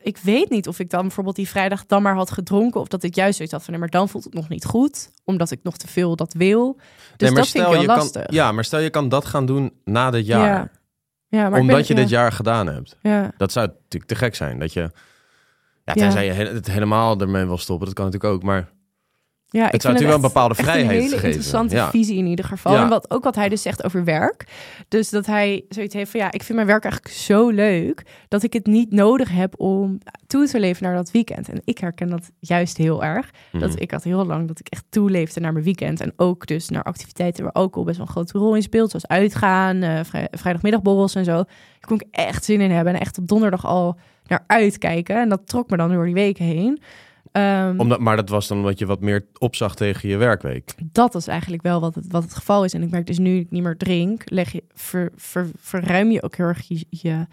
ik 0.03 0.17
weet 0.17 0.49
niet 0.49 0.67
of 0.67 0.79
ik 0.79 0.89
dan 0.89 1.01
bijvoorbeeld 1.01 1.35
die 1.35 1.47
vrijdag 1.47 1.85
dan 1.85 2.01
maar 2.01 2.15
had 2.15 2.31
gedronken. 2.31 2.79
Of 2.81 2.87
dat 2.87 3.03
ik 3.03 3.15
juist 3.15 3.35
zoiets 3.35 3.53
had 3.53 3.63
van, 3.63 3.71
nee, 3.71 3.81
maar 3.81 3.89
dan 3.91 4.09
voelt 4.09 4.23
het 4.23 4.33
nog 4.33 4.49
niet 4.49 4.65
goed. 4.65 5.11
Omdat 5.23 5.51
ik 5.51 5.59
nog 5.63 5.77
te 5.77 5.87
veel 5.87 6.15
dat 6.15 6.33
wil. 6.33 6.73
Dus 7.17 7.29
Nee, 7.29 7.37
dat 7.37 7.47
vind 7.47 7.63
ik 7.65 7.71
heel 7.71 7.81
je 7.81 7.87
lastig. 7.87 8.25
Kan, 8.25 8.35
ja, 8.35 8.51
maar 8.51 8.63
stel 8.63 8.79
je 8.79 8.89
kan 8.89 9.09
dat 9.09 9.25
gaan 9.25 9.45
doen 9.45 9.73
na 9.83 10.11
dit 10.11 10.25
jaar. 10.25 10.47
Ja. 10.47 10.69
Ja, 11.27 11.49
maar 11.49 11.59
omdat 11.59 11.75
ben- 11.75 11.85
je 11.87 11.93
ja, 11.93 11.99
dit 11.99 12.09
jaar 12.09 12.31
gedaan 12.31 12.67
hebt. 12.67 12.97
Ja, 13.01 13.31
Dat 13.37 13.51
zou 13.51 13.67
natuurlijk 13.67 14.05
te 14.11 14.15
gek 14.15 14.35
zijn. 14.35 14.59
Dat 14.59 14.73
je... 14.73 14.89
Ja, 15.83 15.93
tenzij 15.93 16.25
je 16.25 16.31
he- 16.31 16.53
het 16.53 16.67
helemaal 16.71 17.19
ermee 17.19 17.45
wil 17.45 17.57
stoppen. 17.57 17.85
Dat 17.85 17.95
kan 17.95 18.05
natuurlijk 18.05 18.33
ook. 18.33 18.43
Maar 18.43 18.69
ja, 19.47 19.65
ik 19.65 19.71
het 19.71 19.81
zou 19.81 19.93
natuurlijk 19.93 20.21
wel 20.21 20.29
een 20.29 20.33
bepaalde 20.33 20.55
vrijheid 20.55 20.85
een 20.85 20.91
hele 20.91 21.09
geven. 21.09 21.25
interessante 21.25 21.75
Ja. 21.75 21.89
visie 21.89 22.17
in 22.17 22.25
ieder 22.25 22.45
geval. 22.45 22.73
Ja. 22.73 22.83
En 22.83 22.89
wat, 22.89 23.11
ook 23.11 23.23
wat 23.23 23.35
hij 23.35 23.49
dus 23.49 23.61
zegt 23.61 23.83
over 23.83 24.03
werk. 24.03 24.47
Dus 24.87 25.09
dat 25.09 25.25
hij 25.25 25.65
zoiets 25.69 25.93
heeft 25.93 26.11
van, 26.11 26.19
ja, 26.19 26.31
ik 26.31 26.43
vind 26.43 26.53
mijn 26.55 26.67
werk 26.67 26.83
eigenlijk 26.83 27.15
zo 27.15 27.49
leuk... 27.49 28.03
dat 28.27 28.43
ik 28.43 28.53
het 28.53 28.65
niet 28.65 28.91
nodig 28.91 29.29
heb 29.31 29.59
om 29.59 29.97
toe 30.27 30.47
te 30.47 30.59
leven 30.59 30.83
naar 30.83 30.95
dat 30.95 31.11
weekend. 31.11 31.49
En 31.49 31.61
ik 31.63 31.77
herken 31.77 32.09
dat 32.09 32.31
juist 32.39 32.77
heel 32.77 33.03
erg. 33.03 33.29
Mhm. 33.51 33.61
Dat 33.61 33.79
ik 33.81 33.91
had 33.91 34.03
heel 34.03 34.25
lang 34.25 34.47
dat 34.47 34.59
ik 34.59 34.67
echt 34.67 34.85
toeleefde 34.89 35.39
naar 35.39 35.53
mijn 35.53 35.65
weekend. 35.65 36.01
En 36.01 36.13
ook 36.15 36.47
dus 36.47 36.69
naar 36.69 36.83
activiteiten 36.83 37.43
waar 37.43 37.53
alcohol 37.53 37.83
best 37.85 37.97
wel 37.97 38.05
een 38.05 38.11
grote 38.13 38.37
rol 38.37 38.55
in 38.55 38.61
speelt. 38.61 38.89
Zoals 38.89 39.07
uitgaan, 39.07 39.81
eh, 39.81 39.99
vrij- 40.03 40.27
vrijdagmiddagborrels 40.31 41.15
en 41.15 41.25
zo. 41.25 41.33
Daar 41.35 41.87
kon 41.87 41.99
ik 41.99 42.07
echt 42.11 42.43
zin 42.45 42.61
in 42.61 42.71
hebben. 42.71 42.93
En 42.93 42.99
echt 42.99 43.17
op 43.17 43.27
donderdag 43.27 43.65
al 43.65 43.97
naar 44.27 44.43
uitkijken. 44.47 45.15
En 45.21 45.29
dat 45.29 45.47
trok 45.47 45.69
me 45.69 45.77
dan 45.77 45.91
door 45.91 46.05
die 46.05 46.13
weken 46.13 46.45
heen. 46.45 46.81
Ehm, 47.35 47.79
Omdat, 47.79 47.99
maar 47.99 48.15
dat 48.15 48.29
was 48.29 48.47
dan 48.47 48.57
omdat 48.57 48.79
je 48.79 48.85
wat 48.85 48.99
meer 49.01 49.25
opzag 49.37 49.75
tegen 49.75 50.09
je 50.09 50.17
werkweek. 50.17 50.73
dat 50.91 51.15
is 51.15 51.27
eigenlijk 51.27 51.63
wel 51.63 51.79
wat 51.81 51.95
het, 51.95 52.05
wat 52.09 52.23
het 52.23 52.33
geval 52.33 52.63
is. 52.63 52.73
En 52.73 52.81
ik 52.83 52.91
merk 52.91 53.07
dus 53.07 53.17
nu 53.17 53.37
ik 53.39 53.51
niet 53.51 53.63
meer 53.63 53.77
drink, 53.77 54.21
leg 54.25 54.51
je, 54.51 54.63
ver, 54.73 55.11
ver- 55.15 55.49
verruim 55.59 56.11
je 56.11 56.21
ook 56.23 56.35
heel 56.35 56.45
erg 56.45 56.67
je, 56.67 56.85
je... 56.89 57.25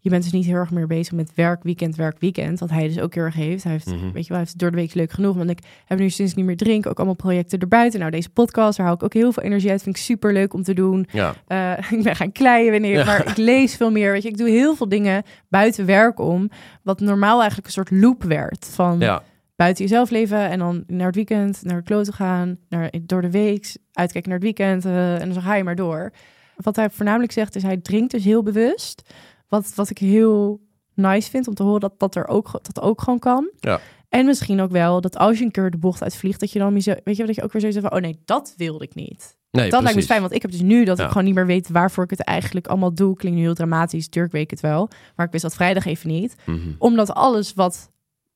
Je 0.00 0.10
bent 0.10 0.22
dus 0.22 0.32
niet 0.32 0.44
heel 0.44 0.54
erg 0.54 0.70
meer 0.70 0.86
bezig 0.86 1.12
met 1.12 1.32
werk, 1.34 1.62
weekend, 1.62 1.96
werk, 1.96 2.16
weekend. 2.20 2.60
Wat 2.60 2.70
hij 2.70 2.88
dus 2.88 2.98
ook 3.00 3.14
heel 3.14 3.22
erg 3.24 3.34
heeft. 3.34 3.62
Hij 3.62 3.72
heeft, 3.72 3.86
Mhm. 3.86 3.96
weet 4.12 4.22
je 4.22 4.28
wel, 4.28 4.36
hij 4.36 4.38
heeft 4.38 4.58
door 4.58 4.70
de 4.70 4.76
week 4.76 4.94
leuk 4.94 5.12
genoeg. 5.12 5.36
Want 5.36 5.50
ik 5.50 5.58
heb 5.84 5.98
nu 5.98 6.10
sinds 6.10 6.30
ik 6.30 6.36
niet 6.36 6.46
meer 6.46 6.56
drink 6.56 6.86
ook 6.86 6.96
allemaal 6.96 7.14
projecten 7.14 7.58
erbuiten. 7.58 7.98
Nou, 8.00 8.10
deze 8.10 8.28
podcast, 8.30 8.76
daar 8.76 8.86
haal 8.86 8.94
ik 8.94 9.02
ook 9.02 9.12
heel 9.12 9.32
veel 9.32 9.42
energie 9.42 9.70
uit. 9.70 9.82
Vind 9.82 9.96
ik 9.96 10.02
super 10.02 10.32
leuk 10.32 10.54
om 10.54 10.62
te 10.62 10.74
doen. 10.74 11.06
Ja, 11.12 11.34
Eh, 11.46 11.72
ik 11.98 12.02
ben 12.02 12.16
gaan 12.16 12.32
kleien 12.32 12.72
wanneer, 12.72 12.98
Ja. 12.98 13.04
maar 13.04 13.28
ik 13.28 13.36
lees 13.36 13.76
veel 13.76 13.90
meer. 13.90 14.12
Weet 14.12 14.22
je, 14.22 14.28
ik 14.28 14.36
doe 14.38 14.48
heel 14.48 14.74
veel 14.76 14.88
dingen 14.88 15.22
buiten 15.48 15.86
werk 15.86 16.20
om. 16.20 16.50
Wat 16.82 17.00
normaal 17.00 17.36
eigenlijk 17.38 17.66
een 17.66 17.72
soort 17.72 17.90
loop 17.90 18.22
werd. 18.22 18.68
Van 18.72 18.98
ja. 18.98 19.22
Buiten 19.58 19.84
jezelf 19.84 20.10
leven 20.10 20.48
en 20.48 20.58
dan 20.58 20.84
naar 20.86 21.06
het 21.06 21.14
weekend, 21.14 21.60
naar 21.62 21.76
het 21.76 21.84
kloten 21.84 22.12
gaan, 22.12 22.58
naar, 22.68 22.90
door 23.02 23.22
de 23.22 23.30
week, 23.30 23.76
uitkijken 23.92 24.30
naar 24.30 24.38
het 24.40 24.46
weekend 24.56 24.84
eh, 24.84 25.20
en 25.20 25.32
dan 25.32 25.42
ga 25.42 25.54
je 25.54 25.64
maar 25.64 25.76
door. 25.76 26.12
Wat 26.56 26.76
hij 26.76 26.90
voornamelijk 26.90 27.32
zegt 27.32 27.56
is 27.56 27.62
hij 27.62 27.76
drinkt 27.76 28.10
dus 28.10 28.24
heel 28.24 28.42
bewust. 28.42 29.14
Wat, 29.48 29.72
wat 29.74 29.90
ik 29.90 29.98
heel 29.98 30.60
nice 30.94 31.30
vind 31.30 31.48
om 31.48 31.54
te 31.54 31.62
horen 31.62 31.80
dat 31.80 31.98
dat 31.98 32.14
er 32.14 32.26
ook, 32.28 32.50
dat 32.52 32.80
ook 32.80 33.00
gewoon 33.02 33.18
kan. 33.18 33.50
Ja. 33.56 33.80
En 34.08 34.26
misschien 34.26 34.60
ook 34.60 34.70
wel 34.70 35.00
dat 35.00 35.16
als 35.16 35.38
je 35.38 35.44
een 35.44 35.50
keer 35.50 35.70
de 35.70 35.78
bocht 35.78 36.02
uitvliegt, 36.02 36.40
dat 36.40 36.52
je 36.52 36.58
dan 36.58 36.72
weet 36.72 36.84
je, 36.84 37.26
dat 37.26 37.34
je 37.34 37.42
ook 37.42 37.52
weer 37.52 37.60
zoiets 37.60 37.78
hebt 37.78 37.88
van, 37.88 37.96
oh 37.96 38.02
nee, 38.02 38.20
dat 38.24 38.54
wilde 38.56 38.84
ik 38.84 38.94
niet. 38.94 39.36
Nee, 39.50 39.70
dat 39.70 39.82
lijkt 39.82 39.96
me 39.98 40.04
fijn, 40.04 40.20
want 40.20 40.32
ik 40.32 40.42
heb 40.42 40.50
dus 40.50 40.60
nu 40.60 40.84
dat 40.84 40.98
Ja. 40.98 41.02
ik 41.04 41.08
gewoon 41.10 41.24
niet 41.24 41.34
meer 41.34 41.46
weet 41.46 41.68
waarvoor 41.68 42.04
ik 42.04 42.10
het 42.10 42.20
eigenlijk 42.20 42.66
allemaal 42.66 42.94
doe. 42.94 43.16
Klinkt 43.16 43.38
nu 43.38 43.44
heel 43.44 43.54
dramatisch, 43.54 44.04
natuurlijk 44.04 44.32
weet 44.34 44.42
ik 44.42 44.50
het 44.50 44.60
wel. 44.60 44.88
Maar 45.16 45.26
ik 45.26 45.32
wist 45.32 45.42
dat 45.44 45.54
vrijdag 45.54 45.84
even 45.86 46.08
niet 46.08 46.34
Mhm. 46.46 46.58
omdat 46.78 47.14
alles 47.14 47.54
wat, 47.54 47.90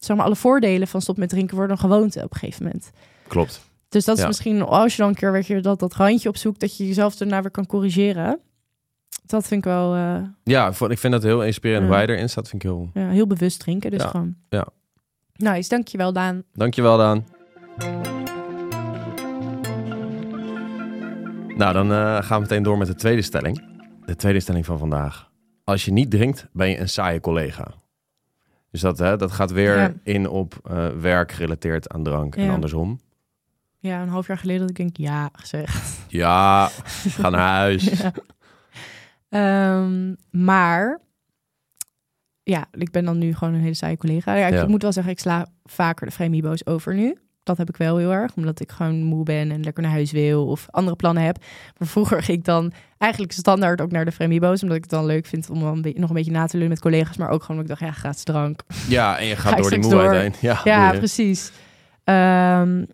zeg 0.05 0.16
maar, 0.16 0.26
alle 0.26 0.36
voordelen 0.36 0.88
van 0.88 1.00
stop 1.00 1.16
met 1.16 1.28
drinken 1.28 1.57
worden 1.57 1.76
een 1.76 1.82
gewoonte 1.82 2.22
op 2.24 2.32
een 2.32 2.38
gegeven 2.38 2.64
moment. 2.64 2.90
Klopt. 3.28 3.70
Dus 3.88 4.05
dat 4.05 4.14
is 4.16 4.22
Ja. 4.22 4.26
misschien, 4.28 4.62
als 4.62 4.92
je 4.96 4.98
dan 4.98 5.09
een 5.09 5.14
keer 5.14 5.32
weet 5.32 5.46
je, 5.46 5.61
dat, 5.61 5.78
dat 5.78 5.94
randje 5.94 6.28
opzoekt, 6.28 6.61
dat 6.61 6.76
je 6.76 6.86
jezelf 6.86 7.16
daarna 7.16 7.40
weer 7.42 7.50
kan 7.50 7.66
corrigeren. 7.66 8.38
Dat 9.26 9.46
vind 9.46 9.64
ik 9.64 9.70
wel 9.72 9.94
eh, 9.94 10.16
Ja, 10.44 10.68
ik 10.88 10.98
vind 10.98 11.12
dat 11.12 11.22
heel 11.22 11.44
inspirerend. 11.44 11.86
Hoe 11.86 11.94
hij 11.94 12.07
erin 12.07 12.28
staat, 12.28 12.48
vind 12.48 12.62
ik 12.64 12.70
heel... 12.70 12.90
ja, 12.94 13.09
heel 13.09 13.26
bewust 13.26 13.61
drinken. 13.61 13.90
Dus 13.90 14.03
Ja. 14.03 14.09
gewoon. 14.09 14.34
Ja. 14.48 14.66
Nice, 15.36 15.68
dankjewel 15.68 16.12
Daan. 16.12 16.42
Dankjewel, 16.53 16.96
Daan. 16.96 17.24
Nou, 21.57 21.72
dan 21.72 21.92
eh, 21.92 22.22
gaan 22.22 22.36
we 22.36 22.40
meteen 22.40 22.62
door 22.62 22.78
met 22.78 22.86
de 22.86 22.94
tweede 22.94 23.22
stelling. 23.22 23.64
De 24.05 24.16
tweede 24.16 24.40
stelling 24.40 24.64
van 24.66 24.78
vandaag. 24.78 25.30
Als 25.64 25.84
je 25.84 25.92
niet 25.92 26.11
drinkt, 26.11 26.48
ben 26.53 26.68
je 26.68 26.78
een 26.78 26.88
saaie 26.88 27.20
collega. 27.20 27.66
Dus 28.72 28.80
dat, 28.80 28.98
hè, 28.98 29.16
dat 29.16 29.32
gaat 29.32 29.50
weer 29.50 29.76
Ja. 29.78 29.92
in 30.02 30.28
op 30.28 30.54
eh, 30.64 30.88
werk 30.88 31.32
gerelateerd 31.32 31.88
aan 31.88 32.02
drank 32.02 32.36
en 32.36 32.44
Ja. 32.44 32.52
andersom. 32.52 33.00
Ja, 33.78 34.02
een 34.02 34.08
half 34.08 34.26
jaar 34.26 34.38
geleden 34.38 34.60
dat 34.60 34.70
ik 34.70 34.76
denk 34.76 34.96
ja 34.96 35.28
gezegd. 35.32 35.98
Ja, 36.08 36.66
ga 37.08 37.28
naar 37.30 37.40
huis. 37.56 37.84
Ja. 38.00 38.12
Ehm, 39.28 40.14
maar 40.30 41.00
ja, 42.42 42.66
ik 42.72 42.90
ben 42.90 43.04
dan 43.04 43.18
nu 43.18 43.34
gewoon 43.34 43.54
een 43.54 43.60
hele 43.60 43.74
saaie 43.74 43.96
collega. 43.96 44.34
Ja, 44.34 44.46
ik 44.46 44.68
moet 44.68 44.82
wel 44.82 44.92
zeggen, 44.92 45.12
ik 45.12 45.18
sla 45.18 45.46
vaker 45.64 46.06
de 46.06 46.12
vrijmibo's 46.12 46.66
over 46.66 46.94
nu. 46.94 47.18
Dat 47.43 47.57
heb 47.59 47.68
ik 47.68 47.76
wel 47.76 47.97
heel 47.97 48.12
erg, 48.12 48.34
omdat 48.36 48.61
ik 48.61 48.70
gewoon 48.70 49.03
moe 49.03 49.24
ben 49.24 49.51
en 49.51 49.62
lekker 49.62 49.82
naar 49.82 49.93
huis 49.93 50.12
wil 50.12 50.47
of 50.47 50.66
andere 50.70 50.97
plannen 50.97 51.22
heb. 51.22 51.36
Maar 51.78 51.88
vroeger 51.88 52.22
ging 52.22 52.38
ik 52.38 52.45
dan 52.45 52.72
eigenlijk 52.99 53.32
standaard 53.32 53.80
ook 53.80 53.90
naar 53.90 54.05
de 54.05 54.11
vrijmibo's, 54.11 54.62
omdat 54.62 54.76
ik 54.76 54.82
het 54.82 54.93
dan 54.93 55.07
leuk 55.07 55.26
vind 55.26 55.51
om 55.51 55.61
dan 55.61 55.93
nog 55.95 56.09
een 56.09 56.14
beetje 56.14 56.30
na 56.30 56.47
te 56.47 56.53
leunen 56.53 56.68
met 56.68 56.80
collega's, 56.80 57.16
maar 57.16 57.28
ook 57.28 57.43
gewoon 57.43 57.61
omdat 57.61 57.78
ik 57.78 57.80
dacht, 57.80 57.95
ja, 57.95 58.01
gratis 58.01 58.22
drank. 58.22 58.62
Ja, 58.88 59.18
en 59.18 59.26
je 59.26 59.36
Ga 59.43 59.49
gaat 59.49 59.53
ik 59.53 59.62
door 59.62 59.70
die 59.70 59.80
moeheid 59.80 60.11
door. 60.11 60.20
heen. 60.20 60.32
Ja, 60.40 60.61
Ja, 60.64 60.93
precies. 60.93 61.53
Ehm, 62.05 62.84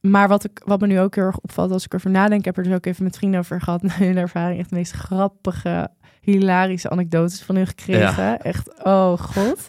maar 0.00 0.28
wat, 0.28 0.44
ik, 0.44 0.60
wat 0.64 0.80
me 0.80 0.86
nu 0.86 1.00
ook 1.00 1.14
heel 1.14 1.24
erg 1.24 1.38
opvalt 1.38 1.70
als 1.70 1.84
ik 1.84 1.92
erover 1.92 2.10
nadenk, 2.10 2.38
ik 2.38 2.44
heb 2.44 2.56
er 2.56 2.62
dus 2.62 2.72
ook 2.72 2.86
even 2.86 3.04
met 3.04 3.16
vrienden 3.16 3.40
over 3.40 3.60
gehad. 3.60 3.82
Hun 3.92 4.16
ervaring 4.16 4.60
echt 4.60 4.68
de 4.68 4.76
meest 4.76 4.92
grappige, 4.92 5.88
hilarische 6.20 6.90
anekdotes 6.90 7.42
van 7.42 7.56
hun 7.56 7.66
gekregen. 7.66 8.40
Echt, 8.40 8.84
oh 8.84 9.18
god. 9.18 9.66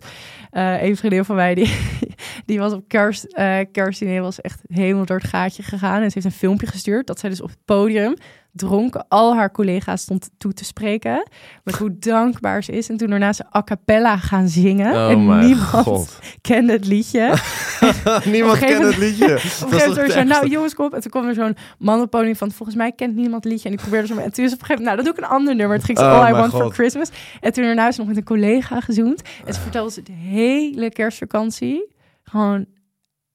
Eh 0.55 0.83
een 0.83 0.97
vriendin 0.97 1.25
van 1.25 1.35
mij, 1.35 1.55
die, 1.55 1.75
die 2.45 2.59
was 2.59 2.73
op 2.73 2.87
kerst, 2.87 3.27
kerstdiner, 3.71 4.21
was 4.21 4.41
echt 4.41 4.61
helemaal 4.67 5.05
door 5.05 5.17
het 5.17 5.27
gaatje 5.27 5.63
gegaan. 5.63 6.01
En 6.01 6.07
ze 6.07 6.13
heeft 6.13 6.25
een 6.25 6.39
filmpje 6.39 6.67
gestuurd 6.67 7.07
dat 7.07 7.19
zij 7.19 7.29
dus 7.29 7.41
op 7.41 7.49
het 7.49 7.65
podium 7.65 8.15
dronken 8.55 9.05
al 9.07 9.35
haar 9.35 9.51
collega's 9.51 10.01
stond 10.01 10.29
toe 10.37 10.53
te 10.53 10.65
spreken. 10.65 11.27
Met 11.63 11.75
hoe 11.75 11.97
dankbaar 11.99 12.63
ze 12.63 12.71
is. 12.71 12.89
En 12.89 12.97
toen 12.97 13.09
daarna 13.09 13.33
ze 13.33 13.45
a 13.55 13.63
cappella 13.63 14.17
gaan 14.17 14.47
zingen. 14.47 14.93
Oh 14.93 15.11
en 15.11 15.39
niemand 15.39 15.85
god. 15.85 16.19
kende 16.41 16.73
het 16.73 16.85
liedje. 16.85 17.33
Niemand 18.25 18.59
kent 18.59 18.83
het 18.83 18.97
liedje. 18.97 19.25
Op 19.63 19.71
een 19.71 19.79
gegeven 19.79 20.07
moment 20.07 20.27
nou 20.27 20.47
jongens, 20.47 20.73
kom. 20.73 20.93
En 20.93 21.01
toen 21.01 21.11
kwam 21.11 21.27
er 21.27 21.33
zo'n 21.33 21.55
man 21.77 21.95
op 21.95 22.01
het 22.01 22.09
podium 22.09 22.35
van, 22.35 22.51
volgens 22.51 22.77
mij 22.77 22.91
kent 22.91 23.15
niemand 23.15 23.43
het 23.43 23.53
liedje. 23.53 23.67
En 23.69 23.73
ik 23.75 23.81
probeerde 23.81 24.07
zo, 24.07 24.17
en 24.17 24.31
toen 24.33 24.45
is 24.45 24.53
op 24.53 24.59
een 24.59 24.65
gegeven 24.65 24.83
moment, 24.83 24.83
nou, 24.85 24.95
dat 24.95 25.05
doe 25.05 25.13
ik 25.13 25.19
een 25.19 25.37
ander 25.37 25.55
nummer. 25.55 25.75
Het 25.77 25.85
ging 25.85 25.97
zo, 25.97 26.03
Oh, 26.05 26.19
All 26.19 26.29
I 26.29 26.33
Want 26.33 26.51
for. 26.51 26.73
Christmas. 26.73 27.09
En 27.41 27.53
toen 27.53 27.63
daarna 27.63 27.87
is 27.87 27.97
nog 27.97 28.07
met 28.07 28.17
een 28.17 28.23
collega 28.23 28.79
gezoend. 28.81 29.21
En 29.45 29.53
ze 29.53 29.59
vertelde 29.59 29.91
ze 29.91 30.01
de 30.03 30.11
hele 30.11 30.89
kerstvakantie 30.91 31.93
gewoon 32.23 32.65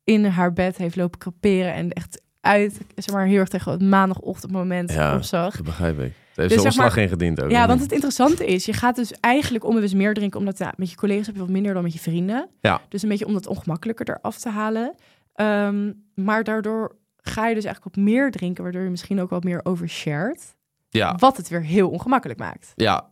in 0.04 0.24
haar 0.24 0.52
bed 0.52 0.76
heeft 0.76 0.96
lopen 0.96 1.18
kraperen. 1.18 1.72
En 1.74 1.90
echt 1.92 2.20
uit, 2.40 2.78
zeg 2.96 3.14
maar, 3.14 3.26
heel 3.26 3.38
erg 3.38 3.48
tegen 3.48 3.72
het 3.72 3.82
maandagochtendmoment 3.82 4.92
Ja. 4.92 5.14
opzag. 5.14 5.56
Dat 5.56 5.64
begrijp 5.64 6.00
ik. 6.00 6.12
Heeft 6.40 6.52
Dus 6.52 6.62
zijn 6.62 6.72
zeg 6.72 6.82
maar- 6.82 6.84
ontslag 6.84 7.04
ingediend 7.10 7.42
ook. 7.42 7.50
Ja, 7.50 7.66
want 7.66 7.80
het 7.80 7.92
interessante 7.92 8.46
is, 8.46 8.64
je 8.64 8.72
gaat 8.72 8.96
dus 8.96 9.12
eigenlijk 9.20 9.64
onbewust 9.64 9.94
meer 9.94 10.14
drinken, 10.14 10.38
omdat 10.38 10.58
ja, 10.58 10.72
met 10.76 10.90
je 10.90 10.96
collega's 10.96 11.26
heb 11.26 11.34
je 11.34 11.40
wat 11.40 11.50
minder 11.50 11.74
dan 11.74 11.82
met 11.82 11.92
je 11.92 11.98
vrienden. 11.98 12.48
Ja. 12.60 12.80
Dus 12.88 13.02
een 13.02 13.08
beetje 13.08 13.26
om 13.26 13.32
dat 13.32 13.46
ongemakkelijker 13.46 14.08
eraf 14.08 14.38
te 14.38 14.48
halen. 14.48 14.94
Ehm, 15.34 15.92
maar 16.14 16.44
daardoor 16.44 16.96
ga 17.16 17.46
je 17.48 17.54
dus 17.54 17.64
eigenlijk 17.64 17.96
wat 17.96 18.04
meer 18.04 18.30
drinken, 18.30 18.62
waardoor 18.62 18.82
je 18.82 18.90
misschien 18.90 19.20
ook 19.20 19.30
wat 19.30 19.44
meer 19.44 19.60
overshared. 19.62 20.56
Ja, 20.88 21.14
Wat 21.18 21.36
het 21.36 21.48
weer 21.48 21.62
heel 21.62 21.90
ongemakkelijk 21.90 22.38
maakt. 22.38 22.72
ja. 22.76 23.08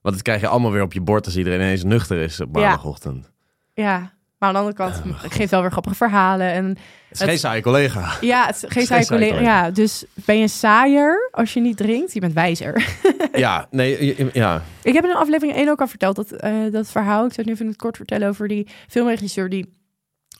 Want 0.00 0.14
dat 0.14 0.24
krijg 0.24 0.40
je 0.40 0.46
allemaal 0.48 0.70
weer 0.72 0.82
op 0.82 0.92
je 0.92 1.00
bord 1.00 1.24
als 1.26 1.36
iedereen 1.36 1.60
ineens 1.60 1.84
nuchter 1.84 2.18
is 2.20 2.40
op 2.40 2.54
Ja. 2.56 2.60
maandagochtend. 2.60 3.30
Ja, 3.74 4.12
maar 4.42 4.50
aan 4.50 4.64
de 4.64 4.70
andere 4.70 4.90
kant, 5.02 5.14
Oh, 5.16 5.24
ik 5.24 5.32
geef 5.32 5.50
wel 5.50 5.60
weer 5.60 5.70
grappige 5.70 5.94
verhalen. 5.94 6.52
En 6.52 6.64
Het 6.68 6.76
is 7.10 7.18
Het- 7.18 7.28
geen 7.28 7.38
saaie 7.38 7.62
collega. 7.62 8.12
ja, 8.20 8.46
het 8.46 8.56
geeft 8.58 8.72
Geen 8.72 8.86
saaie 8.86 9.06
collega. 9.06 9.40
Ja, 9.40 9.70
dus 9.70 10.04
ben 10.14 10.38
je 10.38 10.48
saaier 10.48 11.28
als 11.32 11.52
je 11.52 11.60
niet 11.60 11.76
drinkt? 11.76 12.12
Je 12.12 12.20
bent 12.20 12.32
wijzer. 12.32 12.84
ja, 13.32 13.66
nee, 13.70 14.16
ja. 14.32 14.62
Ik 14.82 14.94
heb 14.94 15.04
in 15.04 15.14
aflevering 15.14 15.56
1 15.56 15.68
ook 15.68 15.80
al 15.80 15.86
verteld 15.86 16.16
dat, 16.16 16.32
eh, 16.32 16.52
dat 16.70 16.90
verhaal. 16.90 17.24
Ik 17.26 17.32
zou 17.32 17.36
het 17.36 17.46
nu 17.46 17.52
even 17.52 17.66
het 17.66 17.76
kort 17.76 17.96
vertellen 17.96 18.28
over 18.28 18.48
die 18.48 18.66
filmregisseur 18.88 19.48
die 19.48 19.80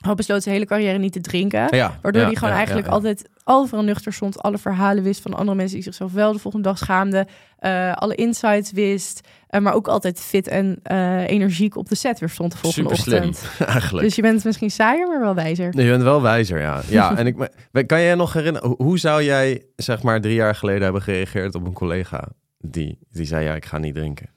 had 0.05 0.15
besloten 0.15 0.43
zijn 0.43 0.55
hele 0.55 0.67
carrière 0.67 0.97
niet 0.97 1.13
te 1.13 1.21
drinken. 1.21 1.67
ja 1.75 1.99
Waardoor 2.01 2.21
ja, 2.21 2.27
hij 2.27 2.35
gewoon 2.35 2.49
ja, 2.49 2.55
eigenlijk 2.55 2.85
ja, 2.87 2.91
ja. 2.93 2.97
altijd 2.97 3.29
overal 3.43 3.83
nuchter 3.83 4.13
stond. 4.13 4.41
Alle 4.41 4.57
verhalen 4.57 5.03
wist 5.03 5.21
van 5.21 5.33
andere 5.33 5.55
mensen 5.57 5.75
die 5.75 5.83
zichzelf 5.83 6.11
wel 6.13 6.33
de 6.33 6.39
volgende 6.39 6.67
dag 6.67 6.77
schaamden. 6.77 7.27
eh, 7.57 7.93
alle 7.93 8.15
insights 8.15 8.71
wist. 8.71 9.27
eh, 9.47 9.61
maar 9.61 9.73
ook 9.73 9.87
altijd 9.87 10.19
fit 10.19 10.47
en 10.47 10.79
eh, 10.83 11.27
energiek 11.29 11.75
op 11.75 11.89
de 11.89 11.95
set 11.95 12.19
weer 12.19 12.29
stond 12.29 12.51
de 12.51 12.57
volgende 12.57 12.95
Super 12.95 13.03
slim, 13.11 13.29
ochtend. 13.29 13.49
eigenlijk. 13.69 14.05
Dus 14.05 14.15
je 14.15 14.21
bent 14.21 14.43
misschien 14.43 14.71
saaier, 14.71 15.07
maar 15.07 15.19
wel 15.19 15.35
wijzer. 15.35 15.69
Nee, 15.75 15.85
je 15.85 15.91
bent 15.91 16.03
wel 16.03 16.21
wijzer, 16.21 16.59
ja. 16.59 16.81
Ja, 16.89 17.17
en 17.17 17.27
ik, 17.27 17.35
me- 17.71 17.83
kan 17.83 18.01
je 18.01 18.07
je 18.09 18.15
nog 18.15 18.33
herinneren, 18.33 18.67
hoe- 18.67 18.83
hoe 18.83 18.99
zou 18.99 19.23
jij, 19.23 19.65
zeg 19.75 20.03
maar, 20.03 20.21
drie 20.21 20.35
jaar 20.35 20.55
geleden 20.55 20.81
hebben 20.83 21.01
gereageerd 21.01 21.55
op 21.55 21.65
een 21.65 21.73
collega 21.73 22.27
die, 22.59 22.99
die 23.11 23.25
zei, 23.25 23.45
ja, 23.45 23.55
ik 23.55 23.65
ga 23.65 23.77
niet 23.77 23.95
drinken? 23.95 24.29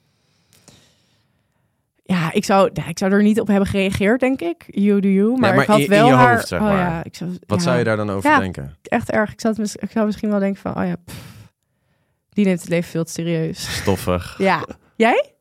Ja, 2.08 2.32
ik 2.32 2.44
zou, 2.44 2.70
ja, 2.72 2.86
ik 2.86 2.98
zou 2.98 3.12
er 3.12 3.22
niet 3.22 3.40
op 3.40 3.46
hebben 3.46 3.66
gereageerd, 3.68 4.20
denk 4.20 4.40
ik. 4.40 4.64
You 4.66 5.00
do 5.00 5.08
you. 5.08 5.30
Maar, 5.30 5.54
maar 5.54 5.62
ik 5.62 5.68
had 5.68 5.78
in- 5.78 5.84
in 5.84 5.90
wel 5.90 6.06
je 6.06 6.12
haar... 6.14 6.34
hoofd, 6.34 6.48
zeg 6.48 6.60
oh 6.60 6.66
maar. 6.66 6.76
ja, 6.78 7.04
ik 7.04 7.14
zou, 7.14 7.30
Wat 7.46 7.58
ja, 7.58 7.64
zou 7.64 7.78
je 7.78 7.84
daar 7.84 7.96
dan 7.96 8.10
over 8.10 8.30
Ja. 8.30 8.38
denken? 8.38 8.76
Echt 8.82 9.10
erg. 9.10 9.32
Ik 9.32 9.40
zou, 9.40 9.54
het, 9.62 9.76
ik 9.82 9.90
zou 9.90 10.06
misschien 10.06 10.30
wel 10.30 10.38
denken 10.38 10.60
van, 10.60 10.76
oh 10.76 10.84
ja, 10.86 10.96
pff, 11.04 11.16
die 12.30 12.44
neemt 12.44 12.60
het 12.60 12.68
leven 12.68 12.90
veel 12.90 13.04
te 13.04 13.12
serieus. 13.12 13.76
Stoffig. 13.76 14.34
Ja. 14.38 14.64
Jij? 14.96 15.32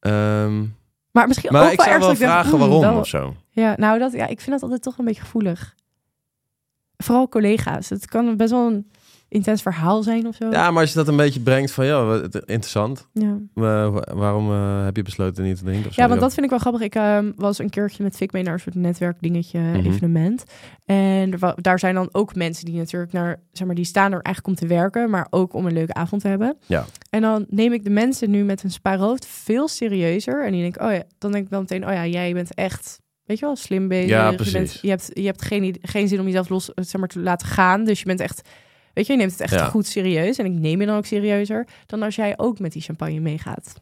Ehm, 0.00 0.60
Maar 1.10 1.26
misschien 1.28 1.52
maar 1.52 1.64
ook 1.64 1.70
ik 1.72 1.76
wel 1.76 1.86
zou 1.86 1.98
wel 1.98 2.08
denk, 2.08 2.18
vragen 2.18 2.58
waarom 2.58 2.80
wel- 2.80 2.98
of 2.98 3.06
zo. 3.06 3.36
Ja, 3.50 3.74
nou, 3.76 3.98
dat, 3.98 4.12
ja, 4.12 4.26
ik 4.26 4.40
vind 4.40 4.50
dat 4.50 4.62
altijd 4.62 4.82
toch 4.82 4.98
een 4.98 5.04
beetje 5.04 5.22
gevoelig. 5.22 5.74
Vooral 6.96 7.28
collega's. 7.28 7.88
Het 7.88 8.06
kan 8.06 8.36
best 8.36 8.50
wel 8.50 8.66
een 8.66 8.90
intens 9.34 9.62
verhaal 9.62 10.02
zijn 10.02 10.26
of 10.26 10.34
zo. 10.34 10.50
Ja, 10.50 10.70
maar 10.70 10.80
als 10.80 10.90
je 10.90 10.96
dat 10.96 11.08
een 11.08 11.16
beetje 11.16 11.40
brengt 11.40 11.70
van, 11.70 11.86
ja, 11.86 12.20
interessant. 12.30 13.08
ja. 13.12 13.38
Eh, 13.54 13.62
wa- 13.92 14.14
waarom 14.14 14.50
eh, 14.52 14.84
heb 14.84 14.96
je 14.96 15.02
besloten 15.02 15.44
niet 15.44 15.58
te 15.58 15.64
drinken? 15.64 15.90
Ja, 15.94 16.08
want 16.08 16.20
dat 16.20 16.32
vind 16.32 16.44
ik 16.44 16.50
wel 16.50 16.58
grappig. 16.58 16.80
Ik 16.80 16.94
ehm, 16.94 17.32
was 17.36 17.58
een 17.58 17.70
keertje 17.70 18.02
met 18.02 18.16
Fik 18.16 18.32
mee 18.32 18.42
naar 18.42 18.52
een 18.52 18.60
soort 18.60 18.74
netwerkdingetje, 18.74 19.58
Mhm. 19.58 19.86
evenement. 19.86 20.44
En 20.84 21.38
daar 21.56 21.78
zijn 21.78 21.94
dan 21.94 22.08
ook 22.12 22.34
mensen 22.34 22.64
die 22.64 22.76
natuurlijk 22.76 23.12
naar, 23.12 23.40
zeg 23.52 23.66
maar, 23.66 23.76
die 23.76 23.84
staan 23.84 24.12
er 24.12 24.20
eigenlijk 24.22 24.46
om 24.46 24.54
te 24.68 24.74
werken, 24.74 25.10
maar 25.10 25.26
ook 25.30 25.54
om 25.54 25.66
een 25.66 25.72
leuke 25.72 25.94
avond 25.94 26.22
te 26.22 26.28
hebben. 26.28 26.56
Ja. 26.66 26.84
En 27.10 27.20
dan 27.20 27.44
neem 27.48 27.72
ik 27.72 27.84
de 27.84 27.90
mensen 27.90 28.30
nu 28.30 28.44
met 28.44 28.62
een 28.62 28.70
spaarhoofd 28.70 29.26
veel 29.26 29.68
serieuzer. 29.68 30.44
En 30.46 30.52
die 30.52 30.62
denk, 30.62 30.80
oh 30.82 30.92
ja, 30.92 31.02
dan 31.18 31.32
denk 31.32 31.44
ik 31.44 31.50
wel 31.50 31.60
meteen, 31.60 31.86
oh 31.86 31.92
ja, 31.92 32.06
jij 32.06 32.32
bent 32.32 32.54
echt, 32.54 33.00
weet 33.24 33.38
je 33.38 33.44
wel, 33.44 33.56
slim 33.56 33.88
bezig. 33.88 34.08
Ja, 34.10 34.28
je, 34.30 34.34
precies. 34.36 34.52
bent, 34.52 34.78
je 34.82 34.88
hebt, 34.88 35.10
je 35.12 35.26
hebt 35.26 35.42
geen, 35.42 35.76
geen 35.82 36.08
zin 36.08 36.20
om 36.20 36.26
jezelf 36.26 36.48
los, 36.48 36.70
zeg 36.74 37.00
maar, 37.00 37.08
te 37.08 37.20
laten 37.20 37.48
gaan. 37.48 37.84
Dus 37.84 37.98
je 37.98 38.04
bent 38.06 38.20
echt, 38.20 38.48
weet 38.94 39.06
je, 39.06 39.12
je 39.12 39.18
neemt 39.18 39.30
het 39.32 39.40
echt 39.40 39.52
Ja. 39.52 39.64
goed 39.64 39.86
serieus. 39.86 40.38
En 40.38 40.44
ik 40.44 40.52
neem 40.52 40.80
je 40.80 40.86
dan 40.86 40.96
ook 40.96 41.06
serieuzer 41.06 41.66
dan 41.86 42.02
als 42.02 42.14
jij 42.16 42.34
ook 42.38 42.58
met 42.58 42.72
die 42.72 42.82
champagne 42.82 43.20
meegaat. 43.20 43.74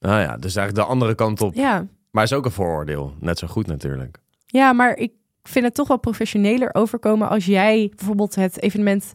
Ah 0.00 0.10
ja, 0.10 0.36
dus 0.36 0.56
eigenlijk 0.56 0.74
de 0.86 0.92
andere 0.92 1.14
kant 1.14 1.40
op. 1.40 1.54
Ja. 1.54 1.86
Maar 2.10 2.24
is 2.24 2.32
ook 2.32 2.44
een 2.44 2.50
vooroordeel. 2.50 3.14
Net 3.20 3.38
zo 3.38 3.46
goed 3.46 3.66
natuurlijk. 3.66 4.18
Ja, 4.46 4.72
maar 4.72 4.96
ik, 4.96 5.12
vind 5.42 5.64
het 5.64 5.74
toch 5.74 5.88
wel 5.88 5.98
professioneler 5.98 6.74
overkomen 6.74 7.28
als 7.28 7.46
jij 7.46 7.92
bijvoorbeeld 7.96 8.34
het 8.34 8.60
evenement 8.62 9.12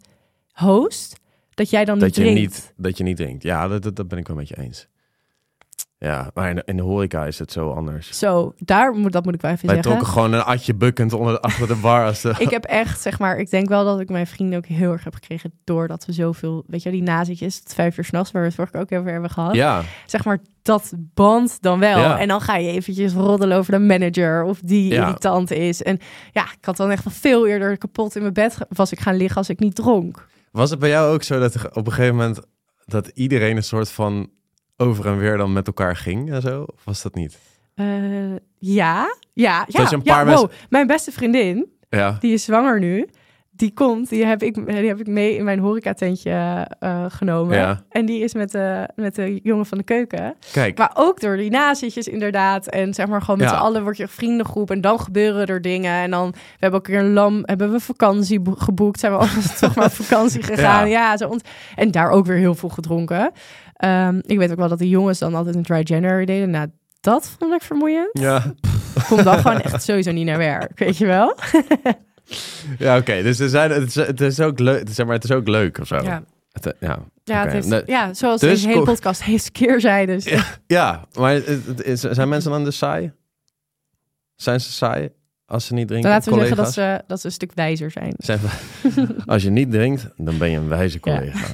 host, 0.54 1.20
dat 1.54 1.70
jij 1.70 1.86
dan 1.86 2.00
Dat 2.00 2.08
niet 2.08 2.16
je 2.16 2.22
drinkt. 2.22 2.40
niet, 2.40 2.74
dat 2.78 2.98
je 2.98 3.04
niet 3.04 3.18
drinkt. 3.18 3.44
Ja, 3.44 3.68
dat, 3.68 3.84
dat, 3.84 3.96
dat 3.96 4.08
ben 4.08 4.18
ik 4.20 4.28
wel 4.28 4.36
met 4.38 4.48
je 4.48 4.58
eens. 4.58 4.88
Ja, 5.98 6.32
maar 6.34 6.50
in 6.50 6.56
de, 6.56 6.62
in 6.66 6.78
de 6.78 6.84
horeca 6.84 7.26
is 7.26 7.40
het 7.40 7.52
zo 7.52 7.72
anders. 7.72 8.18
Zo, 8.20 8.54
daar 8.58 8.94
moet, 8.94 9.12
dat 9.12 9.26
moet 9.26 9.34
ik 9.34 9.42
wel 9.42 9.52
even 9.52 9.66
Wij 9.66 9.76
zeggen. 9.76 9.92
trokken 9.94 10.14
gewoon 10.14 10.34
een 10.34 10.44
atje 10.44 10.74
bukkend 10.76 11.14
onder, 11.14 11.40
achter 11.40 11.68
de 11.68 11.76
bar. 11.76 12.06
Als 12.06 12.22
de, 12.22 12.36
Ik 12.40 12.50
heb 12.50 12.64
echt, 12.64 13.02
zeg 13.02 13.20
maar, 13.20 13.38
ik 13.38 13.50
denk 13.50 13.68
wel 13.70 13.86
dat 13.86 14.00
ik 14.00 14.10
mijn 14.10 14.28
vrienden 14.28 14.58
ook 14.58 14.66
heel 14.66 14.92
erg 14.92 15.04
heb 15.04 15.14
gekregen 15.14 15.52
doordat 15.64 16.06
we 16.06 16.12
zoveel, 16.14 16.64
weet 16.68 16.84
je, 16.84 16.92
die 16.92 17.04
nazitjes, 17.04 17.60
het 17.64 17.74
vijf 17.74 17.98
uur 17.98 18.04
s'nachts, 18.04 18.32
waar 18.32 18.42
we 18.42 18.48
het 18.48 18.56
vorige 18.56 18.74
keer 18.74 18.82
ook 18.82 19.00
over 19.00 19.12
hebben 19.12 19.30
gehad. 19.30 19.54
ja, 19.56 19.82
Zeg 20.06 20.24
maar, 20.26 20.40
dat 20.62 20.94
band 20.98 21.62
dan 21.62 21.80
wel. 21.80 21.98
Ja. 22.00 22.20
En 22.20 22.28
dan 22.28 22.42
ga 22.42 22.56
je 22.58 22.72
eventjes 22.72 23.14
roddelen 23.14 23.58
over 23.58 23.72
de 23.72 23.80
manager 23.80 24.44
of 24.44 24.60
die 24.60 24.94
Ja. 24.94 25.02
irritant 25.06 25.52
is. 25.52 25.84
En 25.84 26.00
ja, 26.32 26.44
ik 26.44 26.66
had 26.66 26.78
dan 26.78 26.92
echt 26.92 27.04
veel 27.08 27.48
eerder 27.48 27.78
kapot 27.78 28.16
in 28.16 28.22
mijn 28.22 28.34
bed 28.34 28.58
was 28.70 28.92
ik 28.92 29.00
gaan 29.00 29.16
liggen 29.16 29.38
als 29.38 29.50
ik 29.50 29.60
niet 29.60 29.76
dronk. 29.76 30.28
Was 30.52 30.70
het 30.70 30.80
bij 30.80 30.90
jou 30.90 31.14
ook 31.14 31.24
zo 31.24 31.40
dat 31.40 31.56
op 31.76 31.86
een 31.88 31.94
gegeven 31.94 32.16
moment 32.16 32.40
dat 32.86 33.08
iedereen 33.14 33.56
een 33.56 33.64
soort 33.64 33.92
van 33.92 34.30
over 34.78 35.06
en 35.06 35.18
weer 35.18 35.38
dan 35.38 35.54
met 35.54 35.68
elkaar 35.68 35.96
ging 35.96 36.32
en 36.32 36.42
zo? 36.42 36.62
Of 36.62 36.84
was 36.84 37.02
dat 37.02 37.16
niet? 37.16 37.38
Eh, 37.76 37.86
ja, 38.58 39.16
ja, 39.34 39.66
ja. 39.68 39.90
Ja, 40.04 40.26
wow. 40.26 40.52
Mijn 40.70 40.88
beste 40.88 41.12
vriendin, 41.12 41.68
Ja. 41.90 42.18
die 42.20 42.34
is 42.34 42.44
zwanger 42.44 42.80
nu. 42.80 43.08
Die 43.56 43.74
komt, 43.74 44.10
die 44.10 44.26
heb 44.26 44.44
ik, 44.44 44.66
die 44.68 44.88
heb 44.88 45.00
ik 45.00 45.08
mee 45.08 45.36
in 45.36 45.44
mijn 45.44 45.60
horecatentje 45.60 46.66
eh 46.80 47.06
genomen. 47.10 47.58
Ja. 47.58 47.84
En 47.90 48.06
die 48.06 48.24
is 48.24 48.34
met 48.34 48.52
de, 48.52 48.90
met 48.96 49.16
de 49.16 49.40
jongen 49.44 49.66
van 49.66 49.78
de 49.78 49.84
keuken. 49.84 50.36
Kijk, 50.52 50.78
Maar 50.78 50.92
ook 50.94 51.20
door 51.20 51.38
die 51.38 51.50
nazitjes 51.50 52.08
inderdaad. 52.08 52.68
En 52.68 52.94
zeg 52.94 53.08
maar 53.08 53.22
gewoon 53.22 53.40
met 53.40 53.50
Ja. 53.50 53.56
z'n 53.56 53.62
allen 53.62 53.84
word 53.84 53.98
je 53.98 54.04
een 54.04 54.10
vriendengroep. 54.10 54.72
En 54.72 54.82
dan 54.82 55.00
gebeuren 55.00 55.48
er 55.48 55.62
dingen. 55.62 55.92
En 56.02 56.12
dan 56.12 56.30
we 56.32 56.38
hebben 56.60 56.80
ook 56.80 56.88
weer 56.88 57.00
een 57.00 57.14
lam, 57.14 57.42
hebben 57.42 57.72
we 57.72 57.80
vakantie 57.80 58.40
bo- 58.40 58.56
geboekt. 58.58 59.00
Zijn 59.00 59.12
we 59.12 59.18
alvast 59.18 59.60
toch 59.60 59.76
maar 59.76 59.86
op 59.86 59.92
vakantie 59.92 60.44
gegaan. 60.44 60.90
Ja, 60.90 61.18
zo 61.18 61.28
ont- 61.28 61.48
en 61.76 61.92
daar 61.92 62.10
ook 62.10 62.26
weer 62.26 62.38
heel 62.38 62.56
veel 62.56 62.70
gedronken. 62.70 63.32
Ehm, 63.76 64.20
ik 64.22 64.38
weet 64.38 64.52
ook 64.52 64.58
wel 64.58 64.70
dat 64.70 64.80
de 64.80 64.90
jongens 64.90 65.20
dan 65.20 65.36
altijd 65.36 65.56
een 65.56 65.64
dry 65.64 65.82
January 65.84 66.26
deden. 66.26 66.50
Nou, 66.50 66.68
dat 67.02 67.36
vond 67.40 67.54
ik 67.54 67.62
vermoeiend. 67.62 68.10
ja, 68.12 68.54
Kom 69.08 69.24
dan 69.24 69.38
gewoon 69.40 69.62
echt 69.62 69.84
sowieso 69.84 70.12
niet 70.12 70.26
naar 70.26 70.38
werk, 70.38 70.80
weet 70.80 70.98
je 70.98 71.06
wel? 71.06 71.36
ja 72.80 72.98
oké. 72.98 73.22
Dus 73.24 73.40
er 73.40 73.50
zijn, 73.50 73.72
het, 73.72 73.88
is, 73.88 73.96
het 73.96 74.22
is 74.22 74.40
ook 74.40 74.60
leuk, 74.60 74.88
zeg 74.92 75.06
maar, 75.06 75.16
het 75.16 75.24
is 75.24 75.32
ook 75.32 75.48
leuk 75.48 75.78
of 75.78 75.88
zo. 75.88 75.96
Ja, 75.96 76.24
Het, 76.52 76.66
eh, 76.66 76.74
ja. 76.80 77.00
ja, 77.24 77.48
heeft, 77.48 77.68
Nee, 77.68 77.84
ja 77.86 78.14
zoals 78.14 78.42
dus 78.42 78.50
deze 78.50 78.68
hele 78.68 78.84
podcast 78.84 79.24
heeft 79.24 79.52
keerzijdes. 79.52 80.24
Ja. 80.26 80.44
ja, 80.68 81.06
maar 81.20 81.34
het- 81.34 81.84
is- 81.84 82.02
zijn 82.02 82.30
mensen 82.30 82.52
dan 82.52 82.64
dus 82.64 82.78
saai? 82.78 83.12
Zijn 84.36 84.60
ze 84.62 84.72
saai 84.72 85.10
als 85.46 85.66
ze 85.66 85.74
niet 85.74 85.88
drinken? 85.88 86.10
Dan 86.10 86.18
laten 86.20 86.34
we 86.34 86.38
collega's? 86.38 86.74
zeggen 86.74 86.94
dat 86.94 87.00
ze, 87.00 87.04
dat 87.08 87.20
ze 87.20 87.26
een 87.28 87.32
stuk 87.34 87.52
wijzer 87.54 87.92
zijn. 87.92 88.14
Zijn 88.18 88.40
als 89.26 89.44
je 89.44 89.50
niet 89.50 89.72
drinkt, 89.72 90.08
dan 90.18 90.38
ben 90.38 90.50
je 90.50 90.58
een 90.58 90.68
wijze 90.68 91.00
collega. 91.00 91.48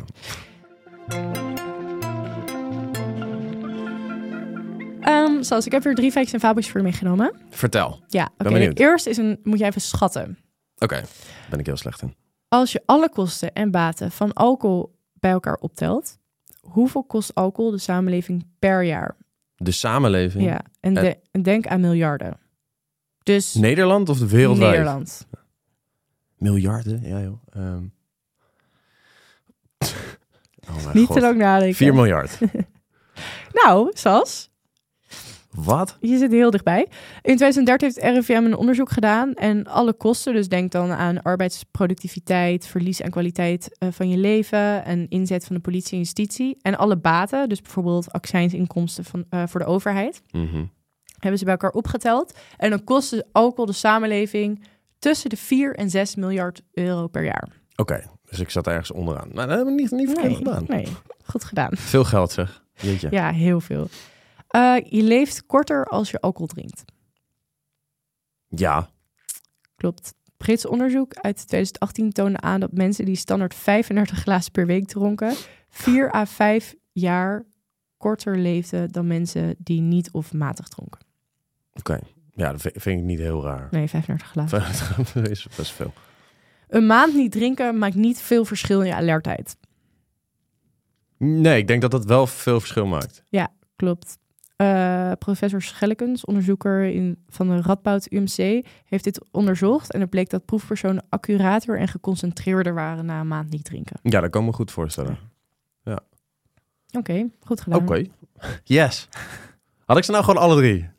Ehm, 5.02 5.42
zoals 5.42 5.66
ik 5.66 5.72
heb 5.72 5.84
weer 5.84 5.96
drie 5.96 6.12
feitjes 6.12 6.34
en 6.34 6.40
fabeltjes 6.40 6.72
voor 6.72 6.80
je 6.82 6.86
meegenomen. 6.88 7.34
Vertel. 7.50 8.00
Ja, 8.08 8.24
oké. 8.34 8.44
De 8.50 8.54
benieuwd. 8.54 8.80
eerste 8.80 9.10
is 9.10 9.18
een, 9.18 9.40
moet 9.44 9.60
jij 9.60 9.68
even 9.68 9.82
schatten. 9.82 10.38
Oké, 10.84 11.04
ben 11.50 11.60
ik 11.60 11.66
heel 11.66 11.78
slecht 11.78 12.02
in. 12.02 12.16
Als 12.48 12.72
je 12.72 12.82
alle 12.86 13.10
kosten 13.10 13.54
en 13.54 13.72
baten 13.72 14.12
van 14.12 14.34
alcohol 14.34 14.96
bij 15.14 15.32
elkaar 15.32 15.56
optelt, 15.56 16.18
hoeveel 16.62 17.04
kost 17.04 17.36
alcohol 17.36 17.72
de 17.72 17.78
samenleving 17.78 18.46
per 18.60 18.84
jaar? 18.84 19.18
De 19.56 19.72
samenleving? 19.72 20.44
Ja, 20.44 20.62
en, 20.80 20.98
Eh. 20.98 21.04
de- 21.04 21.18
en 21.32 21.42
denk 21.42 21.68
aan 21.68 21.82
miljarden. 21.82 22.40
Dus 23.24 23.54
Nederland 23.54 24.10
of 24.10 24.18
de 24.20 24.28
wereldwijd? 24.28 24.72
Nederland. 24.72 25.28
Miljarden? 26.38 27.02
Ja 27.04 27.20
joh. 27.22 27.40
Oh 30.70 30.84
mijn 30.84 30.98
Niet 30.98 31.06
god. 31.06 31.16
te 31.16 31.22
lang 31.22 31.38
nadenken. 31.38 31.76
4 31.76 31.94
miljard. 31.94 32.38
Nou, 33.64 33.92
Sas, 33.94 34.51
Wat? 35.56 35.98
je 36.00 36.18
zit 36.18 36.32
heel 36.32 36.50
dichtbij. 36.52 36.80
In 37.22 37.36
2013 37.38 37.88
heeft 37.88 38.02
het 38.02 38.28
RIVM 38.28 38.46
een 38.46 38.56
onderzoek 38.56 38.90
gedaan 38.92 39.34
en 39.34 39.66
alle 39.68 39.94
kosten, 39.94 40.34
dus 40.34 40.48
denk 40.48 40.72
dan 40.72 40.92
aan 40.92 41.22
arbeidsproductiviteit, 41.22 42.68
verlies 42.68 43.02
aan 43.02 43.10
kwaliteit 43.10 43.76
eh, 43.78 43.90
van 43.92 44.10
je 44.10 44.18
leven 44.18 44.86
en 44.86 45.06
inzet 45.10 45.46
van 45.46 45.56
de 45.56 45.62
politie 45.62 45.92
en 45.94 45.98
justitie 45.98 46.58
en 46.62 46.78
alle 46.78 46.98
baten, 46.98 47.50
dus 47.50 47.62
bijvoorbeeld 47.62 48.12
accijnsinkomsten 48.12 49.06
van, 49.06 49.26
eh, 49.30 49.44
voor 49.48 49.60
de 49.60 49.66
overheid, 49.66 50.22
Mhm. 50.32 50.66
hebben 51.20 51.40
ze 51.40 51.44
bij 51.46 51.54
elkaar 51.54 51.72
opgeteld. 51.72 52.38
En 52.58 52.70
dan 52.70 52.84
kost 52.84 53.10
de 53.10 53.26
alcohol 53.32 53.66
de 53.66 53.74
samenleving 53.74 54.64
tussen 55.00 55.30
de 55.30 55.38
4 55.38 55.76
en 55.76 55.90
6 55.90 56.16
miljard 56.16 56.62
euro 56.74 57.08
per 57.08 57.24
jaar. 57.24 57.48
Oké, 57.76 58.04
dus 58.30 58.40
ik 58.40 58.50
zat 58.50 58.68
ergens 58.68 58.92
onderaan. 58.92 59.28
Maar 59.34 59.48
dat 59.48 59.56
hebben 59.56 59.76
we 59.76 59.82
niet, 59.82 59.92
niet 59.92 60.10
verkeerd 60.10 60.36
gedaan. 60.38 60.64
nee, 60.68 60.88
goed 61.26 61.44
gedaan. 61.44 61.70
Veel 61.78 62.04
geld 62.04 62.32
zeg. 62.32 62.64
Jeetje. 62.74 63.08
Ja, 63.12 63.32
heel 63.32 63.60
veel. 63.60 63.88
Eh, 64.52 64.76
je 64.84 65.04
leeft 65.04 65.46
korter 65.46 65.86
als 65.86 66.12
je 66.12 66.20
alcohol 66.20 66.48
drinkt. 66.48 66.84
Ja. 68.48 68.90
Klopt. 69.76 70.14
Brits 70.38 70.66
onderzoek 70.66 71.14
uit 71.14 71.48
2018 71.48 72.12
toonde 72.12 72.40
aan 72.40 72.60
dat 72.60 72.72
mensen 72.72 73.06
die 73.06 73.16
standaard 73.16 73.56
35 73.56 74.20
glazen 74.20 74.52
per 74.52 74.66
week 74.66 74.88
dronken, 74.88 75.36
4 75.70 76.16
à 76.16 76.26
5 76.26 76.76
jaar 76.92 77.46
korter 77.98 78.38
leefden 78.38 78.92
dan 78.92 79.08
mensen 79.08 79.56
die 79.58 79.82
niet 79.82 80.12
of 80.12 80.34
matig 80.34 80.68
dronken. 80.68 81.00
Oké. 81.74 82.00
Ja, 82.34 82.52
dat 82.52 82.62
vind, 82.62 83.00
ik 83.00 83.06
niet 83.06 83.20
heel 83.20 83.44
raar. 83.44 83.68
Nee, 83.72 83.88
35 83.88 84.30
glazen. 84.30 84.64
dat 85.14 85.30
is 85.38 85.48
best 85.58 85.72
veel. 85.72 85.94
Een 86.68 86.86
maand 86.86 87.14
niet 87.14 87.32
drinken 87.32 87.78
maakt 87.78 87.96
niet 87.96 88.22
veel 88.22 88.46
verschil 88.46 88.82
in 88.82 88.88
je 88.88 88.96
alertheid. 88.96 89.58
Nee, 91.18 91.58
ik 91.58 91.68
denk 91.68 91.82
dat 91.82 91.92
dat 91.92 92.06
wel 92.06 92.28
veel 92.28 92.60
verschil 92.60 92.86
maakt. 92.86 93.24
Klopt. 93.76 94.18
Eh, 94.62 95.12
professor 95.20 95.62
Schellekens, 95.62 96.26
onderzoeker 96.26 96.84
in, 96.84 97.24
van 97.28 97.48
de 97.48 97.62
Radboud 97.62 98.12
UMC, 98.12 98.66
heeft 98.86 99.04
dit 99.04 99.22
onderzocht. 99.32 99.92
En 99.92 100.02
het 100.02 100.10
bleek 100.10 100.30
dat 100.30 100.46
proefpersonen 100.46 101.06
accurater 101.10 101.80
en 101.80 101.88
geconcentreerder 101.88 102.74
waren 102.74 103.06
na 103.06 103.20
een 103.20 103.28
maand 103.28 103.50
niet 103.50 103.64
drinken. 103.64 104.00
Ja, 104.04 104.22
dat 104.22 104.30
kan 104.30 104.42
ik 104.42 104.48
me 104.48 104.54
goed 104.54 104.72
voorstellen. 104.72 105.18
Oké, 106.98 107.30
goed 107.40 107.62
gedaan. 107.62 107.82
Oké. 107.82 108.06
Yes. 108.64 109.08
Had 109.86 109.98
ik 109.98 110.04
ze 110.04 110.12
nou 110.12 110.24
gewoon 110.24 110.42
alle 110.42 110.56
drie? 110.56 110.90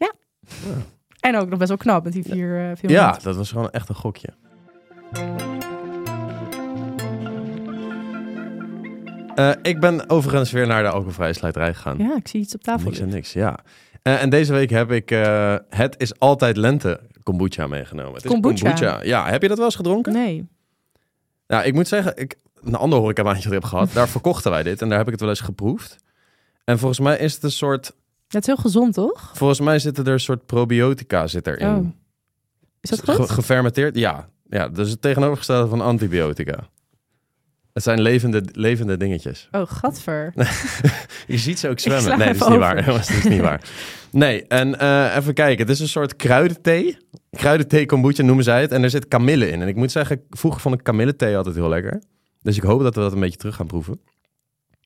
En 1.20 1.36
ook 1.36 1.48
nog 1.48 1.58
best 1.58 1.68
wel 1.68 1.78
knap 1.78 2.04
met 2.04 2.12
die 2.12 2.22
vier 2.22 2.76
uh, 2.82 2.90
Ja, 2.90 3.18
dat 3.22 3.36
was 3.36 3.50
gewoon 3.50 3.70
echt 3.70 3.88
een 3.88 3.94
gokje. 3.94 4.28
Uh, 9.36 9.50
ik 9.62 9.80
ben 9.80 10.10
overigens 10.10 10.50
weer 10.50 10.66
naar 10.66 10.82
de 10.82 10.88
alcoholvrije 10.88 11.32
slijterij 11.32 11.74
gegaan. 11.74 11.98
Ja, 11.98 12.16
ik 12.16 12.28
zie 12.28 12.40
iets 12.40 12.54
op 12.54 12.62
tafel. 12.62 12.84
Niks 12.88 13.00
en 13.00 13.08
niks, 13.08 13.32
ja. 13.32 13.58
Uh, 14.02 14.22
en 14.22 14.30
deze 14.30 14.52
week 14.52 14.70
heb 14.70 14.90
ik 14.90 15.10
uh, 15.10 15.56
Het 15.68 15.94
is 15.98 16.18
altijd 16.18 16.56
lente 16.56 17.00
kombucha 17.22 17.66
meegenomen. 17.66 18.14
Het 18.14 18.26
kombucha? 18.26 18.72
Is 18.72 18.80
kombucha. 18.80 19.02
Ja, 19.02 19.30
heb 19.30 19.42
je 19.42 19.48
dat 19.48 19.56
wel 19.56 19.66
eens 19.66 19.76
gedronken? 19.76 20.12
Nee. 20.12 20.48
Nou, 21.46 21.64
ik 21.64 21.74
moet 21.74 21.88
zeggen, 21.88 22.16
ik, 22.16 22.36
een 22.62 22.74
ander 22.74 22.98
horecabaantje 22.98 23.42
dat 23.42 23.52
ik 23.52 23.60
heb 23.60 23.70
gehad, 23.70 23.92
daar 23.94 24.08
verkochten 24.08 24.50
wij 24.50 24.62
dit 24.62 24.82
en 24.82 24.88
daar 24.88 24.98
heb 24.98 25.06
ik 25.06 25.12
het 25.12 25.20
wel 25.20 25.30
eens 25.30 25.40
geproefd. 25.40 25.96
En 26.64 26.78
volgens 26.78 27.00
mij 27.00 27.18
is 27.18 27.34
het 27.34 27.42
een 27.42 27.50
soort... 27.50 27.92
Dat 28.28 28.40
is 28.40 28.46
heel 28.46 28.56
gezond, 28.56 28.94
toch? 28.94 29.30
Volgens 29.34 29.60
mij 29.60 29.78
zitten 29.78 30.04
er 30.04 30.12
een 30.12 30.20
soort 30.20 30.46
probiotica 30.46 31.26
zit 31.26 31.46
erin. 31.46 31.76
Oh. 31.76 31.86
Is 32.80 32.90
dat 32.90 33.04
goed? 33.04 33.26
Ge 33.26 33.34
gefermenteerd, 33.34 33.96
ja. 33.96 34.28
Ja, 34.48 34.68
dus 34.68 34.90
het 34.90 35.02
tegenovergestelde 35.02 35.68
van 35.68 35.80
antibiotica. 35.80 36.68
Het 37.72 37.82
zijn 37.82 38.00
levende, 38.00 38.42
levende 38.52 38.96
dingetjes. 38.96 39.48
Oh, 39.50 39.62
gadver. 39.66 40.32
Je 41.26 41.38
ziet 41.38 41.58
ze 41.58 41.68
ook 41.68 41.78
zwemmen. 41.78 42.18
Nee, 42.18 42.26
dat 42.26 42.36
is 42.36 42.48
niet 42.48 42.58
waar. 42.58 42.84
dat 42.84 43.08
is 43.08 43.24
niet 43.24 43.40
waar. 43.40 43.60
Nee, 44.10 44.46
en 44.46 44.68
uh, 44.82 45.16
even 45.16 45.34
kijken. 45.34 45.58
Het 45.66 45.74
is 45.74 45.80
een 45.80 45.88
soort 45.88 46.16
kruidenthee. 46.16 46.96
Kruidenthee 47.30 47.86
kombucha 47.86 48.22
noemen 48.22 48.44
zij 48.44 48.60
het. 48.60 48.72
En 48.72 48.82
er 48.82 48.90
zit 48.90 49.08
kamille 49.08 49.50
in. 49.50 49.62
En 49.62 49.68
ik 49.68 49.76
moet 49.76 49.92
zeggen, 49.92 50.22
vroeger 50.30 50.60
vond 50.60 50.74
ik 50.74 50.82
kamillethee 50.82 51.36
altijd 51.36 51.54
heel 51.54 51.68
lekker. 51.68 52.02
Dus 52.42 52.56
ik 52.56 52.62
hoop 52.62 52.82
dat 52.82 52.94
we 52.94 53.00
dat 53.00 53.12
een 53.12 53.20
beetje 53.20 53.38
terug 53.38 53.56
gaan 53.56 53.66
proeven. 53.66 54.00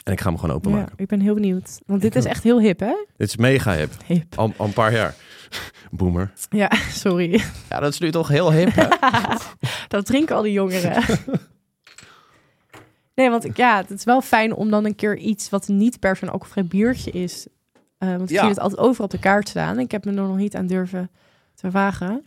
En 0.02 0.12
ik 0.12 0.20
ga 0.20 0.28
hem 0.28 0.38
gewoon 0.38 0.56
openmaken. 0.56 0.92
Ja, 0.96 1.02
ik 1.02 1.08
ben 1.08 1.20
heel 1.20 1.34
benieuwd. 1.34 1.78
Want 1.86 2.00
dit 2.00 2.14
ik 2.14 2.22
is 2.22 2.28
echt 2.28 2.42
heel 2.42 2.60
hip, 2.60 2.80
hè? 2.80 2.94
Dit 3.16 3.28
is 3.28 3.36
mega 3.36 3.74
hip. 3.74 3.90
Hip. 4.06 4.34
Al, 4.34 4.52
al 4.56 4.66
een 4.66 4.72
paar 4.72 4.92
jaar. 4.92 5.14
Boomer. 5.90 6.32
Ja, 6.50 6.70
sorry. 7.04 7.42
Ja, 7.68 7.80
dat 7.80 7.92
is 7.92 7.98
nu 7.98 8.10
toch 8.10 8.28
heel 8.28 8.52
hip, 8.52 8.74
hè? 8.74 8.88
dat 9.88 10.06
drinken 10.06 10.36
al 10.36 10.42
die 10.42 10.52
jongeren. 10.52 11.02
Nee, 13.16 13.30
want 13.30 13.44
ik, 13.44 13.56
ja, 13.56 13.76
het 13.76 13.90
is 13.90 14.04
wel 14.04 14.20
fijn 14.20 14.54
om 14.54 14.70
dan 14.70 14.84
een 14.84 14.94
keer 14.94 15.16
iets 15.16 15.48
wat 15.50 15.68
niet 15.68 16.00
per 16.00 16.16
se 16.16 16.22
een 16.24 16.30
alcoholvrij 16.30 16.66
biertje 16.66 17.10
is. 17.10 17.46
Uh, 17.98 18.08
want 18.16 18.22
ik 18.22 18.28
Ja. 18.36 18.40
zie 18.40 18.48
het 18.48 18.58
altijd 18.60 18.80
overal 18.80 19.04
op 19.06 19.10
de 19.12 19.18
kaart 19.18 19.48
staan. 19.48 19.78
Ik 19.78 19.90
heb 19.90 20.04
me 20.04 20.10
er 20.10 20.16
nog 20.16 20.36
niet 20.36 20.56
aan 20.56 20.66
durven 20.66 21.10
te 21.54 21.70
wagen. 21.70 22.24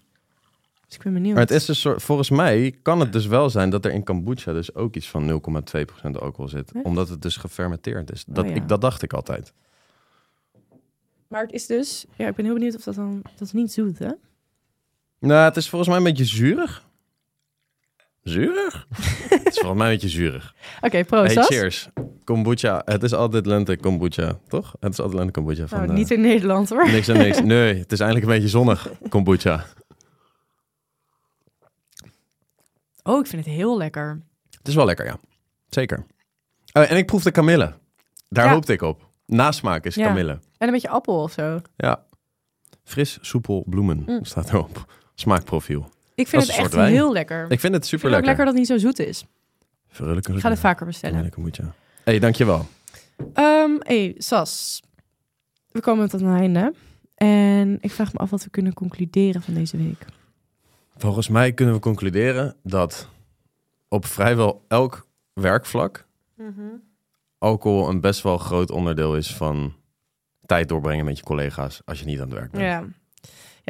Dus 0.87 0.97
ik 0.97 1.03
ben 1.03 1.13
benieuwd. 1.13 1.33
Maar 1.33 1.43
het 1.47 1.69
is 1.69 1.81
soort, 1.81 2.01
volgens 2.03 2.29
mij 2.29 2.75
kan 2.81 2.99
het 2.99 3.13
dus 3.13 3.25
wel 3.25 3.49
zijn 3.49 3.69
dat 3.69 3.85
er 3.85 3.91
in 3.91 4.03
kombucha 4.03 4.53
dus 4.53 4.75
ook 4.75 4.95
iets 4.95 5.09
van 5.09 5.27
0,2% 5.27 6.11
alcohol 6.19 6.47
zit. 6.47 6.71
Omdat 6.83 7.09
het 7.09 7.21
dus 7.21 7.37
gefermenteerd 7.37 8.11
is. 8.11 8.23
Dat, 8.27 8.43
Oh, 8.45 8.49
ja. 8.49 8.55
ik, 8.55 8.67
dat 8.67 8.81
dacht 8.81 9.01
ik 9.01 9.13
altijd. 9.13 9.53
Maar 11.27 11.41
het 11.41 11.51
is 11.51 11.65
dus... 11.65 12.05
Ja, 12.15 12.27
ik 12.27 12.35
ben 12.35 12.45
heel 12.45 12.53
benieuwd 12.53 12.75
of 12.75 12.83
dat 12.83 12.95
dan... 12.95 13.21
Dat 13.23 13.41
is 13.47 13.51
niet 13.51 13.71
zoet, 13.71 13.99
hè? 13.99 14.11
Nou, 15.19 15.43
het 15.43 15.57
is 15.57 15.69
volgens 15.69 15.89
mij 15.89 15.97
een 15.99 16.03
beetje 16.03 16.25
zuurig. 16.25 16.87
Zuurig? 18.23 18.87
het 19.29 19.47
is 19.47 19.57
volgens 19.59 19.77
mij 19.77 19.87
een 19.87 19.93
beetje 19.93 20.09
zuurig. 20.09 20.55
Oké, 20.81 21.03
proost. 21.05 21.33
Hey, 21.35 21.43
cheers. 21.43 21.89
Kombucha. 22.23 22.81
Het 22.85 23.03
is 23.03 23.13
altijd 23.13 23.45
lente 23.45 23.77
kombucha, 23.77 24.39
toch? 24.47 24.75
Het 24.79 24.91
is 24.91 24.99
altijd 24.99 25.17
lente 25.17 25.31
kombucha. 25.31 25.67
Van, 25.67 25.77
Nou, 25.77 25.89
eh, 25.91 25.95
niet 25.97 26.11
in 26.11 26.21
Nederland 26.21 26.69
hoor. 26.69 26.91
Niks 26.91 27.07
en 27.07 27.17
niks. 27.17 27.41
Nee, 27.53 27.73
het 27.75 27.91
is 27.91 27.99
eindelijk 27.99 28.25
een 28.27 28.31
beetje 28.33 28.47
zonnig, 28.49 28.89
kombucha. 29.09 29.65
Oh, 33.03 33.19
ik 33.19 33.27
vind 33.27 33.45
het 33.45 33.53
heel 33.53 33.77
lekker. 33.77 34.21
Het 34.57 34.67
is 34.67 34.75
wel 34.75 34.85
lekker, 34.85 35.05
ja. 35.05 35.19
Zeker. 35.69 36.05
Oh, 36.73 36.91
en 36.91 36.97
ik 36.97 37.05
proefde 37.05 37.31
kamille. 37.31 37.73
Daar 38.29 38.45
Ja. 38.45 38.51
hoopte 38.51 38.73
ik 38.73 38.81
op. 38.81 39.07
Nasmaak 39.25 39.85
is 39.85 39.95
Ja. 39.95 40.07
kamille. 40.07 40.31
En 40.57 40.67
een 40.67 40.71
beetje 40.71 40.89
appel 40.89 41.21
of 41.21 41.31
zo. 41.31 41.59
Ja. 41.75 42.03
Fris, 42.83 43.17
soepel, 43.21 43.63
bloemen 43.67 44.03
Mm. 44.05 44.23
staat 44.25 44.49
erop. 44.49 44.93
Smaakprofiel. 45.15 45.89
Ik 46.19 46.27
vind 46.27 46.47
het 46.47 46.55
echt 46.57 46.73
wijn. 46.73 46.91
heel 46.91 47.11
lekker. 47.13 47.51
Ik 47.51 47.59
vind 47.59 47.73
het 47.73 47.85
super 47.85 48.09
vind 48.09 48.13
het 48.13 48.21
ook 48.21 48.25
lekker. 48.25 48.25
lekker 48.25 48.45
dat 48.45 48.53
het 48.53 48.55
niet 48.55 48.81
zo 48.81 48.87
zoet 48.87 48.99
is. 49.07 49.25
Verrukkelijk. 49.87 50.35
Ik 50.35 50.43
ga 50.43 50.49
het 50.49 50.59
vaker 50.59 50.85
bestellen. 50.85 51.15
Kamille 51.15 51.35
kombucha. 51.35 51.73
hey, 52.03 52.19
dankjewel. 52.19 52.67
Ehm 53.33 53.71
hey, 53.79 54.15
Sas. 54.17 54.81
We 55.71 55.81
komen 55.81 56.09
tot 56.09 56.21
een 56.21 56.35
einde. 56.35 56.73
En 57.15 57.77
ik 57.81 57.91
vraag 57.91 58.13
me 58.13 58.19
af 58.19 58.29
wat 58.29 58.43
we 58.43 58.49
kunnen 58.49 58.73
concluderen 58.73 59.41
van 59.41 59.53
deze 59.53 59.77
week. 59.77 60.05
Volgens 60.97 61.27
mij 61.27 61.53
kunnen 61.53 61.75
we 61.75 61.81
concluderen 61.81 62.55
dat 62.63 63.09
op 63.87 64.05
vrijwel 64.05 64.65
elk 64.67 65.07
werkvlak 65.33 66.07
alcohol 67.37 67.89
een 67.89 68.01
best 68.01 68.21
wel 68.21 68.37
groot 68.37 68.71
onderdeel 68.71 69.15
is 69.15 69.35
van 69.35 69.73
tijd 70.45 70.69
doorbrengen 70.69 71.05
met 71.05 71.17
je 71.17 71.23
collega's 71.23 71.81
als 71.85 71.99
je 71.99 72.05
niet 72.05 72.19
aan 72.19 72.29
het 72.29 72.33
werk 72.33 72.51
bent. 72.51 72.63
Ja. 72.63 72.83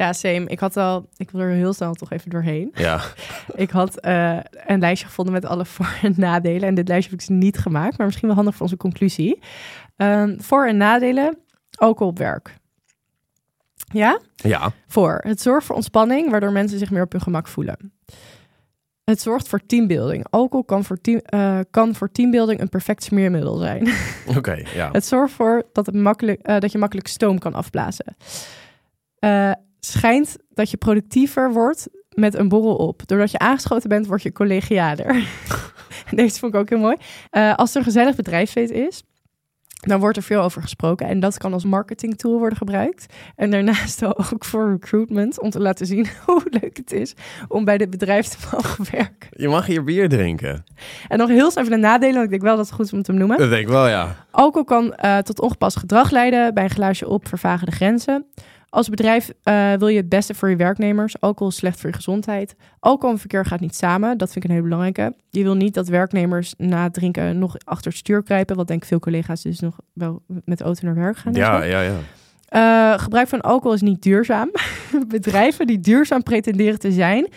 Ja, 0.00 0.12
same. 0.12 0.46
Ik 0.46 0.58
had 0.60 0.76
al, 0.76 1.08
ik 1.16 1.30
wil 1.30 1.40
er 1.40 1.50
heel 1.50 1.72
snel 1.72 1.94
toch 1.94 2.10
even 2.10 2.30
doorheen. 2.30 2.70
Ja, 2.74 3.00
Ik 3.54 3.70
had 3.70 4.00
eh, 4.00 4.38
een 4.66 4.78
lijstje 4.78 5.06
gevonden 5.06 5.34
met 5.34 5.44
alle 5.44 5.64
voor- 5.64 5.98
en 6.02 6.14
nadelen. 6.16 6.68
En 6.68 6.74
dit 6.74 6.88
lijstje 6.88 7.10
heb 7.10 7.20
ik 7.20 7.26
dus 7.26 7.36
niet 7.36 7.58
gemaakt, 7.58 7.96
maar 7.98 8.06
misschien 8.06 8.26
wel 8.26 8.36
handig 8.36 8.54
voor 8.54 8.62
onze 8.62 8.76
conclusie. 8.76 9.38
Ehm, 9.96 10.38
voor- 10.38 10.66
en 10.66 10.76
nadelen, 10.76 11.38
alcohol 11.70 12.08
op 12.08 12.18
werk. 12.18 12.54
Ja? 13.92 14.20
ja. 14.34 14.72
Voor. 14.86 15.20
Het 15.22 15.40
zorgt 15.40 15.66
voor 15.66 15.76
ontspanning, 15.76 16.30
waardoor 16.30 16.52
mensen 16.52 16.78
zich 16.78 16.90
meer 16.90 17.02
op 17.02 17.12
hun 17.12 17.20
gemak 17.20 17.48
voelen. 17.48 17.92
Het 19.04 19.20
zorgt 19.20 19.48
voor 19.48 19.66
teambuilding. 19.66 20.26
Alcohol 20.30 20.64
kan 20.64 20.84
voor, 20.84 21.00
team, 21.00 21.18
eh, 21.18 21.58
kan 21.70 21.94
voor 21.94 22.12
teambuilding 22.12 22.60
een 22.60 22.68
perfect 22.68 23.02
smeermiddel 23.02 23.56
zijn. 23.56 23.88
oké. 24.36 24.62
ja. 24.74 24.90
Het 24.92 25.04
zorgt 25.06 25.30
ervoor 25.30 25.62
dat, 25.72 25.86
het 25.86 25.94
makkelijk, 25.94 26.40
eh, 26.42 26.58
dat 26.58 26.72
je 26.72 26.78
makkelijk 26.78 27.08
stoom 27.08 27.38
kan 27.38 27.54
afblazen. 27.54 28.16
Schijnt 29.80 30.36
dat 30.48 30.70
je 30.70 30.76
productiever 30.76 31.52
wordt 31.52 31.88
met 32.14 32.34
een 32.34 32.48
borrel 32.48 32.76
op. 32.76 33.02
Doordat 33.06 33.30
je 33.30 33.38
aangeschoten 33.38 33.88
bent, 33.88 34.06
word 34.06 34.22
je 34.22 34.32
collegialer. 34.32 35.24
Deze 36.10 36.38
vond 36.38 36.54
ik 36.54 36.60
ook 36.60 36.68
heel 36.68 36.78
mooi. 36.78 36.96
Eh, 37.30 37.54
als 37.54 37.70
er 37.70 37.76
een 37.76 37.84
gezellig 37.84 38.16
bedrijfsfeest 38.16 38.70
is, 38.70 39.02
dan 39.80 40.00
wordt 40.00 40.16
er 40.16 40.22
veel 40.22 40.42
over 40.42 40.62
gesproken. 40.62 41.06
En 41.06 41.20
dat 41.20 41.38
kan 41.38 41.52
als 41.52 41.64
marketingtool 41.64 42.38
worden 42.38 42.58
gebruikt. 42.58 43.14
En 43.36 43.50
daarnaast 43.50 44.04
ook 44.32 44.44
voor 44.44 44.70
recruitment, 44.70 45.40
om 45.40 45.50
te 45.50 45.60
laten 45.60 45.86
zien 45.86 46.06
hoe 46.26 46.42
leuk 46.44 46.76
het 46.76 46.92
is 46.92 47.14
om 47.48 47.64
bij 47.64 47.78
dit 47.78 47.90
bedrijf 47.90 48.26
te 48.26 48.36
mogen 48.52 48.84
werken. 48.90 49.28
Je 49.30 49.48
mag 49.48 49.66
hier 49.66 49.84
bier 49.84 50.08
drinken. 50.08 50.64
En 51.08 51.18
nog 51.18 51.28
heel 51.28 51.48
even 51.48 51.70
de 51.70 51.76
nadelen, 51.76 52.14
want 52.14 52.24
ik 52.24 52.30
denk 52.30 52.42
wel 52.42 52.56
dat 52.56 52.66
het 52.66 52.74
goed 52.74 52.84
is 52.84 52.92
om 52.92 53.02
te 53.02 53.12
noemen. 53.12 53.38
Dat 53.38 53.50
denk 53.50 53.62
ik 53.62 53.68
wel, 53.68 53.88
ja. 53.88 54.26
Alcohol 54.30 54.64
kan 54.64 54.94
eh, 54.94 55.18
tot 55.18 55.40
ongepast 55.40 55.76
gedrag 55.76 56.10
leiden. 56.10 56.54
Bij 56.54 56.64
een 56.64 56.70
glaasje 56.70 57.08
op 57.08 57.28
vervagen 57.28 57.66
de 57.66 57.72
grenzen. 57.72 58.26
Als 58.70 58.88
bedrijf 58.88 59.32
eh, 59.42 59.72
wil 59.72 59.88
je 59.88 59.96
het 59.96 60.08
beste 60.08 60.34
voor 60.34 60.50
je 60.50 60.56
werknemers. 60.56 61.20
Alcohol 61.20 61.48
is 61.48 61.56
slecht 61.56 61.80
voor 61.80 61.90
je 61.90 61.96
gezondheid. 61.96 62.54
Alcohol 62.78 63.14
en 63.14 63.20
verkeer 63.20 63.46
gaat 63.46 63.60
niet 63.60 63.76
samen. 63.76 64.18
Dat 64.18 64.32
vind 64.32 64.44
ik 64.44 64.50
een 64.50 64.56
hele 64.56 64.68
belangrijke. 64.68 65.14
Je 65.30 65.42
wil 65.42 65.54
niet 65.54 65.74
dat 65.74 65.88
werknemers 65.88 66.54
na 66.56 66.82
het 66.82 66.94
drinken 66.94 67.38
nog 67.38 67.56
achter 67.64 67.90
het 67.90 68.00
stuur 68.00 68.22
kruipen. 68.22 68.56
Wat 68.56 68.68
denk 68.68 68.82
ik 68.82 68.88
veel 68.88 68.98
collega's 68.98 69.42
dus 69.42 69.60
nog 69.60 69.76
wel 69.92 70.22
met 70.44 70.58
de 70.58 70.64
auto 70.64 70.86
naar 70.86 70.94
werk 70.94 71.16
gaan. 71.16 71.34
Ja, 71.34 71.62
ja, 71.62 71.80
ja. 71.80 71.98
Eh, 72.48 72.98
gebruik 72.98 73.28
van 73.28 73.40
alcohol 73.40 73.72
is 73.72 73.80
niet 73.80 74.02
duurzaam. 74.02 74.50
Bedrijven 75.08 75.66
die 75.66 75.80
duurzaam 75.80 76.22
pretenderen 76.22 76.78
te 76.78 76.92
zijn 76.92 77.28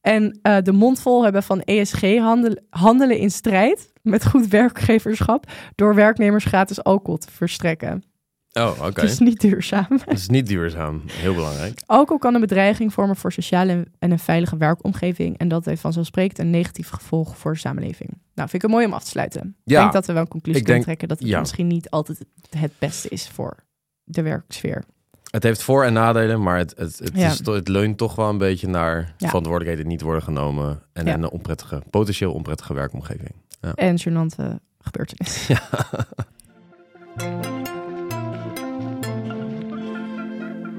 en 0.00 0.38
eh, 0.42 0.56
de 0.62 0.72
mond 0.72 1.00
vol 1.00 1.24
hebben 1.24 1.42
van 1.42 1.60
ESG 1.60 2.18
handelen, 2.18 2.64
handelen 2.70 3.18
in 3.18 3.30
strijd 3.30 3.92
met 4.02 4.26
goed 4.26 4.46
werkgeverschap 4.48 5.44
door 5.74 5.94
werknemers 5.94 6.44
gratis 6.44 6.82
alcohol 6.82 7.18
te 7.18 7.30
verstrekken. 7.30 8.09
Oh, 8.52 8.70
oké. 8.86 9.00
Het 9.00 9.10
is 9.10 9.18
niet 9.18 9.40
duurzaam. 9.40 9.86
Het 9.88 10.18
is 10.18 10.28
niet 10.28 10.46
duurzaam. 10.46 11.02
Heel 11.12 11.34
belangrijk. 11.34 11.82
Alcohol 11.86 12.18
kan 12.18 12.34
een 12.34 12.40
bedreiging 12.40 12.92
vormen 12.92 13.16
voor 13.16 13.32
sociale 13.32 13.72
en- 13.72 13.92
en 13.98 14.10
een 14.10 14.18
veilige 14.18 14.56
werkomgeving. 14.56 15.38
En 15.38 15.48
dat 15.48 15.64
heeft 15.64 15.80
vanzelfsprekend 15.80 16.38
een 16.38 16.50
negatief 16.50 16.88
gevolg 16.88 17.36
voor 17.36 17.52
de 17.52 17.58
samenleving. 17.58 18.10
Nou, 18.10 18.48
vind 18.48 18.54
ik 18.54 18.62
het 18.62 18.70
mooi 18.70 18.86
om 18.86 18.92
af 18.92 19.02
te 19.04 19.10
sluiten. 19.10 19.40
Ik 19.64 19.72
Ja, 19.72 19.80
denk 19.80 19.92
dat 19.92 20.06
we 20.06 20.12
wel 20.12 20.22
een 20.22 20.28
conclusie 20.28 20.60
ik 20.60 20.66
kunnen 20.66 20.84
denk- 20.84 20.98
trekken 20.98 21.08
dat 21.08 21.18
het 21.26 21.34
ja. 21.34 21.40
misschien 21.40 21.66
niet 21.66 21.90
altijd 21.90 22.24
het 22.58 22.72
beste 22.78 23.08
is 23.08 23.28
voor 23.28 23.56
de 24.04 24.22
werksfeer. 24.22 24.84
Het 25.30 25.42
heeft 25.42 25.62
voor- 25.62 25.84
en 25.84 25.92
nadelen, 25.92 26.42
maar 26.42 26.58
het, 26.58 26.74
het, 26.76 26.98
het, 26.98 27.10
Ja. 27.14 27.26
is, 27.30 27.40
to- 27.40 27.54
het 27.54 27.68
leunt 27.68 27.98
toch 27.98 28.14
wel 28.14 28.28
een 28.28 28.38
beetje 28.38 28.68
naar 28.68 29.14
Ja. 29.16 29.26
verantwoordelijkheden 29.26 29.84
die 29.84 29.92
niet 29.92 30.02
worden 30.02 30.22
genomen. 30.22 30.82
En 30.92 31.06
Ja. 31.06 31.14
een 31.14 31.30
onprettige, 31.30 31.82
potentieel 31.90 32.32
onprettige 32.32 32.74
werkomgeving. 32.74 33.32
En 33.74 33.98
gênante 34.00 34.44
gebeurtenis. 34.78 35.48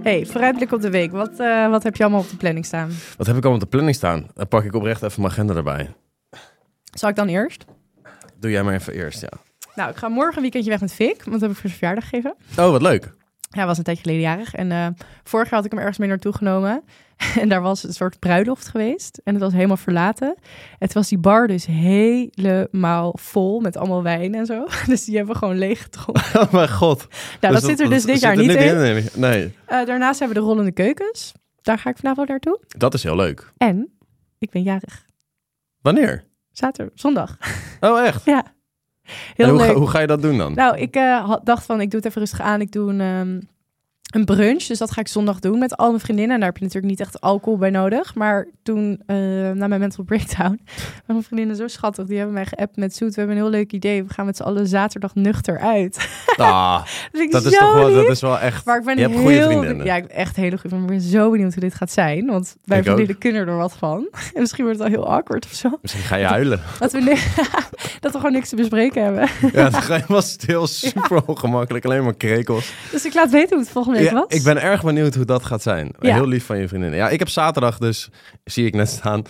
Hey, 0.04 0.26
vooruitblik 0.26 0.72
op 0.72 0.82
de 0.82 0.90
week. 0.90 1.12
Wat, 1.12 1.40
eh, 1.40 1.70
wat 1.70 1.84
heb 1.84 1.96
je 1.96 2.04
allemaal 2.04 2.22
op 2.22 2.30
de 2.30 2.36
planning 2.36 2.66
staan? 2.66 2.90
Wat 3.18 3.28
heb 3.28 3.36
ik 3.36 3.46
al 3.46 3.54
op 3.54 3.60
de 3.60 3.66
planning 3.66 3.96
staan? 3.96 4.28
Dan 4.34 4.48
pak 4.48 4.64
ik 4.64 4.74
oprecht 4.74 5.04
even 5.04 5.22
mijn 5.22 5.34
agenda 5.34 5.56
erbij. 5.56 5.90
Zal 6.94 7.10
ik 7.10 7.16
dan 7.16 7.28
eerst? 7.28 7.66
Doe 8.40 8.52
jij 8.52 8.64
maar 8.64 8.74
even 8.74 8.94
eerst, 8.94 9.22
ja. 9.22 9.30
Nou, 9.76 9.90
ik 9.90 9.96
ga 9.96 10.08
morgen 10.08 10.36
een 10.36 10.42
weekendje 10.42 10.70
weg 10.70 10.80
met 10.80 10.94
Fik, 10.94 11.24
want 11.24 11.32
dat 11.32 11.42
heb 11.42 11.50
ik 11.50 11.58
voor 11.58 11.70
zijn 11.70 11.80
verjaardag 11.80 12.04
gegeven. 12.10 12.36
Oh, 12.58 12.72
wat 12.72 12.82
leuk. 12.82 13.10
Hij 13.52 13.66
was 13.66 13.78
een 13.78 13.84
tijdje 13.84 14.02
geleden 14.04 14.22
jarig 14.22 14.54
en 14.54 14.72
eh, 14.72 14.88
vorig 15.24 15.46
jaar 15.50 15.56
had 15.56 15.66
ik 15.66 15.72
hem 15.72 15.80
ergens 15.80 15.98
mee 15.98 16.10
naartoe 16.10 16.34
genomen. 16.34 16.84
En 17.40 17.50
daar 17.50 17.62
was 17.62 17.84
een 17.84 17.94
soort 17.94 18.20
bruiloft 18.20 18.68
geweest 18.68 19.22
en 19.24 19.34
het 19.34 19.44
was 19.44 19.54
helemaal 19.54 19.78
verlaten. 19.78 20.36
Het 20.80 20.94
was 20.94 21.08
die 21.10 21.18
bar 21.18 21.48
dus 21.48 21.66
helemaal 21.66 23.16
vol 23.20 23.60
met 23.60 23.78
allemaal 23.78 24.04
wijn 24.04 24.36
en 24.36 24.46
zo. 24.46 24.66
Dus 24.88 25.06
die 25.06 25.16
hebben 25.16 25.34
we 25.34 25.40
gewoon 25.40 25.58
leeg 25.58 25.82
gedronken. 25.82 26.24
Oh 26.42 26.52
mijn 26.54 26.70
god. 26.70 27.08
Nou, 27.42 27.54
dat, 27.54 27.64
zit 27.64 27.80
er 27.80 27.90
dus 27.90 28.04
dit 28.06 28.20
jaar 28.20 28.36
niet 28.36 28.56
in. 28.56 29.06
Nee, 29.16 29.54
Eh, 29.66 29.86
daarnaast 29.86 30.20
hebben 30.20 30.38
we 30.38 30.44
de 30.44 30.50
rollende 30.50 30.72
keukens. 30.72 31.32
Daar 31.62 31.78
ga 31.78 31.90
ik 31.90 31.98
vanavond 31.98 32.28
naartoe. 32.28 32.60
dat 32.68 32.94
is 32.94 33.04
heel 33.04 33.16
leuk. 33.16 33.52
En 33.58 33.98
ik 34.38 34.50
ben 34.50 34.62
jarig. 34.64 35.06
Wanneer? 35.82 36.24
Zaterdag, 36.52 36.94
zondag. 37.00 37.38
Oh, 37.80 38.06
echt? 38.06 38.26
Ja. 38.26 38.44
En 39.36 39.50
hoe, 39.50 39.58
leuk. 39.58 39.68
ga, 39.68 39.74
hoe 39.74 39.90
ga 39.90 40.00
je 40.00 40.08
dat 40.08 40.22
doen 40.22 40.38
dan? 40.38 40.54
Nou, 40.54 40.78
ik 40.78 40.96
eh, 40.96 41.36
dacht 41.44 41.66
van, 41.66 41.82
ik 41.82 41.92
doe 41.92 42.00
het 42.00 42.10
even 42.10 42.22
rustig 42.22 42.42
aan. 42.42 42.62
Ik 42.62 42.72
doe 42.72 42.90
een, 42.90 43.02
ehm, 43.02 43.40
een 44.12 44.26
brunch, 44.26 44.64
dus 44.64 44.78
dat 44.78 44.92
ga 44.92 45.02
ik 45.02 45.08
zondag 45.08 45.40
doen 45.40 45.60
met 45.60 45.78
al 45.78 45.88
mijn 45.90 46.00
vriendinnen. 46.02 46.34
En 46.34 46.40
daar 46.40 46.50
heb 46.50 46.58
je 46.58 46.64
natuurlijk 46.64 46.92
niet 46.92 47.02
echt 47.02 47.22
alcohol 47.22 47.58
bij 47.58 47.70
nodig. 47.70 48.16
Maar 48.16 48.48
toen, 48.64 49.02
eh, 49.06 49.16
na 49.52 49.68
mijn 49.68 49.80
mental 49.80 50.04
breakdown, 50.04 50.60
waren 50.66 51.02
mijn 51.06 51.24
vriendinnen 51.24 51.56
zo 51.56 51.68
schattig. 51.68 52.06
Die 52.06 52.18
hebben 52.18 52.34
mij 52.34 52.46
geappt 52.46 52.76
met 52.78 52.96
Zoet. 52.96 53.10
We 53.16 53.20
hebben 53.20 53.36
een 53.38 53.42
heel 53.42 53.52
leuk 53.52 53.72
idee. 53.72 54.04
We 54.04 54.14
gaan 54.14 54.26
met 54.26 54.38
z'n 54.38 54.44
allen 54.44 54.68
zaterdag 54.68 55.16
nuchter 55.16 55.60
uit. 55.60 55.98
Ah, 56.38 56.84
Dat, 57.12 57.32
dat 57.32 57.46
is 57.46 57.58
toch 57.58 57.74
wel, 57.74 57.94
dat 57.94 58.10
is 58.10 58.22
wel 58.22 58.40
echt... 58.40 58.66
Maar 58.66 58.78
ik 58.80 58.86
ben 58.86 58.96
je 58.96 59.02
hebt 59.02 59.14
heel... 59.14 59.22
goede 59.24 59.44
vriendinnen. 59.44 59.86
Ja, 59.86 59.96
ik 59.96 60.08
ben 60.08 60.16
echt 60.16 60.36
hele 60.36 60.58
goede. 60.58 60.76
Maar 60.76 60.84
ik 60.86 60.90
ben 60.92 61.02
zo 61.02 61.32
benieuwd 61.32 61.54
hoe 61.54 61.64
dit 61.64 61.74
gaat 61.76 61.92
zijn. 61.92 62.26
Want 62.26 62.56
mijn 62.66 62.82
Ik 62.82 62.88
ook. 62.88 62.94
vriendinnen 62.94 63.18
kunnen 63.18 63.48
er 63.48 63.58
wat 63.58 63.74
van. 63.74 64.08
En 64.34 64.40
misschien 64.42 64.64
wordt 64.64 64.80
het 64.80 64.88
al 64.88 64.94
heel 64.94 65.14
awkward 65.14 65.46
of 65.46 65.52
zo. 65.52 65.78
Misschien 65.82 66.04
ga 66.04 66.16
je 66.16 66.26
huilen. 66.26 66.62
Dat 66.80 66.92
we, 66.92 67.00
ni- 67.00 67.22
dat 68.00 68.12
we 68.12 68.18
gewoon 68.18 68.32
niks 68.32 68.50
te 68.50 68.56
bespreken 68.56 69.04
hebben. 69.04 69.28
Ja, 69.54 69.70
je 69.88 70.04
was 70.08 70.32
het 70.32 70.46
heel 70.46 70.68
super 70.68 71.26
ongemakkelijk. 71.26 71.86
Alleen 71.86 72.04
maar 72.04 72.16
krekels. 72.16 72.74
Dus 72.92 73.06
ik 73.06 73.14
laat 73.14 73.32
weten 73.32 73.50
hoe 73.50 73.60
het 73.60 73.70
volgende 73.70 74.01
week 74.02 74.12
Ja, 74.12 74.20
was. 74.20 74.26
ik 74.28 74.44
ben 74.44 74.62
erg 74.62 74.84
benieuwd 74.84 75.16
hoe 75.16 75.26
dat 75.26 75.46
gaat 75.46 75.62
zijn. 75.62 75.92
Ja. 76.00 76.14
Heel 76.14 76.28
lief 76.28 76.46
van 76.46 76.58
je 76.58 76.68
vriendin. 76.68 76.94
Ja, 76.94 77.10
ik 77.10 77.20
heb 77.20 77.30
zaterdag 77.30 77.78
dus, 77.78 78.10
zie 78.44 78.66
ik 78.66 78.74
net 78.74 78.90
staan, 78.90 79.24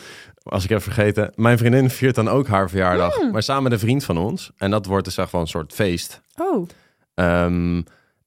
als 0.43 0.63
ik 0.63 0.69
heb 0.69 0.81
vergeten. 0.81 1.31
Mijn 1.35 1.57
vriendin 1.57 1.89
viert 1.89 2.15
dan 2.15 2.27
ook 2.29 2.47
haar 2.47 2.69
verjaardag. 2.69 3.15
Hmm. 3.15 3.31
Maar 3.31 3.43
samen 3.43 3.63
met 3.63 3.71
een 3.71 3.79
vriend 3.79 4.03
van 4.03 4.17
ons. 4.17 4.51
En 4.57 4.71
dat 4.71 4.85
wordt 4.85 5.05
dus 5.05 5.17
echt 5.17 5.31
wel 5.31 5.41
een 5.41 5.47
soort 5.47 5.73
feest. 5.73 6.21
Oh, 6.35 6.69
Ehm, 7.13 7.81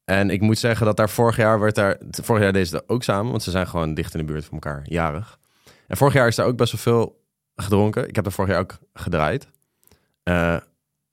en 0.05 0.31
ik 0.31 0.41
moet 0.41 0.59
zeggen 0.59 0.87
dat 0.87 0.97
daar 0.97 1.11
vorig 1.11 1.37
jaar 1.37 1.61
werd 1.61 1.75
daar... 1.75 1.99
Vorig 2.11 2.43
jaar 2.43 2.53
deze 2.53 2.83
ook 2.87 3.03
samen, 3.03 3.31
want 3.31 3.43
ze 3.43 3.51
zijn 3.51 3.67
gewoon 3.67 3.95
dicht 3.95 4.15
in 4.15 4.19
de 4.27 4.33
buurt 4.33 4.45
van 4.45 4.53
elkaar, 4.55 4.81
jarig. 4.85 5.39
En 5.87 5.97
vorig 5.97 6.15
jaar 6.15 6.27
is 6.27 6.35
daar 6.37 6.47
ook 6.47 6.57
best 6.57 6.73
wel 6.73 6.81
veel 6.81 7.23
gedronken. 7.57 8.09
Ik 8.09 8.15
heb 8.17 8.27
er 8.27 8.33
vorig 8.33 8.51
jaar 8.51 8.61
ook 8.61 8.79
gedraaid. 8.93 9.49
Eh, 10.23 10.57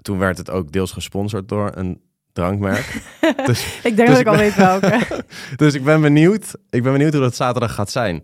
toen 0.01 0.17
werd 0.17 0.37
het 0.37 0.49
ook 0.49 0.71
deels 0.71 0.91
gesponsord 0.91 1.49
door 1.49 1.71
een 1.75 2.01
drankmerk. 2.33 3.01
dus 3.45 3.79
ik 3.83 3.95
denk 3.95 3.97
Dus 3.97 4.07
dat 4.09 4.19
ik 4.19 4.27
al 4.27 4.31
ben- 4.33 4.41
weet 4.41 4.55
welke. 4.55 5.23
dus 5.65 5.73
ik 5.73 5.83
ben 5.83 6.01
benieuwd. 6.01 6.53
Ik 6.69 6.83
ben 6.83 6.91
benieuwd 6.91 7.11
hoe 7.13 7.21
dat 7.21 7.35
zaterdag 7.35 7.73
gaat 7.75 7.91
zijn. 7.91 8.23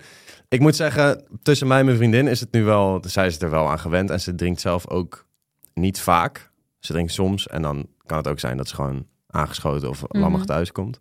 Ik 0.50 0.60
moet 0.60 0.76
zeggen, 0.76 1.24
tussen 1.44 1.68
mij 1.68 1.80
en 1.80 1.86
mijn 1.86 1.98
vriendin 1.98 2.28
is 2.28 2.40
het 2.40 2.52
nu 2.52 2.64
wel... 2.64 3.02
Zij 3.08 3.28
is 3.28 3.42
er 3.42 3.50
wel 3.50 3.70
aan 3.70 3.80
gewend 3.80 4.10
en 4.10 4.20
ze 4.22 4.36
drinkt 4.36 4.62
zelf 4.62 4.90
ook 4.90 5.26
niet 5.74 6.00
vaak. 6.00 6.52
Ze 6.80 6.94
drinkt 6.94 7.12
soms 7.12 7.48
en 7.48 7.62
dan 7.62 7.88
kan 8.06 8.18
het 8.18 8.28
ook 8.28 8.40
zijn 8.40 8.58
dat 8.58 8.68
ze 8.68 8.76
gewoon 8.76 9.06
aangeschoten 9.30 9.90
of 9.90 10.04
lammig 10.08 10.46
thuis 10.46 10.72
komt. 10.72 11.00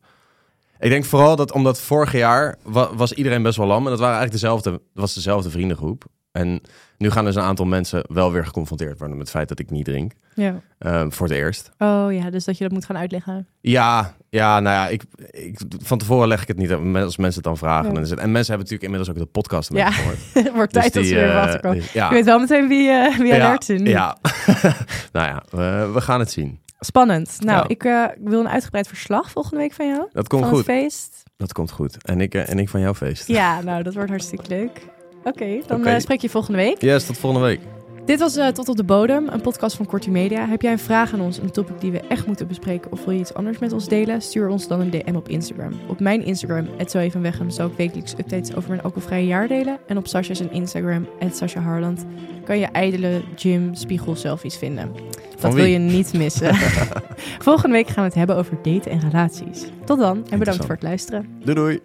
Ik 0.79 0.91
denk 0.91 1.05
vooral 1.05 1.37
dat 1.37 1.53
omdat 1.53 1.81
vorig 1.81 2.13
jaar 2.13 2.57
wa- 2.63 2.95
was 2.95 3.13
iedereen 3.13 3.43
best 3.43 3.57
wel 3.57 3.67
lam. 3.67 3.85
En 3.85 3.91
dat 3.91 3.99
waren 4.01 4.17
eigenlijk 4.19 4.43
dezelfde, 4.43 4.81
was 4.95 5.15
dezelfde 5.15 5.51
vriendengroep. 5.51 6.05
En 6.37 6.61
nu 6.99 7.11
gaan 7.11 7.25
dus 7.25 7.35
een 7.35 7.43
aantal 7.43 7.67
mensen 7.67 8.05
wel 8.09 8.33
weer 8.33 8.45
geconfronteerd 8.47 8.99
worden 8.99 9.17
met 9.17 9.27
het 9.27 9.37
feit 9.37 9.49
dat 9.49 9.59
ik 9.59 9.71
niet 9.71 9.85
drink. 9.85 10.13
Ja. 10.35 10.61
Ehm, 10.79 11.11
voor 11.11 11.27
het 11.27 11.37
eerst. 11.37 11.71
Oh 11.79 12.07
ja, 12.11 12.31
dus 12.31 12.45
dat 12.45 12.59
je 12.59 12.65
dat 12.65 12.73
moet 12.73 12.85
gaan 12.85 12.97
uitleggen. 12.97 13.47
Ja, 13.61 14.15
ja, 14.31 14.61
nou 14.61 14.77
ja, 14.77 14.89
ik, 14.89 15.03
ik, 15.31 15.61
van 15.83 15.99
tevoren 15.99 16.29
leg 16.29 16.43
ik 16.43 16.49
het 16.49 16.57
niet 16.57 16.73
als 16.73 17.17
mensen 17.17 17.35
het 17.35 17.45
dan 17.45 17.57
vragen. 17.57 17.95
Ja. 17.95 18.01
Het, 18.01 18.11
en 18.11 18.33
mensen 18.33 18.55
hebben 18.55 18.71
natuurlijk 18.71 18.83
inmiddels 18.83 19.11
ook 19.11 19.19
de 19.19 19.27
podcast 19.27 19.73
Ja. 19.73 19.91
gehoord. 19.91 20.19
Het 20.47 20.53
wordt 20.55 20.73
tijd 20.73 20.95
dat 20.95 21.07
ze 21.07 21.15
weer 21.15 21.31
eh, 21.31 21.45
wat 21.45 21.61
komen. 21.61 21.77
dus- 21.77 21.93
ja. 21.93 22.09
Je 22.09 22.15
weet 22.15 22.25
wel 22.25 22.39
meteen 22.39 22.69
wie, 22.69 22.89
eh 22.91 23.19
wie 23.19 23.35
alert 23.35 23.69
nu. 23.69 23.89
Ja, 23.89 24.17
nou 25.13 25.27
ja, 25.27 25.43
we, 25.51 25.91
we 25.95 26.01
gaan 26.01 26.21
het 26.21 26.31
zien. 26.31 26.61
Spannend. 26.81 27.37
Nou, 27.41 27.65
ik 27.69 27.85
eh, 27.85 28.05
wil 28.25 28.41
een 28.41 28.49
uitgebreid 28.49 28.89
verslag 28.89 29.31
volgende 29.31 29.57
week 29.57 29.73
van 29.73 29.89
jou. 29.89 30.09
Dat 30.13 30.29
komt 30.29 30.43
van 30.43 30.51
goed. 30.51 30.67
het 30.67 30.77
feest. 30.77 31.23
Dat 31.37 31.53
komt 31.53 31.71
goed. 31.71 32.05
En 32.05 32.21
ik, 32.21 32.35
en 32.35 32.59
ik 32.59 32.69
van 32.69 32.81
jouw 32.81 32.95
feest. 32.95 33.29
Ja, 33.29 33.61
nou, 33.61 33.83
dat 33.83 33.95
wordt 33.95 34.11
hartstikke 34.11 34.49
leuk. 34.49 34.87
Oké, 35.27 35.61
dan 35.67 35.87
eh, 35.87 35.99
spreek 35.99 36.21
je 36.21 36.29
volgende 36.29 36.59
week. 36.59 36.81
Yes, 36.81 37.07
tot 37.07 37.19
volgende 37.19 37.47
week. 37.47 37.61
Dit 38.05 38.19
was 38.19 38.37
eh, 38.37 38.49
Tot 38.49 38.69
op 38.69 38.77
de 38.77 38.85
Bodem, 38.85 39.29
een 39.29 39.41
podcast 39.41 39.77
van 39.77 39.87
Kortie 39.87 40.11
Media. 40.11 40.49
Heb 40.49 40.63
jij 40.63 40.73
een 40.73 40.79
vraag 40.79 41.13
aan 41.13 41.21
ons, 41.21 41.39
een 41.39 41.51
topic 41.51 41.81
die 41.81 41.91
we 41.91 42.01
echt 42.01 42.27
moeten 42.27 42.47
bespreken... 42.47 42.93
of 42.93 43.05
wil 43.05 43.15
je 43.15 43.21
iets 43.21 43.35
anders 43.35 43.59
met 43.59 43.73
ons 43.73 43.89
delen? 43.89 44.23
Stuur 44.23 44.49
ons 44.49 44.69
dan 44.69 44.81
een 44.81 44.91
DM 44.91 45.15
op 45.15 45.29
Instagram. 45.29 45.73
Op 45.89 46.01
mijn 46.01 46.25
Instagram, 46.25 46.69
@zoevenweghem, 46.87 47.51
zal 47.51 47.67
ik 47.67 47.77
wekelijks 47.77 48.13
updates 48.13 48.55
over 48.55 48.71
mijn 48.71 48.83
alcoholvrije 48.83 49.27
jaar 49.27 49.49
delen. 49.49 49.79
En 49.87 49.97
op 49.97 50.07
Sasha's 50.07 50.41
Instagram, 50.41 51.07
Sasha 51.33 51.61
Harland, 51.61 52.05
kan 52.45 52.59
je 52.59 52.67
ijdele 52.67 53.21
gym 53.37 53.75
spiegel 53.75 54.17
selfies 54.17 54.57
vinden. 54.57 54.93
Dat 55.41 55.55
wil 55.55 55.65
je 55.65 55.79
niet 55.79 56.13
missen. 56.13 56.55
Volgende 57.49 57.77
week 57.77 57.87
gaan 57.87 58.03
we 58.03 58.09
het 58.09 58.15
hebben 58.15 58.37
over 58.37 58.59
daten 58.63 58.91
en 58.91 59.01
relaties. 59.01 59.67
Tot 59.85 59.99
dan 59.99 60.27
en 60.31 60.39
bedankt 60.39 60.65
voor 60.65 60.75
het 60.75 60.83
luisteren. 60.83 61.27
Doei 61.45 61.55
doei. 61.55 61.81